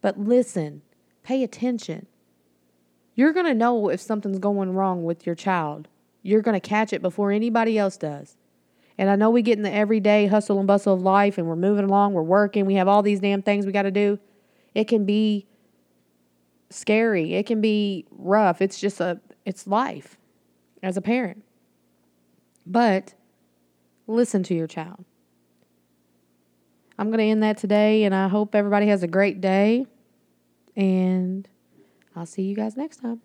But 0.00 0.20
listen, 0.20 0.82
pay 1.24 1.42
attention. 1.42 2.06
You're 3.16 3.32
going 3.32 3.46
to 3.46 3.54
know 3.54 3.88
if 3.88 4.00
something's 4.00 4.38
going 4.38 4.74
wrong 4.74 5.02
with 5.02 5.26
your 5.26 5.34
child 5.34 5.88
you're 6.22 6.42
going 6.42 6.58
to 6.58 6.68
catch 6.68 6.92
it 6.92 7.02
before 7.02 7.32
anybody 7.32 7.78
else 7.78 7.96
does. 7.96 8.36
And 8.96 9.08
I 9.08 9.16
know 9.16 9.30
we 9.30 9.42
get 9.42 9.56
in 9.56 9.62
the 9.62 9.72
everyday 9.72 10.26
hustle 10.26 10.58
and 10.58 10.66
bustle 10.66 10.94
of 10.94 11.02
life 11.02 11.38
and 11.38 11.46
we're 11.46 11.56
moving 11.56 11.84
along, 11.84 12.14
we're 12.14 12.22
working, 12.22 12.66
we 12.66 12.74
have 12.74 12.88
all 12.88 13.02
these 13.02 13.20
damn 13.20 13.42
things 13.42 13.64
we 13.64 13.72
got 13.72 13.82
to 13.82 13.90
do. 13.90 14.18
It 14.74 14.84
can 14.84 15.04
be 15.04 15.46
scary, 16.70 17.34
it 17.34 17.46
can 17.46 17.60
be 17.60 18.06
rough. 18.10 18.60
It's 18.60 18.80
just 18.80 19.00
a 19.00 19.20
it's 19.44 19.66
life 19.66 20.18
as 20.82 20.96
a 20.96 21.00
parent. 21.00 21.42
But 22.68 23.14
listen 24.06 24.42
to 24.44 24.54
your 24.54 24.66
child. 24.66 25.04
I'm 26.98 27.08
going 27.08 27.18
to 27.18 27.24
end 27.24 27.42
that 27.42 27.56
today 27.56 28.04
and 28.04 28.14
I 28.14 28.28
hope 28.28 28.54
everybody 28.54 28.88
has 28.88 29.02
a 29.02 29.08
great 29.08 29.40
day 29.40 29.86
and 30.76 31.48
I'll 32.14 32.26
see 32.26 32.42
you 32.42 32.54
guys 32.54 32.76
next 32.76 32.98
time. 32.98 33.22